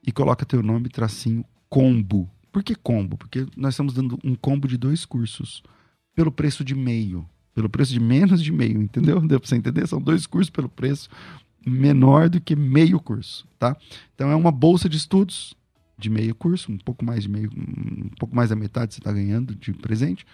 e 0.06 0.12
coloca 0.12 0.44
teu 0.44 0.62
nome 0.62 0.88
tracinho 0.88 1.44
combo. 1.68 2.30
Por 2.52 2.62
que 2.62 2.74
combo? 2.74 3.16
Porque 3.16 3.46
nós 3.56 3.74
estamos 3.74 3.94
dando 3.94 4.18
um 4.24 4.34
combo 4.34 4.68
de 4.68 4.76
dois 4.76 5.04
cursos 5.04 5.62
pelo 6.14 6.32
preço 6.32 6.64
de 6.64 6.74
meio. 6.74 7.26
Pelo 7.61 7.68
preço 7.68 7.92
de 7.92 8.00
menos 8.00 8.42
de 8.42 8.50
meio, 8.50 8.80
entendeu? 8.80 9.20
Deu 9.20 9.38
para 9.38 9.46
você 9.46 9.54
entender? 9.54 9.86
São 9.86 10.00
dois 10.00 10.26
cursos 10.26 10.48
pelo 10.48 10.68
preço 10.68 11.11
menor 11.66 12.30
do 12.30 12.40
que 12.40 12.56
meio 12.56 12.98
curso, 12.98 13.46
tá? 13.58 13.76
Então 14.14 14.30
é 14.30 14.34
uma 14.34 14.50
bolsa 14.50 14.88
de 14.88 14.96
estudos 14.96 15.54
de 15.98 16.08
meio 16.08 16.34
curso, 16.34 16.72
um 16.72 16.78
pouco 16.78 17.04
mais 17.04 17.24
de 17.24 17.28
meio, 17.28 17.50
um 17.54 18.08
pouco 18.18 18.34
mais 18.34 18.48
da 18.48 18.56
metade 18.56 18.94
você 18.94 19.00
está 19.00 19.12
ganhando 19.12 19.54
de 19.54 19.74
presente, 19.74 20.24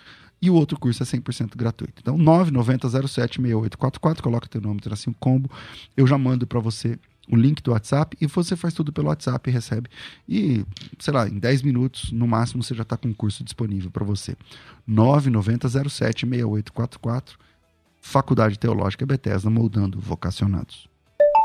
e 0.40 0.48
o 0.48 0.54
outro 0.54 0.78
curso 0.78 1.02
é 1.02 1.06
100% 1.06 1.56
gratuito. 1.56 2.00
Então 2.00 2.16
990076844, 2.16 4.20
coloca 4.20 4.46
teu 4.46 4.60
nome, 4.60 4.80
um 5.08 5.12
combo, 5.14 5.50
eu 5.96 6.06
já 6.06 6.16
mando 6.16 6.46
para 6.46 6.60
você 6.60 6.96
o 7.28 7.36
link 7.36 7.62
do 7.62 7.72
WhatsApp 7.72 8.16
e 8.20 8.26
você 8.26 8.56
faz 8.56 8.74
tudo 8.74 8.92
pelo 8.92 9.08
WhatsApp 9.08 9.48
e 9.48 9.52
recebe. 9.52 9.88
E, 10.28 10.66
sei 10.98 11.14
lá, 11.14 11.28
em 11.28 11.38
10 11.38 11.62
minutos, 11.62 12.10
no 12.12 12.26
máximo, 12.26 12.62
você 12.62 12.74
já 12.74 12.82
está 12.82 12.96
com 12.96 13.08
o 13.08 13.14
curso 13.14 13.44
disponível 13.44 13.90
para 13.90 14.04
você. 14.04 14.36
990076844, 14.88 17.34
Faculdade 18.00 18.58
Teológica 18.58 19.04
Bethesda, 19.04 19.50
moldando 19.50 20.00
vocacionados. 20.00 20.88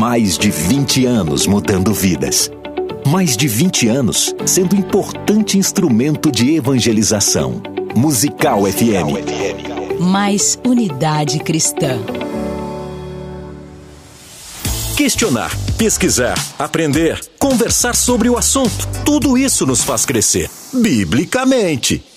Mais 0.00 0.38
de 0.38 0.48
20 0.48 1.06
anos 1.06 1.44
mudando 1.44 1.92
vidas. 1.92 2.48
Mais 3.04 3.36
de 3.36 3.48
20 3.48 3.88
anos 3.88 4.32
sendo 4.46 4.76
importante 4.76 5.58
instrumento 5.58 6.30
de 6.30 6.54
evangelização. 6.54 7.60
Musical 7.96 8.62
FM. 8.62 9.98
Mais 9.98 10.56
unidade 10.64 11.40
cristã. 11.40 11.98
Questionar, 14.96 15.50
pesquisar, 15.76 16.38
aprender, 16.56 17.20
conversar 17.36 17.96
sobre 17.96 18.28
o 18.30 18.38
assunto. 18.38 18.86
Tudo 19.04 19.36
isso 19.36 19.66
nos 19.66 19.82
faz 19.82 20.06
crescer. 20.06 20.48
Biblicamente. 20.72 22.07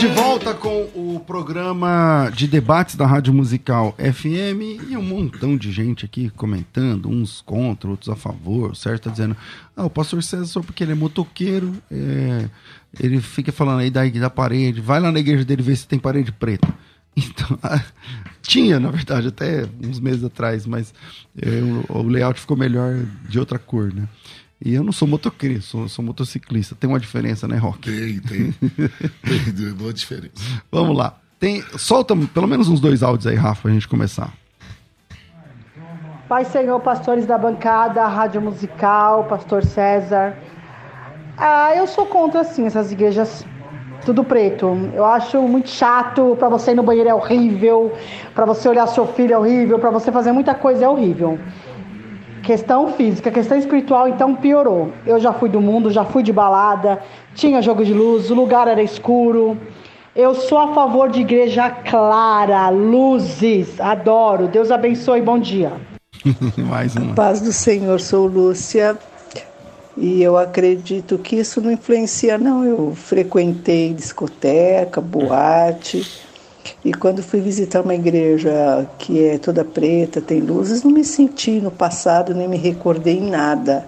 Estamos 0.00 0.16
de 0.16 0.22
volta 0.22 0.54
com 0.54 0.84
o 0.94 1.20
programa 1.26 2.30
de 2.34 2.48
debates 2.48 2.94
da 2.94 3.06
Rádio 3.06 3.34
Musical 3.34 3.94
FM 3.98 4.88
e 4.88 4.96
um 4.96 5.02
montão 5.02 5.58
de 5.58 5.70
gente 5.70 6.06
aqui 6.06 6.30
comentando, 6.30 7.10
uns 7.10 7.42
contra, 7.42 7.90
outros 7.90 8.08
a 8.08 8.16
favor. 8.16 8.70
O 8.70 8.74
Sérgio 8.74 9.00
tá 9.00 9.10
dizendo, 9.10 9.36
ah, 9.76 9.84
o 9.84 9.90
pastor 9.90 10.22
César 10.22 10.46
só 10.46 10.62
porque 10.62 10.82
ele 10.82 10.92
é 10.92 10.94
motoqueiro, 10.94 11.74
é, 11.90 12.48
ele 12.98 13.20
fica 13.20 13.52
falando 13.52 13.80
aí 13.80 13.90
da, 13.90 14.08
da 14.08 14.30
parede, 14.30 14.80
vai 14.80 15.00
lá 15.00 15.12
na 15.12 15.20
igreja 15.20 15.44
dele 15.44 15.62
ver 15.62 15.76
se 15.76 15.86
tem 15.86 15.98
parede 15.98 16.32
preta. 16.32 16.66
Então, 17.16 17.58
tinha, 18.40 18.80
na 18.80 18.90
verdade, 18.90 19.28
até 19.28 19.66
uns 19.84 20.00
meses 20.00 20.24
atrás, 20.24 20.64
mas 20.64 20.94
é, 21.36 21.48
o, 21.92 21.98
o 21.98 22.02
layout 22.08 22.40
ficou 22.40 22.56
melhor 22.56 23.04
de 23.28 23.38
outra 23.38 23.58
cor, 23.58 23.92
né? 23.92 24.08
E 24.62 24.74
eu 24.74 24.84
não 24.84 24.92
sou 24.92 25.08
motoqueiro, 25.08 25.62
sou, 25.62 25.88
sou 25.88 26.04
motociclista. 26.04 26.74
Tem 26.74 26.88
uma 26.88 27.00
diferença, 27.00 27.48
né, 27.48 27.56
Rock? 27.56 27.90
Tem, 27.90 28.18
tem. 28.18 28.52
tem 29.56 29.72
boa 29.72 29.92
diferença. 29.92 30.34
Vamos 30.70 30.96
lá. 30.96 31.18
Tem, 31.38 31.62
solta 31.78 32.14
pelo 32.14 32.46
menos 32.46 32.68
uns 32.68 32.80
dois 32.80 33.02
áudios 33.02 33.26
aí, 33.26 33.34
Rafa, 33.34 33.62
pra 33.62 33.70
gente 33.72 33.88
começar. 33.88 34.32
Pai 36.28 36.44
Senhor, 36.44 36.78
pastores 36.80 37.26
da 37.26 37.38
bancada, 37.38 38.06
rádio 38.06 38.40
musical, 38.42 39.24
pastor 39.24 39.64
César. 39.64 40.36
Ah, 41.36 41.74
eu 41.74 41.86
sou 41.86 42.04
contra, 42.04 42.42
assim, 42.42 42.66
essas 42.66 42.92
igrejas 42.92 43.44
tudo 44.04 44.24
preto. 44.24 44.90
Eu 44.94 45.04
acho 45.04 45.40
muito 45.42 45.68
chato. 45.68 46.36
Para 46.38 46.48
você 46.48 46.72
ir 46.72 46.74
no 46.74 46.82
banheiro 46.82 47.08
é 47.08 47.14
horrível. 47.14 47.92
Para 48.34 48.44
você 48.44 48.68
olhar 48.68 48.86
seu 48.86 49.06
filho 49.06 49.34
é 49.34 49.38
horrível. 49.38 49.78
Para 49.78 49.90
você 49.90 50.10
fazer 50.12 50.32
muita 50.32 50.54
coisa 50.54 50.84
é 50.84 50.88
horrível. 50.88 51.38
Questão 52.50 52.92
física, 52.94 53.30
questão 53.30 53.56
espiritual, 53.56 54.08
então 54.08 54.34
piorou. 54.34 54.92
Eu 55.06 55.20
já 55.20 55.32
fui 55.32 55.48
do 55.48 55.60
mundo, 55.60 55.88
já 55.88 56.04
fui 56.04 56.20
de 56.20 56.32
balada, 56.32 57.00
tinha 57.32 57.62
jogo 57.62 57.84
de 57.84 57.94
luz, 57.94 58.28
o 58.28 58.34
lugar 58.34 58.66
era 58.66 58.82
escuro. 58.82 59.56
Eu 60.16 60.34
sou 60.34 60.58
a 60.58 60.74
favor 60.74 61.08
de 61.08 61.20
igreja 61.20 61.70
clara, 61.70 62.68
luzes, 62.70 63.80
adoro. 63.80 64.48
Deus 64.48 64.72
abençoe, 64.72 65.22
bom 65.22 65.38
dia. 65.38 65.70
Mais 66.58 66.96
uma. 66.96 67.14
Paz 67.14 67.40
do 67.40 67.52
Senhor, 67.52 68.00
sou 68.00 68.26
Lúcia. 68.26 68.98
E 69.96 70.20
eu 70.20 70.36
acredito 70.36 71.18
que 71.18 71.36
isso 71.36 71.60
não 71.60 71.70
influencia, 71.70 72.36
não. 72.36 72.64
Eu 72.64 72.96
frequentei 72.96 73.94
discoteca, 73.94 75.00
boate. 75.00 76.04
E 76.84 76.94
quando 76.94 77.22
fui 77.22 77.40
visitar 77.40 77.82
uma 77.82 77.94
igreja 77.94 78.88
que 78.98 79.22
é 79.22 79.38
toda 79.38 79.64
preta, 79.64 80.20
tem 80.20 80.40
luzes, 80.40 80.82
não 80.82 80.90
me 80.90 81.04
senti 81.04 81.60
no 81.60 81.70
passado, 81.70 82.34
nem 82.34 82.48
me 82.48 82.56
recordei 82.56 83.18
em 83.18 83.30
nada. 83.30 83.86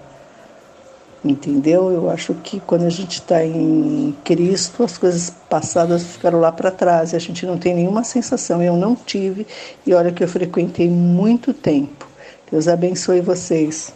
Entendeu? 1.25 1.89
Eu 1.89 2.09
acho 2.09 2.33
que 2.35 2.59
quando 2.59 2.83
a 2.83 2.89
gente 2.89 3.13
está 3.13 3.43
em 3.43 4.13
Cristo, 4.23 4.83
as 4.83 4.97
coisas 4.97 5.29
passadas 5.49 6.03
ficaram 6.03 6.39
lá 6.39 6.51
para 6.51 6.69
trás 6.69 7.13
e 7.13 7.15
a 7.15 7.19
gente 7.19 7.45
não 7.45 7.57
tem 7.57 7.73
nenhuma 7.73 8.03
sensação. 8.03 8.61
Eu 8.61 8.75
não 8.75 8.95
tive, 8.95 9.47
e 9.87 9.93
olha 9.93 10.11
que 10.11 10.23
eu 10.23 10.27
frequentei 10.27 10.89
muito 10.89 11.53
tempo. 11.53 12.07
Deus 12.51 12.67
abençoe 12.67 13.21
vocês. 13.21 13.93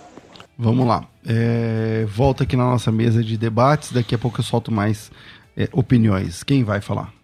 Vamos 0.57 0.87
lá. 0.87 1.05
É, 1.23 2.05
volta 2.07 2.43
aqui 2.43 2.55
na 2.55 2.63
nossa 2.63 2.91
mesa 2.91 3.21
de 3.21 3.37
debates. 3.37 3.91
Daqui 3.91 4.15
a 4.15 4.17
pouco 4.17 4.39
eu 4.39 4.43
solto 4.43 4.71
mais 4.71 5.11
é, 5.55 5.69
opiniões. 5.71 6.41
Quem 6.43 6.63
vai 6.63 6.81
falar? 6.81 7.16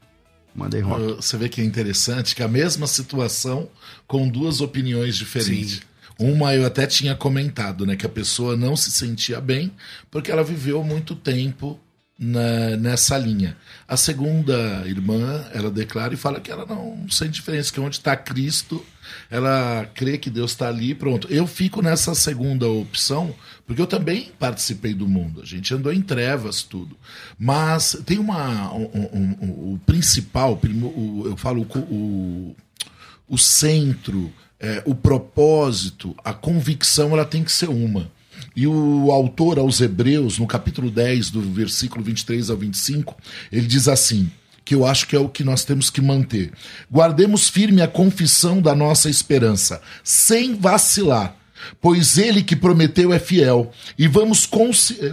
Mandei 0.55 0.81
rock. 0.81 1.01
Uh, 1.01 1.15
Você 1.15 1.37
vê 1.37 1.49
que 1.49 1.61
é 1.61 1.63
interessante 1.63 2.35
que 2.35 2.43
a 2.43 2.47
mesma 2.47 2.87
situação 2.87 3.69
com 4.07 4.27
duas 4.27 4.61
opiniões 4.61 5.15
diferentes. 5.15 5.75
Sim. 5.75 5.81
Uma 6.19 6.53
eu 6.53 6.65
até 6.65 6.85
tinha 6.85 7.15
comentado, 7.15 7.85
né? 7.85 7.95
Que 7.95 8.05
a 8.05 8.09
pessoa 8.09 8.55
não 8.55 8.75
se 8.75 8.91
sentia 8.91 9.41
bem 9.41 9.71
porque 10.11 10.31
ela 10.31 10.43
viveu 10.43 10.83
muito 10.83 11.15
tempo 11.15 11.79
na, 12.24 12.78
nessa 12.78 13.17
linha. 13.17 13.57
A 13.88 13.97
segunda 13.97 14.84
irmã, 14.86 15.45
ela 15.53 15.69
declara 15.69 16.13
e 16.13 16.17
fala 16.17 16.39
que 16.39 16.51
ela 16.51 16.65
não 16.65 17.05
sente 17.09 17.32
diferença, 17.32 17.71
que 17.71 17.80
onde 17.80 17.97
está 17.97 18.15
Cristo, 18.15 18.84
ela 19.30 19.86
crê 19.93 20.17
que 20.17 20.30
Deus 20.30 20.51
está 20.51 20.69
ali 20.69 20.95
pronto. 20.95 21.28
Eu 21.30 21.45
fico 21.45 21.82
nessa 21.82 22.15
segunda 22.15 22.67
opção, 22.67 23.36
porque 23.67 23.82
eu 23.82 23.88
também 23.88 24.32
participei 24.39 24.93
do 24.93 25.07
mundo. 25.07 25.41
A 25.41 25.45
gente 25.45 25.74
andou 25.74 25.91
em 25.91 26.01
trevas, 26.01 26.63
tudo. 26.63 26.97
Mas 27.38 27.97
tem 28.05 28.17
uma. 28.17 28.74
Um, 28.74 28.89
um, 28.93 29.38
um, 29.41 29.74
o 29.74 29.82
principal, 29.86 30.53
o, 30.53 31.24
eu 31.26 31.38
falo 31.38 31.63
o, 31.63 32.55
o 33.28 33.38
centro, 33.38 34.32
é, 34.59 34.82
o 34.86 34.95
propósito, 34.95 36.15
a 36.24 36.34
convicção, 36.34 37.11
ela 37.11 37.26
tem 37.26 37.43
que 37.43 37.51
ser 37.51 37.69
uma. 37.69 38.09
E 38.55 38.67
o 38.67 39.11
autor 39.11 39.57
aos 39.57 39.81
Hebreus, 39.81 40.37
no 40.37 40.45
capítulo 40.45 40.91
10, 40.91 41.31
do 41.31 41.41
versículo 41.41 42.03
23 42.03 42.49
ao 42.49 42.57
25, 42.57 43.17
ele 43.51 43.65
diz 43.65 43.87
assim: 43.87 44.29
que 44.65 44.75
eu 44.75 44.85
acho 44.85 45.07
que 45.07 45.15
é 45.15 45.19
o 45.19 45.29
que 45.29 45.43
nós 45.43 45.63
temos 45.63 45.89
que 45.89 46.01
manter. 46.01 46.51
Guardemos 46.91 47.49
firme 47.49 47.81
a 47.81 47.87
confissão 47.87 48.61
da 48.61 48.75
nossa 48.75 49.09
esperança, 49.09 49.81
sem 50.03 50.55
vacilar, 50.55 51.35
pois 51.81 52.17
ele 52.17 52.43
que 52.43 52.55
prometeu 52.55 53.13
é 53.13 53.19
fiel, 53.19 53.71
e 53.97 54.07
vamos, 54.07 54.49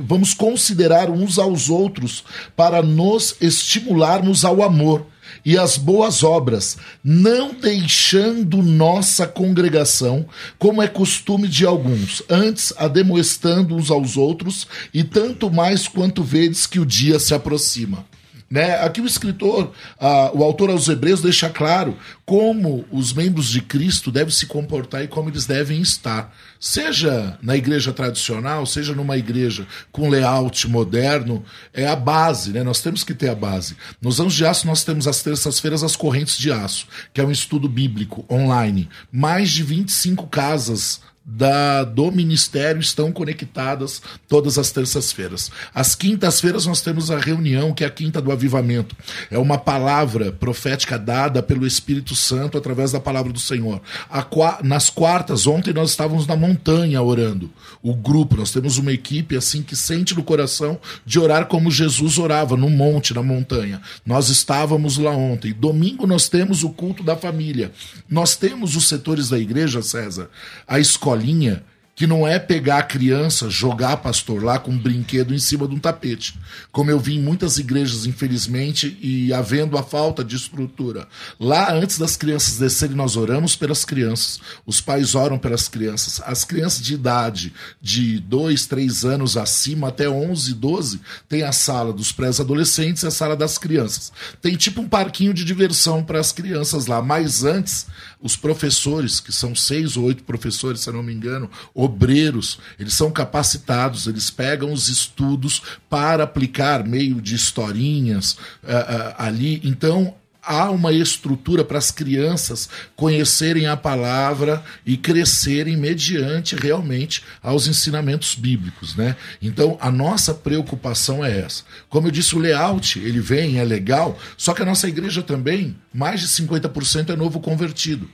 vamos 0.03 0.34
considerar 0.34 1.11
uns 1.11 1.38
aos 1.38 1.68
outros 1.68 2.24
para 2.57 2.82
nos 2.82 3.36
estimularmos 3.41 4.45
ao 4.45 4.62
amor 4.62 5.07
e 5.45 5.59
as 5.59 5.76
boas 5.76 6.22
obras, 6.22 6.76
não 7.03 7.55
deixando 7.55 8.62
nossa 8.62 9.26
congregação, 9.26 10.26
como 10.59 10.82
é 10.82 10.88
costume 10.88 11.49
de 11.49 11.64
alguns, 11.66 12.22
antes 12.28 12.72
ademoestando 12.76 13.74
uns 13.74 13.91
aos 13.91 14.16
outros, 14.16 14.66
e 14.93 15.03
tanto 15.03 15.51
mais 15.51 15.88
quanto 15.88 16.22
vedes 16.22 16.66
que 16.66 16.80
o 16.80 16.86
dia 16.86 17.18
se 17.18 17.34
aproxima. 17.34 18.05
Né? 18.51 18.75
Aqui 18.81 19.01
o 19.01 19.07
escritor, 19.07 19.67
uh, 20.01 20.37
o 20.37 20.43
autor 20.43 20.71
aos 20.71 20.89
Hebreus, 20.89 21.23
deixa 21.23 21.49
claro 21.49 21.97
como 22.27 22.85
os 22.91 23.13
membros 23.13 23.49
de 23.49 23.61
Cristo 23.61 24.11
devem 24.11 24.35
se 24.35 24.47
comportar 24.47 25.05
e 25.05 25.09
como 25.09 25.29
eles 25.29 25.47
devem 25.47 25.81
estar. 25.81 26.35
Seja 26.59 27.39
na 27.41 27.57
igreja 27.57 27.93
tradicional, 27.93 28.67
seja 28.67 28.93
numa 28.93 29.17
igreja 29.17 29.69
com 29.93 30.09
layout 30.09 30.69
moderno, 30.69 31.45
é 31.73 31.87
a 31.87 31.95
base, 31.95 32.51
né? 32.51 32.65
Nós 32.65 32.81
temos 32.81 33.05
que 33.05 33.15
ter 33.15 33.29
a 33.29 33.37
base. 33.37 33.77
Nos 34.03 34.21
Anos 34.21 34.35
de 34.35 34.45
Aço, 34.45 34.67
nós 34.67 34.83
temos 34.83 35.07
às 35.07 35.23
terças-feiras 35.23 35.85
as 35.85 35.95
Correntes 35.95 36.37
de 36.37 36.51
Aço, 36.51 36.89
que 37.15 37.21
é 37.21 37.25
um 37.25 37.31
estudo 37.31 37.69
bíblico 37.69 38.25
online. 38.29 38.89
Mais 39.13 39.51
de 39.53 39.63
25 39.63 40.27
casas 40.27 41.01
da, 41.25 41.85
do 41.85 42.11
ministério 42.11 42.81
estão 42.81 43.12
conectadas 43.12 44.01
todas 44.27 44.59
as 44.59 44.71
terças-feiras. 44.71 45.51
Às 45.75 45.95
quintas-feiras 45.95 46.66
nós 46.66 46.81
temos 46.81 47.11
a 47.11 47.18
reunião, 47.18 47.73
que 47.73 47.85
é 47.85 47.87
a 47.87 47.91
quinta 47.91 48.21
do 48.21 48.33
avivamento. 48.33 48.97
É 49.31 49.39
uma 49.39 49.59
palavra 49.59 50.33
profética 50.33 50.99
dada 50.99 51.43
pelo 51.43 51.66
Espírito 51.66 52.14
Santo 52.14 52.57
através 52.57 52.93
da 52.93 53.01
palavra 53.01 53.33
do 53.33 53.39
Senhor. 53.39 53.81
A, 54.11 54.27
nas 54.62 54.89
quartas, 54.89 55.47
ontem 55.47 55.75
nós 55.75 55.91
estávamos 55.91 56.27
na 56.27 56.37
montanha 56.37 57.03
orando. 57.03 57.51
O 57.83 57.95
grupo, 57.95 58.37
nós 58.37 58.51
temos 58.51 58.79
uma 58.79 58.93
equipe 58.93 59.37
assim 59.37 59.62
que 59.62 59.77
sente 59.77 60.14
no 60.14 60.23
coração 60.23 60.81
de 61.05 61.21
orar 61.21 61.47
como 61.47 61.71
Jesus 61.71 62.18
orava, 62.18 62.57
no 62.57 62.71
monte, 62.71 63.14
na 63.14 63.23
montanha. 63.23 63.81
Nós 64.05 64.31
estávamos 64.31 64.97
lá 64.97 65.12
ontem. 65.12 65.53
Domingo 65.53 66.07
nós 66.07 66.29
temos 66.29 66.64
o 66.64 66.71
culto 66.71 67.03
da 67.03 67.16
família. 67.16 67.73
Nós 68.09 68.37
temos 68.37 68.75
os 68.75 68.89
setores 68.89 69.29
da 69.29 69.39
igreja, 69.39 69.83
César, 69.83 70.29
a 70.66 70.79
escola 70.79 71.10
escolinha 71.11 71.65
que 72.01 72.07
não 72.07 72.27
é 72.27 72.39
pegar 72.39 72.79
a 72.79 72.83
criança, 72.83 73.51
jogar 73.51 73.99
pastor 73.99 74.43
lá 74.43 74.59
com 74.59 74.71
um 74.71 74.79
brinquedo 74.79 75.35
em 75.35 75.39
cima 75.39 75.69
de 75.69 75.75
um 75.75 75.79
tapete. 75.79 76.39
Como 76.73 76.91
eu 76.91 76.99
vi 76.99 77.17
em 77.17 77.21
muitas 77.21 77.59
igrejas, 77.59 78.07
infelizmente, 78.07 78.99
e 79.03 79.35
havendo 79.35 79.77
a 79.77 79.83
falta 79.83 80.25
de 80.25 80.35
estrutura. 80.35 81.07
Lá, 81.39 81.71
antes 81.71 81.99
das 81.99 82.17
crianças 82.17 82.57
descerem, 82.57 82.97
nós 82.97 83.17
oramos 83.17 83.55
pelas 83.55 83.85
crianças. 83.85 84.41
Os 84.65 84.81
pais 84.81 85.15
oram 85.15 85.37
pelas 85.37 85.69
crianças. 85.69 86.23
As 86.25 86.43
crianças 86.43 86.81
de 86.81 86.95
idade 86.95 87.53
de 87.83 88.19
2, 88.21 88.65
3 88.65 89.05
anos 89.05 89.37
acima, 89.37 89.89
até 89.89 90.09
11, 90.09 90.55
12, 90.55 91.01
tem 91.29 91.43
a 91.43 91.53
sala 91.53 91.93
dos 91.93 92.13
pré-adolescentes 92.13 93.03
e 93.03 93.09
a 93.09 93.11
sala 93.11 93.37
das 93.37 93.59
crianças. 93.59 94.11
Tem 94.41 94.57
tipo 94.57 94.81
um 94.81 94.89
parquinho 94.89 95.35
de 95.35 95.45
diversão 95.45 96.03
para 96.03 96.19
as 96.19 96.33
crianças 96.33 96.87
lá. 96.87 97.03
Mas 97.03 97.45
antes, 97.45 97.89
os 98.23 98.37
professores, 98.37 99.18
que 99.18 99.33
são 99.33 99.55
seis 99.55 99.97
ou 99.97 100.05
oito 100.05 100.23
professores, 100.25 100.81
se 100.81 100.91
não 100.91 101.03
me 101.03 101.12
engano, 101.12 101.51
obreiros, 101.75 102.59
eles 102.79 102.95
são 102.95 103.11
capacitados, 103.11 104.07
eles 104.07 104.31
pegam 104.31 104.73
os 104.73 104.89
estudos 104.89 105.62
para 105.89 106.25
aplicar 106.25 106.87
meio 106.87 107.21
de 107.21 107.35
historinhas 107.35 108.33
uh, 108.33 108.37
uh, 108.66 109.14
ali. 109.16 109.61
Então, 109.64 110.14
há 110.43 110.70
uma 110.70 110.93
estrutura 110.93 111.64
para 111.64 111.78
as 111.78 111.91
crianças 111.91 112.68
conhecerem 112.97 113.66
a 113.66 113.76
palavra 113.76 114.62
e 114.84 114.97
crescerem 114.97 115.76
mediante 115.76 116.57
realmente 116.57 117.22
aos 117.43 117.66
ensinamentos 117.66 118.34
bíblicos, 118.34 118.95
né? 118.97 119.16
Então, 119.41 119.76
a 119.80 119.91
nossa 119.91 120.34
preocupação 120.34 121.24
é 121.24 121.41
essa. 121.41 121.64
Como 121.88 122.07
eu 122.07 122.11
disse, 122.11 122.34
o 122.34 122.38
layout, 122.38 122.99
ele 122.99 123.20
vem, 123.20 123.59
é 123.59 123.64
legal, 123.64 124.18
só 124.36 124.55
que 124.55 124.62
a 124.62 124.66
nossa 124.66 124.88
igreja 124.88 125.22
também, 125.22 125.76
mais 125.93 126.20
de 126.20 126.28
50% 126.28 127.11
é 127.11 127.16
novo 127.16 127.41
convertido. 127.41 128.09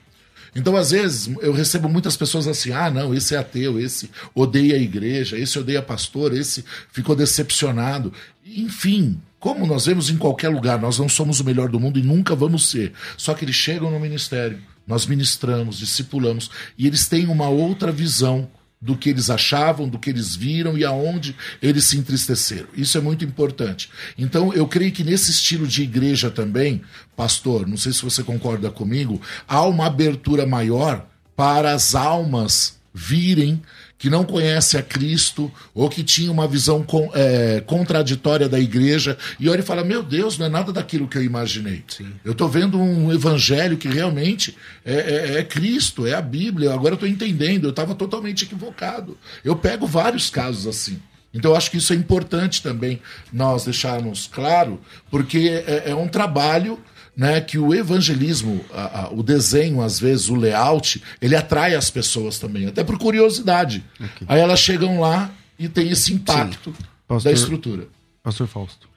Então, 0.56 0.74
às 0.74 0.90
vezes, 0.90 1.28
eu 1.42 1.52
recebo 1.52 1.86
muitas 1.86 2.16
pessoas 2.16 2.48
assim: 2.48 2.72
ah, 2.72 2.90
não, 2.90 3.14
esse 3.14 3.34
é 3.34 3.38
ateu, 3.38 3.78
esse 3.78 4.10
odeia 4.34 4.74
a 4.74 4.78
igreja, 4.78 5.38
esse 5.38 5.58
odeia 5.58 5.82
pastor, 5.82 6.32
esse 6.32 6.64
ficou 6.90 7.14
decepcionado. 7.14 8.10
Enfim, 8.44 9.20
como 9.38 9.66
nós 9.66 9.84
vemos 9.84 10.08
em 10.08 10.16
qualquer 10.16 10.48
lugar, 10.48 10.80
nós 10.80 10.98
não 10.98 11.10
somos 11.10 11.40
o 11.40 11.44
melhor 11.44 11.68
do 11.68 11.78
mundo 11.78 11.98
e 11.98 12.02
nunca 12.02 12.34
vamos 12.34 12.70
ser. 12.70 12.94
Só 13.18 13.34
que 13.34 13.44
eles 13.44 13.54
chegam 13.54 13.90
no 13.90 14.00
ministério, 14.00 14.58
nós 14.86 15.04
ministramos, 15.04 15.78
discipulamos, 15.78 16.50
e 16.78 16.86
eles 16.86 17.06
têm 17.06 17.26
uma 17.26 17.48
outra 17.48 17.92
visão 17.92 18.48
do 18.80 18.96
que 18.96 19.08
eles 19.08 19.30
achavam, 19.30 19.88
do 19.88 19.98
que 19.98 20.10
eles 20.10 20.36
viram 20.36 20.76
e 20.76 20.84
aonde 20.84 21.34
eles 21.62 21.84
se 21.84 21.96
entristeceram. 21.96 22.68
Isso 22.74 22.96
é 22.98 23.00
muito 23.00 23.24
importante. 23.24 23.90
Então, 24.18 24.52
eu 24.52 24.66
creio 24.68 24.92
que 24.92 25.02
nesse 25.02 25.30
estilo 25.30 25.66
de 25.66 25.82
igreja 25.82 26.30
também, 26.30 26.82
pastor, 27.16 27.66
não 27.66 27.76
sei 27.76 27.92
se 27.92 28.02
você 28.02 28.22
concorda 28.22 28.70
comigo, 28.70 29.20
há 29.48 29.62
uma 29.62 29.86
abertura 29.86 30.46
maior 30.46 31.06
para 31.34 31.72
as 31.72 31.94
almas 31.94 32.78
virem 32.92 33.62
que 33.98 34.10
não 34.10 34.24
conhece 34.24 34.76
a 34.76 34.82
Cristo 34.82 35.50
ou 35.74 35.88
que 35.88 36.02
tinha 36.02 36.30
uma 36.30 36.46
visão 36.46 36.82
com, 36.82 37.10
é, 37.14 37.62
contraditória 37.66 38.48
da 38.48 38.60
igreja 38.60 39.16
e 39.40 39.48
olha 39.48 39.60
e 39.60 39.64
fala: 39.64 39.82
Meu 39.82 40.02
Deus, 40.02 40.38
não 40.38 40.46
é 40.46 40.48
nada 40.48 40.72
daquilo 40.72 41.08
que 41.08 41.16
eu 41.16 41.22
imaginei. 41.22 41.82
Sim. 41.88 42.12
Eu 42.24 42.32
estou 42.32 42.48
vendo 42.48 42.78
um 42.78 43.12
evangelho 43.12 43.76
que 43.76 43.88
realmente 43.88 44.56
é, 44.84 44.94
é, 44.94 45.38
é 45.38 45.44
Cristo, 45.44 46.06
é 46.06 46.14
a 46.14 46.20
Bíblia. 46.20 46.72
Agora 46.72 46.92
eu 46.92 46.96
estou 46.96 47.08
entendendo, 47.08 47.64
eu 47.64 47.70
estava 47.70 47.94
totalmente 47.94 48.44
equivocado. 48.44 49.16
Eu 49.44 49.56
pego 49.56 49.86
vários 49.86 50.28
casos 50.28 50.66
assim. 50.66 51.00
Então 51.32 51.50
eu 51.50 51.56
acho 51.56 51.70
que 51.70 51.76
isso 51.76 51.92
é 51.92 51.96
importante 51.96 52.62
também 52.62 53.00
nós 53.32 53.64
deixarmos 53.64 54.26
claro, 54.26 54.80
porque 55.10 55.62
é, 55.66 55.90
é 55.90 55.94
um 55.94 56.08
trabalho 56.08 56.78
né, 57.16 57.40
que 57.40 57.58
o 57.58 57.74
evangelismo, 57.74 58.62
a, 58.70 59.04
a, 59.04 59.10
o 59.10 59.22
desenho, 59.22 59.80
às 59.80 59.98
vezes, 59.98 60.28
o 60.28 60.34
layout, 60.34 61.02
ele 61.20 61.34
atrai 61.34 61.74
as 61.74 61.88
pessoas 61.88 62.38
também, 62.38 62.66
até 62.66 62.84
por 62.84 62.98
curiosidade. 62.98 63.82
Okay. 63.94 64.26
Aí 64.28 64.40
elas 64.40 64.60
chegam 64.60 65.00
lá 65.00 65.32
e 65.58 65.66
tem 65.68 65.88
esse 65.88 66.12
impacto 66.12 66.74
Pastor, 67.08 67.32
da 67.32 67.32
estrutura. 67.32 67.88
Pastor 68.22 68.46
Fausto. 68.46 68.88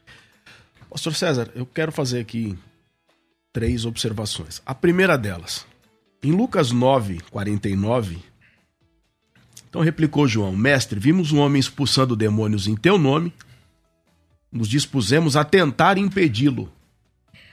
Pastor 0.90 1.16
César, 1.16 1.50
eu 1.56 1.66
quero 1.66 1.92
fazer 1.92 2.20
aqui 2.20 2.58
três 3.54 3.86
observações. 3.86 4.62
A 4.66 4.76
primeira 4.76 5.18
delas, 5.18 5.66
em 6.22 6.32
Lucas 6.32 6.72
9, 6.72 7.22
49, 7.32 8.18
então 9.70 9.82
replicou 9.82 10.28
João: 10.28 10.56
Mestre, 10.56 11.00
vimos 11.00 11.32
um 11.32 11.40
homem 11.40 11.60
expulsando 11.60 12.16
demônios 12.16 12.68
em 12.68 12.76
teu 12.76 12.98
nome, 12.98 13.32
nos 14.52 14.68
dispusemos 14.68 15.38
a 15.38 15.46
tentar 15.46 15.98
impedi-lo 15.98 16.70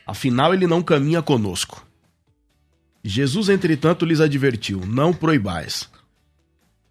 Afinal, 0.07 0.55
ele 0.55 0.69
não 0.69 0.83
caminha 0.83 1.21
conosco. 1.21 1.85
Jesus, 3.03 3.49
entretanto, 3.49 4.05
lhes 4.05 4.21
advertiu: 4.21 4.87
Não 4.87 5.13
proibais, 5.13 5.91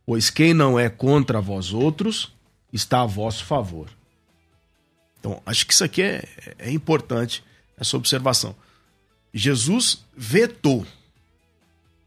pois 0.06 0.30
quem 0.30 0.54
não 0.54 0.78
é 0.78 0.90
contra 0.90 1.40
vós 1.40 1.72
outros 1.72 2.34
está 2.74 3.02
a 3.02 3.06
vosso 3.06 3.46
favor. 3.46 3.90
Então, 5.20 5.42
acho 5.46 5.66
que 5.66 5.74
isso 5.74 5.84
aqui 5.84 6.02
é, 6.02 6.28
é 6.60 6.72
importante, 6.72 7.44
essa 7.78 7.96
observação. 7.96 8.56
Jesus 9.34 10.04
vetou 10.16 10.86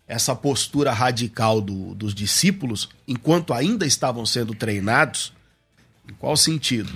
essa 0.06 0.34
postura 0.34 0.92
radical 0.92 1.60
do, 1.60 1.94
dos 1.94 2.14
discípulos 2.14 2.88
enquanto 3.06 3.52
ainda 3.52 3.86
estavam 3.86 4.24
sendo 4.24 4.54
treinados. 4.54 5.32
Em 6.08 6.14
qual 6.14 6.36
sentido? 6.36 6.90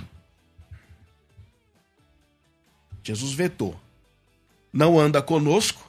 Jesus 3.03 3.33
vetou 3.33 3.79
não 4.73 4.99
anda 4.99 5.21
conosco, 5.21 5.87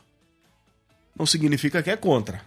não 1.18 1.24
significa 1.24 1.82
que 1.82 1.90
é 1.90 1.96
contra. 1.96 2.42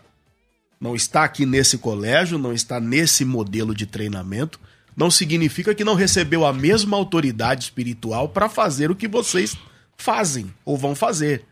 Não 0.80 0.96
está 0.96 1.24
aqui 1.24 1.46
nesse 1.46 1.80
colégio, 1.80 2.38
não 2.38 2.54
está 2.54 2.80
nesse 2.80 3.26
modelo 3.26 3.74
de 3.74 3.88
treinamento, 3.88 4.60
não 4.96 5.10
significa 5.10 5.74
que 5.74 5.84
não 5.84 5.96
recebeu 5.96 6.46
a 6.46 6.54
mesma 6.54 6.96
autoridade 6.96 7.64
espiritual 7.64 8.30
para 8.30 8.48
fazer 8.48 8.92
o 8.92 8.96
que 8.96 9.08
vocês 9.08 9.58
fazem 9.98 10.54
ou 10.64 10.78
vão 10.78 10.94
fazer. 10.94 11.44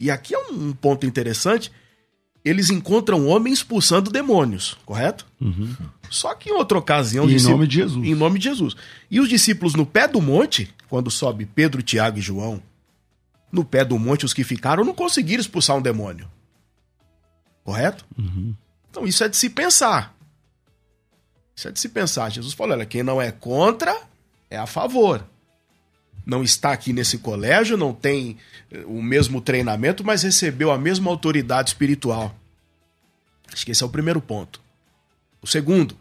E 0.00 0.10
aqui 0.10 0.34
é 0.34 0.38
um 0.38 0.72
ponto 0.72 1.04
interessante. 1.04 1.70
Eles 2.44 2.70
encontram 2.70 3.26
homens 3.26 3.58
expulsando 3.58 4.10
demônios, 4.10 4.78
correto? 4.86 5.26
Uhum. 5.40 5.74
Só 6.08 6.34
que 6.34 6.50
em 6.50 6.52
outra 6.52 6.78
ocasião. 6.78 7.28
em 7.28 7.42
nome 7.42 7.66
de 7.66 7.76
Jesus. 7.76 8.06
Em 8.06 8.14
nome 8.14 8.38
de 8.38 8.44
Jesus. 8.44 8.76
E 9.10 9.20
os 9.20 9.28
discípulos 9.28 9.74
no 9.74 9.84
pé 9.84 10.06
do 10.06 10.20
monte, 10.20 10.72
quando 10.88 11.10
sobe 11.10 11.44
Pedro, 11.44 11.82
Tiago 11.82 12.18
e 12.18 12.22
João 12.22 12.62
no 13.50 13.64
pé 13.64 13.84
do 13.84 13.98
monte, 13.98 14.24
os 14.24 14.34
que 14.34 14.44
ficaram 14.44 14.84
não 14.84 14.94
conseguiram 14.94 15.40
expulsar 15.40 15.76
um 15.76 15.82
demônio. 15.82 16.30
Correto? 17.64 18.04
Uhum. 18.18 18.54
Então 18.90 19.06
isso 19.06 19.24
é 19.24 19.28
de 19.28 19.36
se 19.36 19.50
pensar. 19.50 20.14
Isso 21.54 21.68
é 21.68 21.72
de 21.72 21.80
se 21.80 21.88
pensar. 21.88 22.30
Jesus 22.30 22.54
falou: 22.54 22.74
olha, 22.74 22.86
quem 22.86 23.02
não 23.02 23.20
é 23.20 23.32
contra 23.32 23.98
é 24.50 24.56
a 24.56 24.66
favor. 24.66 25.26
Não 26.24 26.42
está 26.42 26.72
aqui 26.72 26.92
nesse 26.92 27.18
colégio, 27.18 27.76
não 27.76 27.94
tem 27.94 28.36
eh, 28.70 28.84
o 28.86 29.00
mesmo 29.00 29.40
treinamento, 29.40 30.04
mas 30.04 30.22
recebeu 30.22 30.72
a 30.72 30.78
mesma 30.78 31.10
autoridade 31.10 31.70
espiritual. 31.70 32.34
Acho 33.52 33.64
que 33.64 33.70
esse 33.70 33.82
é 33.82 33.86
o 33.86 33.90
primeiro 33.90 34.20
ponto. 34.20 34.60
O 35.40 35.46
segundo, 35.46 35.96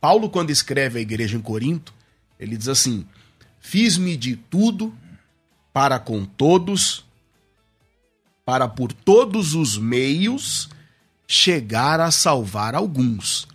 Paulo, 0.00 0.30
quando 0.30 0.50
escreve 0.50 1.00
à 1.00 1.02
igreja 1.02 1.36
em 1.36 1.40
Corinto, 1.40 1.92
ele 2.38 2.56
diz 2.56 2.68
assim: 2.68 3.04
Fiz-me 3.60 4.16
de 4.16 4.36
tudo 4.36 4.96
para 5.78 6.00
com 6.00 6.24
todos, 6.24 7.04
para 8.44 8.66
por 8.66 8.92
todos 8.92 9.54
os 9.54 9.78
meios 9.78 10.68
chegar 11.24 12.00
a 12.00 12.10
salvar 12.10 12.74
alguns. 12.74 13.46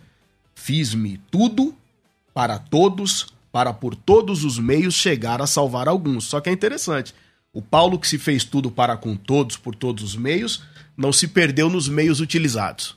Fiz-me 0.54 1.18
tudo 1.30 1.76
para 2.32 2.58
todos, 2.58 3.26
para 3.52 3.74
por 3.74 3.94
todos 3.94 4.42
os 4.42 4.58
meios 4.58 4.94
chegar 4.94 5.42
a 5.42 5.46
salvar 5.46 5.86
alguns. 5.86 6.24
Só 6.24 6.40
que 6.40 6.48
é 6.48 6.52
interessante. 6.54 7.14
O 7.52 7.60
Paulo 7.60 7.98
que 7.98 8.08
se 8.08 8.16
fez 8.16 8.42
tudo 8.42 8.70
para 8.70 8.96
com 8.96 9.14
todos, 9.14 9.58
por 9.58 9.74
todos 9.76 10.02
os 10.02 10.16
meios, 10.16 10.62
não 10.96 11.12
se 11.12 11.28
perdeu 11.28 11.68
nos 11.68 11.90
meios 11.90 12.20
utilizados. 12.20 12.96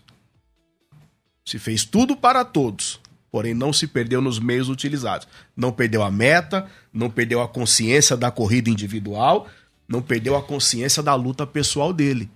Se 1.44 1.60
fez 1.60 1.84
tudo 1.84 2.16
para 2.16 2.46
todos, 2.46 2.98
porém 3.38 3.54
não 3.54 3.72
se 3.72 3.86
perdeu 3.86 4.20
nos 4.20 4.40
meios 4.40 4.68
utilizados. 4.68 5.28
Não 5.56 5.72
perdeu 5.72 6.02
a 6.02 6.10
meta, 6.10 6.68
não 6.92 7.08
perdeu 7.08 7.40
a 7.40 7.48
consciência 7.48 8.18
da 8.18 8.32
corrida 8.32 8.68
individual, 8.68 9.48
não 9.88 10.02
perdeu 10.02 10.36
a 10.36 10.42
consciência 10.42 11.04
da 11.04 11.14
luta 11.14 11.46
pessoal 11.46 11.94
dele. 11.94 12.28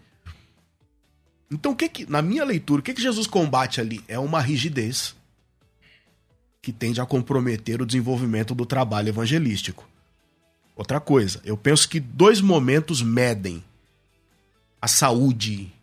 Então, 1.50 1.72
o 1.72 1.76
que, 1.76 1.90
que 1.90 2.08
na 2.08 2.22
minha 2.22 2.46
leitura, 2.46 2.82
o 2.82 2.84
que, 2.84 2.94
que 2.94 3.02
Jesus 3.02 3.26
combate 3.26 3.82
ali? 3.82 4.04
É 4.08 4.20
uma 4.20 4.40
rigidez 4.40 5.16
que 6.62 6.72
tende 6.72 7.02
a 7.02 7.06
comprometer 7.08 7.82
o 7.82 7.86
desenvolvimento 7.88 8.54
do 8.54 8.64
trabalho 8.64 9.10
evangelístico. 9.10 9.90
Outra 10.76 11.00
coisa, 11.00 11.42
eu 11.44 11.58
penso 11.58 11.90
que 11.90 12.00
dois 12.00 12.42
momentos 12.42 13.02
medem 13.02 13.64
a 14.80 14.88
saúde 14.88 15.74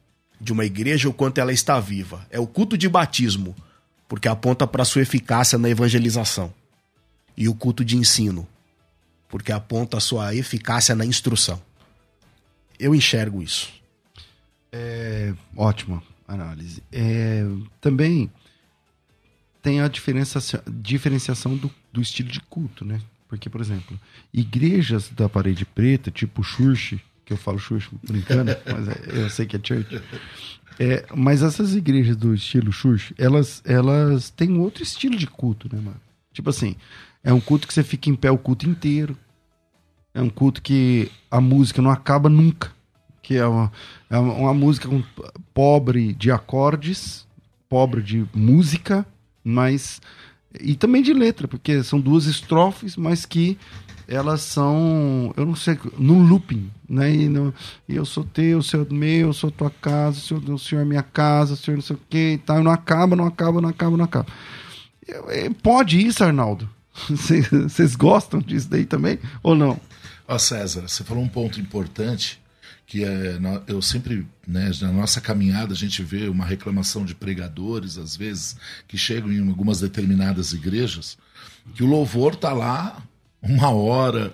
de 0.41 0.53
uma 0.53 0.65
igreja 0.65 1.09
o 1.09 1.13
quanto 1.13 1.39
ela 1.39 1.53
está 1.53 1.81
viva. 1.81 2.25
É 2.31 2.39
o 2.39 2.47
culto 2.47 2.79
de 2.79 2.89
batismo, 2.89 3.57
porque 4.09 4.27
aponta 4.27 4.67
para 4.67 4.85
sua 4.85 5.03
eficácia 5.03 5.59
na 5.59 5.69
evangelização. 5.69 6.53
E 7.37 7.49
o 7.49 7.55
culto 7.55 7.85
de 7.85 7.97
ensino, 7.97 8.49
porque 9.29 9.53
aponta 9.53 9.99
a 9.99 10.01
sua 10.01 10.35
eficácia 10.35 10.95
na 10.95 11.05
instrução. 11.05 11.63
Eu 12.79 12.95
enxergo 12.95 13.43
isso. 13.43 13.73
É, 14.73 15.35
ótima 15.57 16.03
análise. 16.27 16.83
É, 16.91 17.45
também 17.81 18.31
tem 19.63 19.81
a 19.81 19.89
diferenciação, 19.89 20.61
diferenciação 20.67 21.57
do, 21.57 21.71
do 21.93 22.01
estilo 22.01 22.29
de 22.29 22.41
culto, 22.41 22.85
né? 22.85 23.01
Porque, 23.29 23.51
por 23.51 23.61
exemplo, 23.61 23.99
igrejas 24.33 25.11
da 25.11 25.29
parede 25.29 25.65
preta, 25.67 26.11
tipo 26.11 26.43
Church, 26.43 26.99
que 27.25 27.33
eu 27.33 27.37
falo 27.37 27.59
Church 27.59 27.91
brincando, 28.03 28.57
mas 28.65 28.89
é, 28.89 29.23
eu 29.23 29.31
sei 29.31 29.47
que 29.47 29.57
é 29.57 29.61
church. 29.63 30.03
É, 30.79 31.07
mas 31.15 31.43
essas 31.43 31.75
igrejas 31.75 32.17
do 32.17 32.35
estilo 32.35 32.73
Church, 32.73 33.15
elas, 33.19 33.63
elas 33.65 34.31
têm 34.31 34.59
outro 34.59 34.83
estilo 34.83 35.17
de 35.17 35.27
culto, 35.27 35.69
né, 35.75 35.81
mano? 35.81 36.01
Tipo 36.33 36.51
assim, 36.51 36.77
é 37.23 37.33
um 37.33 37.41
culto 37.41 37.67
que 37.67 37.75
você 37.75 37.83
fica 37.83 38.09
em 38.09 38.15
pé 38.15 38.31
o 38.31 38.39
culto 38.39 38.69
inteiro. 38.69 39.17
É 40.15 40.23
um 40.23 40.31
culto 40.31 40.63
que 40.63 41.11
a 41.31 41.41
música 41.41 41.83
não 41.83 41.91
acaba 41.91 42.29
nunca 42.29 42.77
que 43.29 43.37
é 43.37 43.47
uma, 43.47 43.71
é 44.09 44.17
uma 44.17 44.55
música 44.55 44.89
pobre 45.53 46.15
de 46.15 46.31
acordes, 46.31 47.27
pobre 47.69 48.01
de 48.01 48.27
música, 48.35 49.07
mas 49.45 50.01
e 50.59 50.75
também 50.75 51.03
de 51.03 51.13
letra, 51.13 51.47
porque 51.47 51.83
são 51.83 52.01
duas 52.01 52.25
estrofes, 52.25 52.97
mas 52.97 53.27
que 53.27 53.59
elas 54.09 54.41
são, 54.41 55.35
eu 55.37 55.45
não 55.45 55.55
sei, 55.55 55.79
no 55.99 56.19
looping, 56.19 56.71
né? 56.89 57.15
E, 57.15 57.29
no, 57.29 57.55
e 57.87 57.95
eu 57.95 58.07
sou 58.07 58.25
teu, 58.25 58.59
o 58.59 58.63
senhor 58.63 58.87
é 58.91 58.95
meu, 58.95 59.29
eu 59.29 59.33
sou 59.35 59.51
tua 59.51 59.71
casa, 59.71 60.17
o 60.17 60.21
senhor, 60.21 60.51
o 60.51 60.59
senhor 60.59 60.81
é 60.81 60.85
minha 60.87 61.03
casa, 61.03 61.53
o 61.53 61.57
senhor 61.57 61.77
não 61.77 61.83
sei 61.83 61.95
o 61.95 62.01
que 62.09 62.33
e 62.33 62.39
tal, 62.39 62.65
não 62.65 62.71
acaba, 62.73 63.15
não 63.15 63.27
acaba, 63.27 63.61
não 63.61 63.69
acaba, 63.69 63.97
não 63.99 64.05
acaba. 64.07 64.27
Pode 65.63 66.05
isso, 66.05 66.25
Arnaldo? 66.25 66.69
Vocês 67.69 67.95
gostam 67.95 68.41
disso 68.41 68.69
daí 68.69 68.87
também 68.87 69.19
ou 69.43 69.55
não? 69.55 69.79
Ó, 70.27 70.39
César, 70.39 70.89
você 70.89 71.05
falou 71.05 71.23
um 71.23 71.29
ponto 71.29 71.61
importante 71.61 72.41
que 72.87 73.05
é, 73.05 73.39
eu 73.67 73.83
sempre, 73.83 74.27
né, 74.47 74.71
na 74.81 74.91
nossa 74.91 75.21
caminhada, 75.21 75.75
a 75.75 75.77
gente 75.77 76.03
vê 76.03 76.29
uma 76.29 76.45
reclamação 76.45 77.05
de 77.05 77.15
pregadores, 77.15 77.99
às 77.99 78.17
vezes, 78.17 78.57
que 78.87 78.97
chegam 78.97 79.31
em 79.31 79.47
algumas 79.47 79.81
determinadas 79.81 80.55
igrejas, 80.55 81.19
que 81.75 81.83
o 81.83 81.87
louvor 81.87 82.35
tá 82.35 82.53
lá 82.53 83.03
uma 83.49 83.71
hora, 83.71 84.33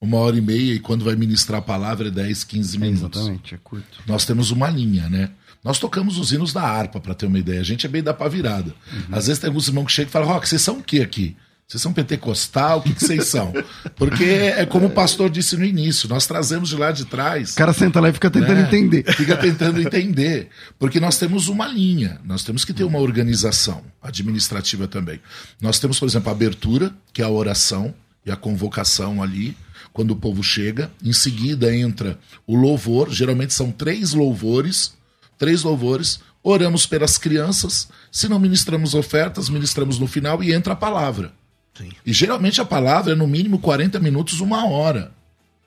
uma 0.00 0.18
hora 0.18 0.36
e 0.36 0.40
meia, 0.40 0.74
e 0.74 0.80
quando 0.80 1.04
vai 1.04 1.14
ministrar 1.14 1.60
a 1.60 1.62
palavra 1.62 2.08
é 2.08 2.10
10, 2.10 2.44
15 2.44 2.78
minutos. 2.78 3.20
É 3.20 3.22
exatamente, 3.22 3.54
é 3.54 3.58
curto. 3.62 4.02
Nós 4.06 4.24
temos 4.24 4.50
uma 4.50 4.68
linha, 4.68 5.08
né? 5.08 5.30
Nós 5.64 5.78
tocamos 5.78 6.18
os 6.18 6.32
hinos 6.32 6.52
da 6.52 6.62
harpa, 6.62 6.98
para 6.98 7.14
ter 7.14 7.26
uma 7.26 7.38
ideia. 7.38 7.60
A 7.60 7.64
gente 7.64 7.86
é 7.86 7.88
bem 7.88 8.02
da 8.02 8.12
pá 8.12 8.26
virada. 8.26 8.74
Uhum. 8.92 9.02
Às 9.12 9.28
vezes 9.28 9.38
tem 9.38 9.48
alguns 9.48 9.68
irmãos 9.68 9.86
que 9.86 9.92
chegam 9.92 10.08
e 10.08 10.12
falam, 10.12 10.28
Rock, 10.28 10.48
vocês 10.48 10.60
são 10.60 10.78
o 10.78 10.82
que 10.82 11.00
aqui? 11.00 11.36
Vocês 11.68 11.80
são 11.80 11.92
pentecostal? 11.92 12.80
O 12.80 12.82
que, 12.82 12.92
que 12.92 13.00
vocês 13.00 13.28
são? 13.28 13.50
Porque 13.96 14.24
é 14.24 14.66
como 14.66 14.88
o 14.88 14.90
pastor 14.90 15.30
disse 15.30 15.56
no 15.56 15.64
início, 15.64 16.08
nós 16.08 16.26
trazemos 16.26 16.68
de 16.68 16.76
lá 16.76 16.92
de 16.92 17.06
trás. 17.06 17.52
O 17.52 17.56
cara 17.56 17.72
senta 17.72 17.98
lá 17.98 18.10
e 18.10 18.12
fica 18.12 18.28
tentando 18.28 18.56
né? 18.56 18.62
entender. 18.62 19.04
Fica 19.14 19.36
tentando 19.36 19.80
entender. 19.80 20.48
Porque 20.78 21.00
nós 21.00 21.16
temos 21.16 21.48
uma 21.48 21.66
linha, 21.66 22.20
nós 22.24 22.44
temos 22.44 22.64
que 22.64 22.74
ter 22.74 22.84
uma 22.84 22.98
organização 22.98 23.82
administrativa 24.02 24.86
também. 24.86 25.18
Nós 25.62 25.78
temos, 25.78 25.98
por 25.98 26.06
exemplo, 26.06 26.28
a 26.28 26.32
abertura, 26.32 26.92
que 27.12 27.22
é 27.22 27.24
a 27.24 27.30
oração 27.30 27.94
e 28.24 28.30
a 28.30 28.36
convocação 28.36 29.22
ali, 29.22 29.56
quando 29.92 30.12
o 30.12 30.16
povo 30.16 30.42
chega. 30.42 30.90
Em 31.04 31.12
seguida 31.12 31.74
entra 31.74 32.18
o 32.46 32.56
louvor, 32.56 33.10
geralmente 33.10 33.52
são 33.52 33.70
três 33.70 34.12
louvores, 34.12 34.94
três 35.38 35.62
louvores. 35.62 36.20
Oramos 36.42 36.86
pelas 36.86 37.18
crianças, 37.18 37.88
se 38.10 38.28
não 38.28 38.38
ministramos 38.38 38.94
ofertas, 38.94 39.48
ministramos 39.48 39.98
no 39.98 40.06
final 40.06 40.42
e 40.42 40.52
entra 40.52 40.72
a 40.72 40.76
palavra. 40.76 41.32
Sim. 41.74 41.90
E 42.04 42.12
geralmente 42.12 42.60
a 42.60 42.64
palavra 42.64 43.12
é 43.12 43.16
no 43.16 43.26
mínimo 43.26 43.58
40 43.58 43.98
minutos, 44.00 44.40
uma 44.40 44.66
hora. 44.66 45.12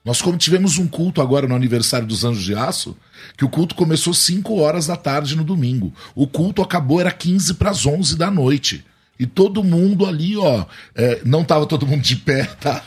Nós 0.03 0.22
como 0.22 0.38
tivemos 0.38 0.78
um 0.78 0.88
culto 0.88 1.20
agora 1.20 1.47
no 1.47 1.56
aniversário 1.56 2.08
dos 2.08 2.24
Anjos 2.24 2.43
de 2.43 2.53
Aço, 2.53 2.95
que 3.36 3.43
o 3.43 3.49
culto 3.49 3.74
começou 3.74 4.14
5 4.14 4.56
horas 4.60 4.86
da 4.86 4.95
tarde 4.95 5.36
no 5.36 5.43
domingo. 5.43 5.91
O 6.14 6.28
culto 6.28 6.62
acabou 6.62 7.01
era 7.01 7.12
15 7.12 7.56
para 7.56 7.72
as 7.72 7.88
11 7.88 8.16
da 8.16 8.30
noite. 8.30 8.86
E 9.20 9.26
todo 9.26 9.63
mundo 9.63 10.05
ali, 10.05 10.36
ó, 10.38 10.66
é, 10.93 11.22
não 11.24 11.43
tava 11.43 11.66
todo 11.66 11.88
mundo 11.88 12.01
de 12.01 12.18
pé, 12.18 12.43
tá? 12.59 12.84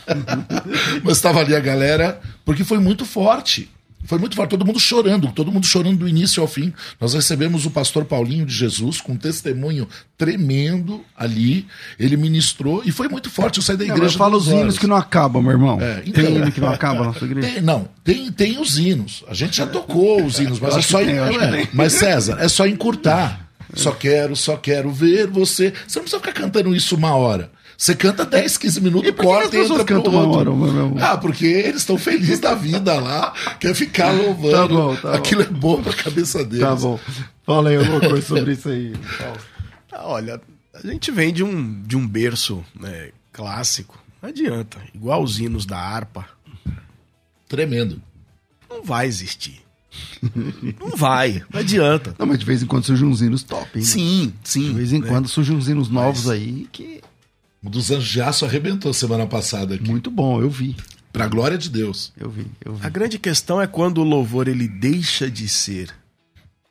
Mas 1.03 1.17
estava 1.17 1.39
ali 1.39 1.55
a 1.55 1.59
galera, 1.59 2.19
porque 2.45 2.63
foi 2.63 2.79
muito 2.79 3.05
forte. 3.05 3.69
Foi 4.05 4.17
muito 4.17 4.35
forte, 4.35 4.51
todo 4.51 4.65
mundo 4.65 4.79
chorando, 4.79 5.31
todo 5.33 5.51
mundo 5.51 5.65
chorando 5.65 5.99
do 5.99 6.07
início 6.07 6.41
ao 6.41 6.47
fim. 6.47 6.73
Nós 6.99 7.13
recebemos 7.13 7.65
o 7.65 7.71
pastor 7.71 8.05
Paulinho 8.05 8.45
de 8.45 8.53
Jesus 8.53 9.01
com 9.01 9.11
um 9.11 9.17
testemunho 9.17 9.87
tremendo 10.17 11.03
ali. 11.15 11.67
Ele 11.99 12.15
ministrou 12.15 12.81
e 12.85 12.91
foi 12.91 13.07
muito 13.09 13.29
forte. 13.29 13.57
Eu 13.57 13.63
saí 13.63 13.75
da 13.75 13.83
igreja. 13.83 14.01
Não, 14.01 14.11
eu 14.11 14.17
falo 14.17 14.37
os 14.37 14.47
hinos 14.47 14.79
que 14.79 14.87
não 14.87 14.95
acabam, 14.95 15.43
meu 15.43 15.51
irmão. 15.51 15.81
É, 15.81 16.01
então, 16.05 16.23
tem 16.23 16.35
hino 16.35 16.51
que 16.51 16.61
não 16.61 16.69
acaba 16.69 17.05
na 17.05 17.13
sua 17.19 17.27
igreja? 17.27 17.53
Tem, 17.53 17.61
não, 17.61 17.89
tem, 18.03 18.31
tem 18.31 18.59
os 18.59 18.79
hinos. 18.79 19.23
A 19.27 19.33
gente 19.33 19.57
já 19.57 19.67
tocou 19.67 20.23
os 20.23 20.39
hinos, 20.39 20.59
mas 20.59 20.77
é 20.77 20.81
só. 20.81 20.99
Tem, 20.99 21.17
é, 21.17 21.67
mas 21.73 21.93
César, 21.93 22.37
é 22.39 22.47
só 22.47 22.65
encurtar. 22.65 23.48
Só 23.73 23.91
quero, 23.91 24.35
só 24.35 24.57
quero 24.57 24.91
ver 24.91 25.27
você. 25.27 25.73
Você 25.87 25.99
não 25.99 26.03
precisa 26.03 26.19
ficar 26.19 26.33
cantando 26.33 26.75
isso 26.75 26.95
uma 26.95 27.15
hora. 27.15 27.51
Você 27.77 27.95
canta 27.95 28.25
10, 28.25 28.57
15 28.57 28.81
minutos, 28.81 29.09
e 29.09 29.13
corta 29.13 29.55
e 29.55 29.61
entra 29.61 29.85
pro 29.85 30.11
outro. 30.11 30.53
Hora, 30.53 31.11
ah, 31.13 31.17
porque 31.17 31.45
eles 31.45 31.77
estão 31.77 31.97
felizes 31.97 32.39
da 32.39 32.53
vida 32.53 32.99
lá, 32.99 33.33
quer 33.57 33.73
ficar 33.73 34.11
louvando. 34.11 34.51
Tá 34.51 34.67
bom, 34.67 34.95
tá 34.97 35.15
Aquilo 35.15 35.45
bom. 35.45 35.49
é 35.49 35.53
bom 35.77 35.83
pra 35.83 35.93
cabeça 35.93 36.43
deles. 36.43 36.59
Tá 36.65 36.75
bom. 36.75 36.99
Fala 37.45 37.69
aí 37.69 37.77
alguma 37.77 38.01
coisa 38.01 38.21
sobre 38.21 38.51
isso 38.51 38.67
aí. 38.67 38.93
Ah, 39.93 40.07
olha, 40.07 40.41
a 40.73 40.85
gente 40.85 41.09
vem 41.09 41.31
de 41.31 41.41
um, 41.41 41.81
de 41.83 41.95
um 41.95 42.05
berço 42.05 42.65
né, 42.77 43.11
clássico. 43.31 43.97
Não 44.21 44.27
adianta. 44.27 44.77
Igual 44.93 45.23
os 45.23 45.39
hinos 45.39 45.65
da 45.65 45.77
harpa. 45.77 46.25
Tremendo. 47.47 48.01
Não 48.69 48.83
vai 48.83 49.07
existir. 49.07 49.61
Não 50.79 50.95
vai, 50.95 51.43
não 51.51 51.59
adianta. 51.59 52.15
Não, 52.17 52.25
mas 52.25 52.39
de 52.39 52.45
vez 52.45 52.61
em 52.61 52.65
quando 52.65 52.85
surgem 52.85 53.07
uns 53.07 53.21
hinos 53.21 53.43
top, 53.43 53.77
hein? 53.77 53.83
Sim, 53.83 54.33
sim. 54.43 54.63
De 54.63 54.73
vez 54.73 54.93
em 54.93 54.99
né? 54.99 55.07
quando 55.07 55.27
surgem 55.27 55.55
uns 55.55 55.67
hinos 55.67 55.89
novos 55.89 56.25
mas... 56.25 56.35
aí 56.35 56.67
que 56.71 57.01
o 57.63 57.69
dos 57.69 57.91
Anjos 57.91 58.09
de 58.09 58.21
Aço 58.21 58.45
arrebentou 58.45 58.93
semana 58.93 59.27
passada 59.27 59.75
aqui. 59.75 59.89
Muito 59.89 60.09
bom, 60.09 60.41
eu 60.41 60.49
vi. 60.49 60.75
Pra 61.11 61.27
glória 61.27 61.57
de 61.57 61.69
Deus. 61.69 62.13
Eu 62.15 62.29
vi, 62.29 62.45
eu 62.63 62.75
vi. 62.75 62.85
A 62.85 62.89
grande 62.89 63.17
questão 63.17 63.61
é 63.61 63.67
quando 63.67 63.99
o 63.99 64.03
louvor 64.03 64.47
ele 64.47 64.67
deixa 64.67 65.29
de 65.29 65.49
ser, 65.49 65.93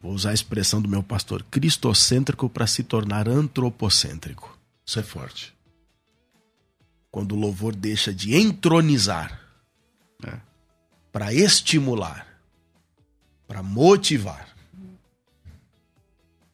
vou 0.00 0.12
usar 0.12 0.30
a 0.30 0.34
expressão 0.34 0.80
do 0.80 0.88
meu 0.88 1.02
pastor, 1.02 1.44
cristocêntrico 1.50 2.48
para 2.48 2.66
se 2.66 2.82
tornar 2.82 3.28
antropocêntrico. 3.28 4.56
Isso 4.86 4.98
é 4.98 5.02
forte. 5.02 5.52
Quando 7.10 7.32
o 7.32 7.38
louvor 7.38 7.74
deixa 7.74 8.14
de 8.14 8.36
entronizar 8.36 9.40
é. 10.24 10.34
para 11.10 11.34
estimular, 11.34 12.27
para 13.48 13.62
motivar. 13.62 14.46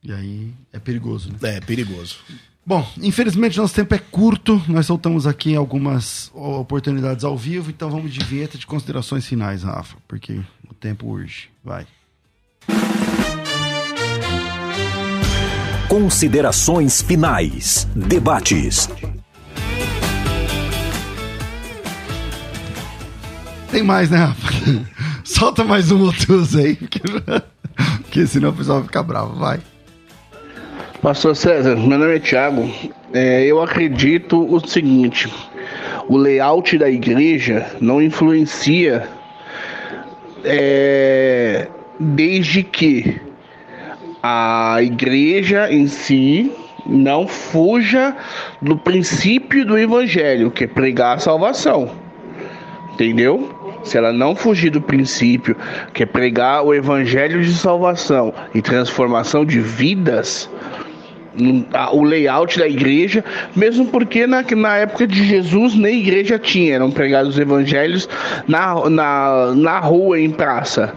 E 0.03 0.13
aí 0.13 0.55
é 0.73 0.79
perigoso, 0.79 1.31
né? 1.31 1.39
É, 1.43 1.61
perigoso. 1.61 2.19
Bom, 2.65 2.87
infelizmente 3.03 3.59
nosso 3.59 3.75
tempo 3.75 3.95
é 3.95 3.99
curto, 3.99 4.63
nós 4.69 4.87
soltamos 4.87 5.27
aqui 5.27 5.55
algumas 5.55 6.31
oportunidades 6.33 7.25
ao 7.25 7.37
vivo, 7.37 7.71
então 7.71 7.91
vamos 7.91 8.13
de 8.13 8.25
vinheta 8.25 8.57
de 8.57 8.67
considerações 8.67 9.27
finais, 9.27 9.65
Rafa, 9.65 9.97
porque 10.09 10.41
o 10.69 10.73
tempo 10.73 11.07
urge. 11.07 11.51
Vai. 11.63 11.87
Considerações 15.89 17.03
finais. 17.03 17.87
Debates. 17.95 18.89
Tem 23.71 23.83
mais, 23.83 24.09
né, 24.09 24.19
Rafa? 24.19 24.94
Solta 25.25 25.65
mais 25.65 25.91
um 25.91 26.03
outro 26.03 26.43
aí, 26.59 26.77
porque 28.03 28.27
senão 28.27 28.51
o 28.51 28.53
pessoal 28.53 28.79
vai 28.79 28.87
ficar 28.87 29.03
bravo. 29.03 29.35
Vai. 29.37 29.59
Pastor 31.01 31.35
César, 31.35 31.77
meu 31.77 31.99
nome 31.99 32.17
é 32.17 32.19
Thiago. 32.19 32.71
É, 33.13 33.45
eu 33.45 33.63
acredito 33.63 34.39
o 34.39 34.61
seguinte: 34.67 35.33
o 36.09 36.19
layout 36.19 36.77
da 36.77 36.91
igreja 36.91 37.67
não 37.81 38.03
influencia 38.03 39.09
é, 40.45 41.69
desde 41.99 42.63
que 42.63 43.19
a 44.23 44.77
igreja 44.83 45.73
em 45.73 45.87
si 45.87 46.53
não 46.87 47.27
fuja 47.27 48.15
do 48.61 48.77
princípio 48.77 49.65
do 49.65 49.79
evangelho, 49.79 50.51
que 50.51 50.65
é 50.65 50.67
pregar 50.67 51.17
a 51.17 51.19
salvação. 51.19 51.91
Entendeu? 52.93 53.54
Se 53.85 53.99
ela 53.99 54.13
não 54.13 54.35
fugir 54.35 54.71
do 54.71 54.81
princípio, 54.81 55.57
que 55.93 56.03
é 56.03 56.07
pregar 56.07 56.65
o 56.65 56.75
evangelho 56.75 57.43
de 57.43 57.53
salvação 57.53 58.33
e 58.55 58.63
transformação 58.63 59.45
de 59.45 59.61
vidas, 59.61 60.49
o 61.93 62.03
layout 62.03 62.59
da 62.59 62.69
igreja, 62.69 63.25
mesmo 63.55 63.87
porque 63.87 64.27
na, 64.27 64.43
na 64.43 64.77
época 64.77 65.07
de 65.07 65.25
Jesus 65.25 65.75
nem 65.75 66.01
igreja 66.01 66.39
tinha, 66.39 66.77
eram 66.77 66.91
pregados 66.91 67.35
os 67.35 67.39
evangelhos 67.39 68.09
na, 68.47 68.89
na, 68.89 69.53
na 69.55 69.79
rua, 69.81 70.21
em 70.21 70.31
praça. 70.31 70.95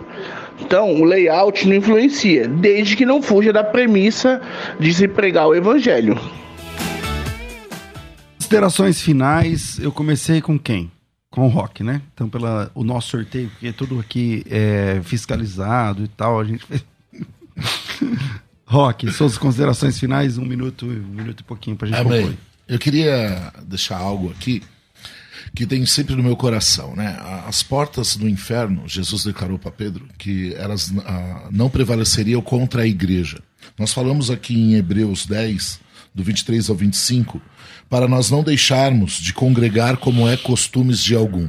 Então, 0.59 0.95
o 0.95 1.03
layout 1.03 1.67
não 1.67 1.75
influencia, 1.75 2.47
desde 2.47 2.95
que 2.95 3.05
não 3.05 3.21
fuja 3.21 3.53
da 3.53 3.63
premissa 3.63 4.41
de 4.79 4.93
se 4.93 5.07
pregar 5.07 5.47
o 5.47 5.55
evangelho. 5.55 6.19
Considerações 8.37 9.01
finais, 9.01 9.77
eu 9.79 9.91
comecei 9.91 10.41
com 10.41 10.57
quem? 10.57 10.89
Com 11.37 11.45
o 11.45 11.49
Rock, 11.49 11.83
né? 11.83 12.01
Então, 12.15 12.27
pela, 12.27 12.71
o 12.73 12.83
nosso 12.83 13.09
sorteio, 13.09 13.47
porque 13.51 13.71
tudo 13.71 13.99
aqui 13.99 14.43
é 14.49 14.99
fiscalizado 15.03 16.03
e 16.03 16.07
tal, 16.07 16.39
a 16.39 16.43
gente 16.43 16.65
fez. 16.65 16.83
Rock, 18.65 19.11
suas 19.11 19.37
considerações 19.37 19.99
finais, 19.99 20.39
um 20.39 20.45
minuto, 20.45 20.87
um 20.87 21.13
minuto 21.13 21.41
e 21.41 21.43
pouquinho 21.43 21.75
pra 21.75 21.87
gente 21.87 21.99
Amém. 21.99 22.21
concluir. 22.21 22.39
Eu 22.67 22.79
queria 22.79 23.53
deixar 23.67 23.99
algo 23.99 24.31
aqui 24.31 24.63
que 25.55 25.67
tem 25.67 25.85
sempre 25.85 26.15
no 26.15 26.23
meu 26.23 26.35
coração, 26.35 26.95
né? 26.95 27.15
As 27.45 27.61
portas 27.61 28.15
do 28.15 28.27
inferno, 28.27 28.87
Jesus 28.87 29.23
declarou 29.23 29.59
para 29.59 29.69
Pedro 29.69 30.07
que 30.17 30.55
elas 30.55 30.91
ah, 31.05 31.49
não 31.51 31.69
prevaleceriam 31.69 32.41
contra 32.41 32.81
a 32.81 32.87
igreja. 32.87 33.43
Nós 33.77 33.93
falamos 33.93 34.31
aqui 34.31 34.55
em 34.55 34.73
Hebreus 34.73 35.27
10, 35.27 35.81
do 36.17 36.23
23 36.23 36.67
ao 36.67 36.75
25, 36.75 37.39
para 37.87 38.07
nós 38.07 38.31
não 38.31 38.43
deixarmos 38.43 39.19
de 39.19 39.33
congregar 39.33 39.97
como 39.97 40.27
é 40.27 40.35
costumes 40.35 41.03
de 41.03 41.13
algum. 41.13 41.47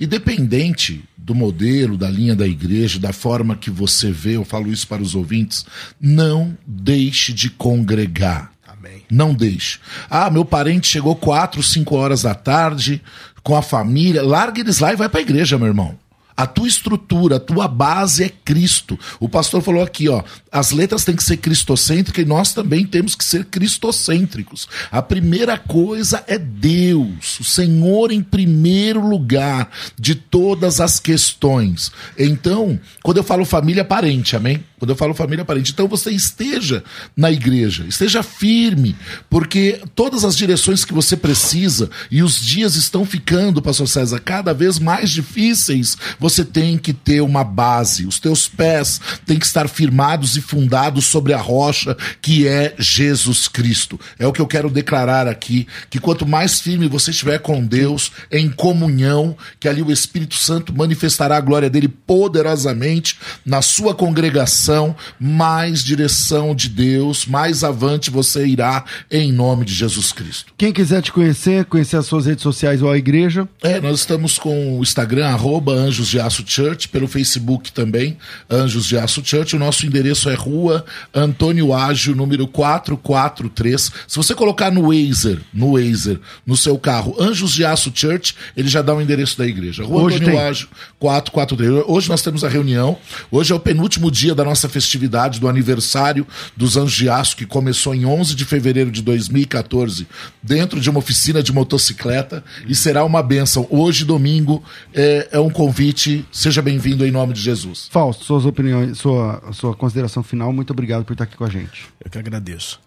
Independente 0.00 1.04
do 1.18 1.34
modelo, 1.34 1.98
da 1.98 2.08
linha 2.08 2.34
da 2.34 2.48
igreja, 2.48 2.98
da 2.98 3.12
forma 3.12 3.54
que 3.54 3.70
você 3.70 4.10
vê, 4.10 4.36
eu 4.36 4.44
falo 4.44 4.72
isso 4.72 4.88
para 4.88 5.02
os 5.02 5.14
ouvintes, 5.14 5.66
não 6.00 6.56
deixe 6.66 7.34
de 7.34 7.50
congregar. 7.50 8.50
Amém. 8.66 9.02
Não 9.10 9.34
deixe. 9.34 9.78
Ah, 10.08 10.30
meu 10.30 10.46
parente 10.46 10.88
chegou 10.88 11.14
quatro, 11.14 11.62
cinco 11.62 11.94
horas 11.94 12.22
da 12.22 12.34
tarde 12.34 13.02
com 13.42 13.54
a 13.54 13.60
família. 13.60 14.22
Larga 14.22 14.60
eles 14.60 14.78
lá 14.78 14.94
e 14.94 14.96
vai 14.96 15.10
para 15.10 15.20
a 15.20 15.22
igreja, 15.22 15.58
meu 15.58 15.66
irmão. 15.66 15.98
A 16.40 16.46
tua 16.46 16.66
estrutura, 16.66 17.36
a 17.36 17.38
tua 17.38 17.68
base 17.68 18.24
é 18.24 18.30
Cristo. 18.30 18.98
O 19.20 19.28
pastor 19.28 19.60
falou 19.60 19.82
aqui, 19.82 20.08
ó, 20.08 20.22
as 20.50 20.70
letras 20.70 21.04
têm 21.04 21.14
que 21.14 21.22
ser 21.22 21.36
cristocêntricas 21.36 22.24
e 22.24 22.26
nós 22.26 22.54
também 22.54 22.86
temos 22.86 23.14
que 23.14 23.22
ser 23.22 23.44
cristocêntricos. 23.44 24.66
A 24.90 25.02
primeira 25.02 25.58
coisa 25.58 26.24
é 26.26 26.38
Deus, 26.38 27.40
o 27.40 27.44
Senhor 27.44 28.10
em 28.10 28.22
primeiro 28.22 29.06
lugar 29.06 29.70
de 29.98 30.14
todas 30.14 30.80
as 30.80 30.98
questões. 30.98 31.92
Então, 32.18 32.80
quando 33.02 33.18
eu 33.18 33.24
falo 33.24 33.44
família, 33.44 33.84
parente, 33.84 34.34
amém? 34.34 34.64
Quando 34.80 34.90
eu 34.92 34.96
falo 34.96 35.12
família, 35.12 35.44
parente. 35.44 35.72
Então 35.72 35.86
você 35.86 36.10
esteja 36.10 36.82
na 37.14 37.30
igreja, 37.30 37.84
esteja 37.86 38.22
firme, 38.22 38.96
porque 39.28 39.78
todas 39.94 40.24
as 40.24 40.34
direções 40.34 40.86
que 40.86 40.94
você 40.94 41.18
precisa 41.18 41.90
e 42.10 42.22
os 42.22 42.40
dias 42.40 42.76
estão 42.76 43.04
ficando, 43.04 43.60
pastor 43.60 43.86
César, 43.86 44.18
cada 44.20 44.54
vez 44.54 44.78
mais 44.78 45.10
difíceis, 45.10 45.98
você 46.18 46.29
tem 46.44 46.78
que 46.78 46.92
ter 46.92 47.20
uma 47.20 47.44
base. 47.44 48.06
Os 48.06 48.18
teus 48.18 48.48
pés 48.48 49.00
têm 49.26 49.38
que 49.38 49.46
estar 49.46 49.68
firmados 49.68 50.36
e 50.36 50.40
fundados 50.40 51.04
sobre 51.04 51.32
a 51.32 51.38
rocha 51.38 51.96
que 52.22 52.46
é 52.46 52.74
Jesus 52.78 53.48
Cristo. 53.48 53.98
É 54.18 54.26
o 54.26 54.32
que 54.32 54.40
eu 54.40 54.46
quero 54.46 54.70
declarar 54.70 55.26
aqui, 55.26 55.66
que 55.88 55.98
quanto 55.98 56.26
mais 56.26 56.60
firme 56.60 56.88
você 56.88 57.10
estiver 57.10 57.38
com 57.40 57.64
Deus, 57.64 58.12
em 58.30 58.48
comunhão, 58.48 59.36
que 59.58 59.68
ali 59.68 59.82
o 59.82 59.90
Espírito 59.90 60.36
Santo 60.36 60.72
manifestará 60.76 61.36
a 61.36 61.40
glória 61.40 61.68
dele 61.68 61.88
poderosamente 61.88 63.18
na 63.44 63.62
sua 63.62 63.94
congregação, 63.94 64.94
mais 65.18 65.82
direção 65.82 66.54
de 66.54 66.68
Deus, 66.68 67.26
mais 67.26 67.64
avante 67.64 68.10
você 68.10 68.46
irá 68.46 68.84
em 69.10 69.32
nome 69.32 69.64
de 69.64 69.74
Jesus 69.74 70.12
Cristo. 70.12 70.52
Quem 70.56 70.72
quiser 70.72 71.02
te 71.02 71.10
conhecer, 71.12 71.64
conhecer 71.64 71.96
as 71.96 72.06
suas 72.06 72.26
redes 72.26 72.42
sociais 72.42 72.82
ou 72.82 72.90
a 72.90 72.96
igreja, 72.96 73.48
É, 73.62 73.80
nós 73.80 74.00
estamos 74.00 74.38
com 74.38 74.78
o 74.78 74.82
Instagram, 74.82 75.26
arroba 75.26 75.72
Anjos 75.72 76.08
de 76.08 76.19
Aço 76.20 76.44
Church, 76.46 76.88
pelo 76.88 77.08
Facebook 77.08 77.72
também, 77.72 78.16
Anjos 78.48 78.86
de 78.86 78.96
Aço 78.96 79.22
Church. 79.24 79.56
O 79.56 79.58
nosso 79.58 79.86
endereço 79.86 80.28
é 80.30 80.34
Rua 80.34 80.84
Antônio 81.14 81.74
Ágio, 81.74 82.14
número 82.14 82.46
443. 82.46 83.90
Se 84.06 84.16
você 84.16 84.34
colocar 84.34 84.70
no 84.70 84.88
Wazer, 84.88 85.38
no 85.52 85.72
Wazer, 85.72 86.20
no 86.46 86.56
seu 86.56 86.78
carro, 86.78 87.16
Anjos 87.18 87.52
de 87.52 87.64
Aço 87.64 87.90
Church, 87.94 88.36
ele 88.56 88.68
já 88.68 88.82
dá 88.82 88.94
o 88.94 89.00
endereço 89.00 89.36
da 89.36 89.46
igreja. 89.46 89.84
Rua 89.84 90.02
Hoje 90.02 90.16
Antônio 90.16 90.38
tem. 90.38 90.48
Ágio, 90.48 90.68
443. 90.98 91.84
Hoje 91.86 92.08
nós 92.08 92.22
temos 92.22 92.44
a 92.44 92.48
reunião. 92.48 92.96
Hoje 93.30 93.52
é 93.52 93.54
o 93.54 93.60
penúltimo 93.60 94.10
dia 94.10 94.34
da 94.34 94.44
nossa 94.44 94.68
festividade, 94.68 95.40
do 95.40 95.48
aniversário 95.48 96.26
dos 96.56 96.76
Anjos 96.76 96.94
de 96.94 97.08
Aço, 97.08 97.36
que 97.36 97.46
começou 97.46 97.94
em 97.94 98.04
11 98.04 98.34
de 98.34 98.44
fevereiro 98.44 98.90
de 98.90 99.02
2014, 99.02 100.06
dentro 100.42 100.80
de 100.80 100.90
uma 100.90 100.98
oficina 100.98 101.42
de 101.42 101.52
motocicleta, 101.52 102.44
e 102.66 102.74
será 102.74 103.04
uma 103.04 103.22
bênção. 103.22 103.66
Hoje, 103.70 104.04
domingo, 104.04 104.62
é, 104.94 105.28
é 105.32 105.40
um 105.40 105.50
convite. 105.50 106.09
Seja 106.32 106.62
bem-vindo 106.62 107.06
em 107.06 107.10
nome 107.10 107.32
de 107.32 107.40
Jesus. 107.40 107.88
Fausto, 107.90 108.24
suas 108.24 108.44
opiniões, 108.44 108.98
sua, 108.98 109.52
sua 109.52 109.74
consideração 109.74 110.22
final, 110.22 110.52
muito 110.52 110.72
obrigado 110.72 111.04
por 111.04 111.12
estar 111.12 111.24
aqui 111.24 111.36
com 111.36 111.44
a 111.44 111.50
gente. 111.50 111.88
Eu 112.02 112.10
que 112.10 112.18
agradeço. 112.18 112.80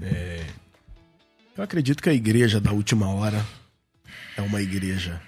É, 0.00 0.44
Eu 1.56 1.64
acredito 1.64 2.02
que 2.02 2.08
a 2.08 2.14
igreja 2.14 2.60
da 2.60 2.72
última 2.72 3.08
hora 3.08 3.44
é 4.36 4.42
uma 4.42 4.62
igreja 4.62 5.20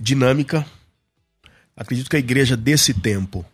dinâmica. 0.00 0.66
Acredito 1.76 2.10
que 2.10 2.16
a 2.16 2.20
igreja 2.20 2.56
desse 2.56 2.92
tempo 2.92 3.44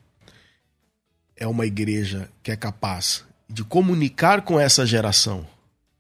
é 1.37 1.47
uma 1.47 1.67
igreja 1.67 2.29
que 2.43 2.51
é 2.51 2.57
capaz 2.57 3.25
de 3.49 3.65
comunicar 3.65 4.43
com 4.43 4.59
essa 4.61 4.87
geração 4.87 5.47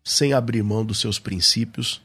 sem 0.05 0.33
abrir 0.33 0.62
mão 0.62 0.85
dos 0.85 1.01
seus 1.01 1.18
princípios. 1.18 2.01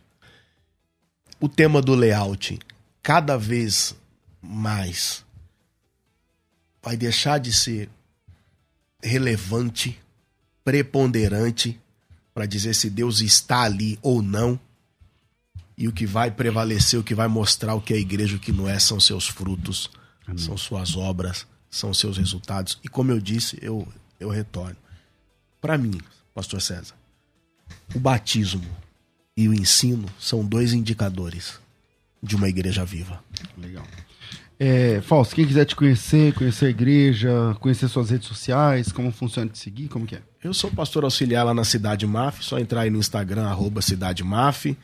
O 1.40 1.48
tema 1.48 1.82
do 1.82 1.94
layout, 1.94 2.60
cada 3.04 3.38
vez 3.38 3.96
mais, 4.48 5.26
vai 6.82 6.96
deixar 6.96 7.40
de 7.40 7.52
ser 7.52 7.90
relevante, 9.02 10.00
preponderante 10.64 11.80
para 12.34 12.46
dizer 12.46 12.74
se 12.76 12.90
Deus 12.90 13.22
está 13.22 13.62
ali 13.62 13.98
ou 14.02 14.22
não. 14.22 14.60
E 15.78 15.88
o 15.88 15.92
que 15.92 16.06
vai 16.06 16.32
prevalecer, 16.32 17.00
o 17.00 17.04
que 17.04 17.16
vai 17.16 17.28
mostrar 17.28 17.76
o 17.76 17.82
que 17.82 17.94
é 17.94 17.98
a 17.98 18.00
igreja, 18.00 18.38
o 18.38 18.40
que 18.40 18.52
não 18.52 18.68
é, 18.68 18.80
são 18.80 19.00
seus 19.00 19.28
frutos, 19.28 19.90
são 20.38 20.58
suas 20.58 20.96
obras, 20.96 21.46
são 21.70 21.94
seus 21.94 22.18
resultados. 22.18 22.80
E 22.84 22.88
como 22.88 23.12
eu 23.12 23.20
disse, 23.20 23.58
eu, 23.62 23.88
eu 24.20 24.30
retorno. 24.30 24.78
Para 25.60 25.78
mim, 25.78 26.00
Pastor 26.34 26.62
César, 26.62 26.96
o 27.94 28.00
batismo 28.00 28.66
e 29.36 29.50
o 29.50 29.54
ensino 29.54 30.08
são 30.20 30.46
dois 30.46 30.72
indicadores 30.74 31.60
de 32.22 32.36
uma 32.36 32.48
igreja 32.48 32.86
viva. 32.86 33.24
Legal. 33.58 33.86
É, 34.58 35.02
Fausto, 35.02 35.36
quem 35.36 35.46
quiser 35.46 35.66
te 35.66 35.76
conhecer, 35.76 36.34
conhecer 36.34 36.68
a 36.68 36.70
igreja, 36.70 37.56
conhecer 37.60 37.90
suas 37.90 38.10
redes 38.10 38.28
sociais, 38.28 38.92
como 38.92 39.12
funciona 39.12 39.50
te 39.50 39.58
seguir, 39.58 39.90
como 39.90 40.06
que 40.06 40.16
é? 40.16 40.22
Eu 40.42 40.54
sou 40.54 40.72
pastor 40.72 41.04
auxiliar 41.04 41.46
lá 41.46 41.54
na 41.54 41.66
Cidade 41.66 42.06
Maf, 42.08 42.42
só 42.44 42.58
entrar 42.58 42.82
aí 42.82 42.90
no 42.90 43.00
Instagram, 43.00 43.48
arroba 43.48 43.82
Cidade 43.82 44.24
Maf, 44.24 44.78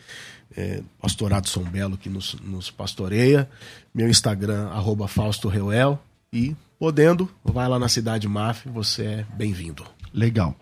é, 0.58 0.82
pastorado 1.00 1.48
São 1.48 1.64
Belo 1.64 1.98
que 1.98 2.10
nos, 2.10 2.36
nos 2.42 2.70
pastoreia, 2.70 3.50
meu 3.94 4.10
Instagram, 4.10 4.68
arroba 4.70 5.08
Fausto 5.08 5.48
Reuel, 5.48 5.98
e 6.34 6.56
podendo, 6.78 7.30
vai 7.44 7.68
lá 7.68 7.80
na 7.80 7.88
Cidade 7.88 8.28
Maf, 8.28 8.68
você 8.68 9.04
é 9.04 9.26
bem-vindo. 9.36 9.86
Legal. 10.14 10.58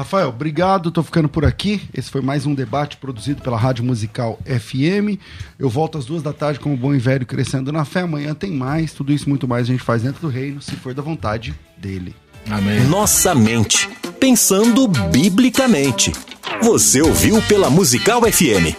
Rafael, 0.00 0.30
obrigado, 0.30 0.90
tô 0.90 1.02
ficando 1.02 1.28
por 1.28 1.44
aqui. 1.44 1.82
Esse 1.92 2.10
foi 2.10 2.22
mais 2.22 2.46
um 2.46 2.54
debate 2.54 2.96
produzido 2.96 3.42
pela 3.42 3.58
Rádio 3.58 3.84
Musical 3.84 4.38
FM. 4.46 5.20
Eu 5.58 5.68
volto 5.68 5.98
às 5.98 6.06
duas 6.06 6.22
da 6.22 6.32
tarde 6.32 6.58
como 6.58 6.74
bom 6.74 6.94
e 6.94 6.98
velho 6.98 7.26
crescendo 7.26 7.70
na 7.70 7.84
fé. 7.84 8.00
Amanhã 8.00 8.34
tem 8.34 8.50
mais, 8.50 8.94
tudo 8.94 9.12
isso 9.12 9.28
muito 9.28 9.46
mais 9.46 9.64
a 9.64 9.72
gente 9.72 9.82
faz 9.82 10.02
dentro 10.02 10.22
do 10.22 10.28
reino, 10.28 10.62
se 10.62 10.74
for 10.76 10.94
da 10.94 11.02
vontade 11.02 11.54
dele. 11.76 12.16
Amém. 12.48 12.80
Nossa 12.84 13.34
mente, 13.34 13.90
pensando 14.18 14.88
biblicamente. 14.88 16.14
Você 16.62 17.02
ouviu 17.02 17.42
pela 17.42 17.68
Musical 17.68 18.22
FM. 18.22 18.74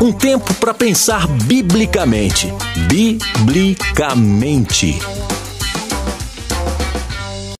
Um 0.00 0.12
tempo 0.12 0.54
para 0.54 0.72
pensar 0.72 1.26
biblicamente. 1.26 2.54
Biblicamente. 2.88 4.96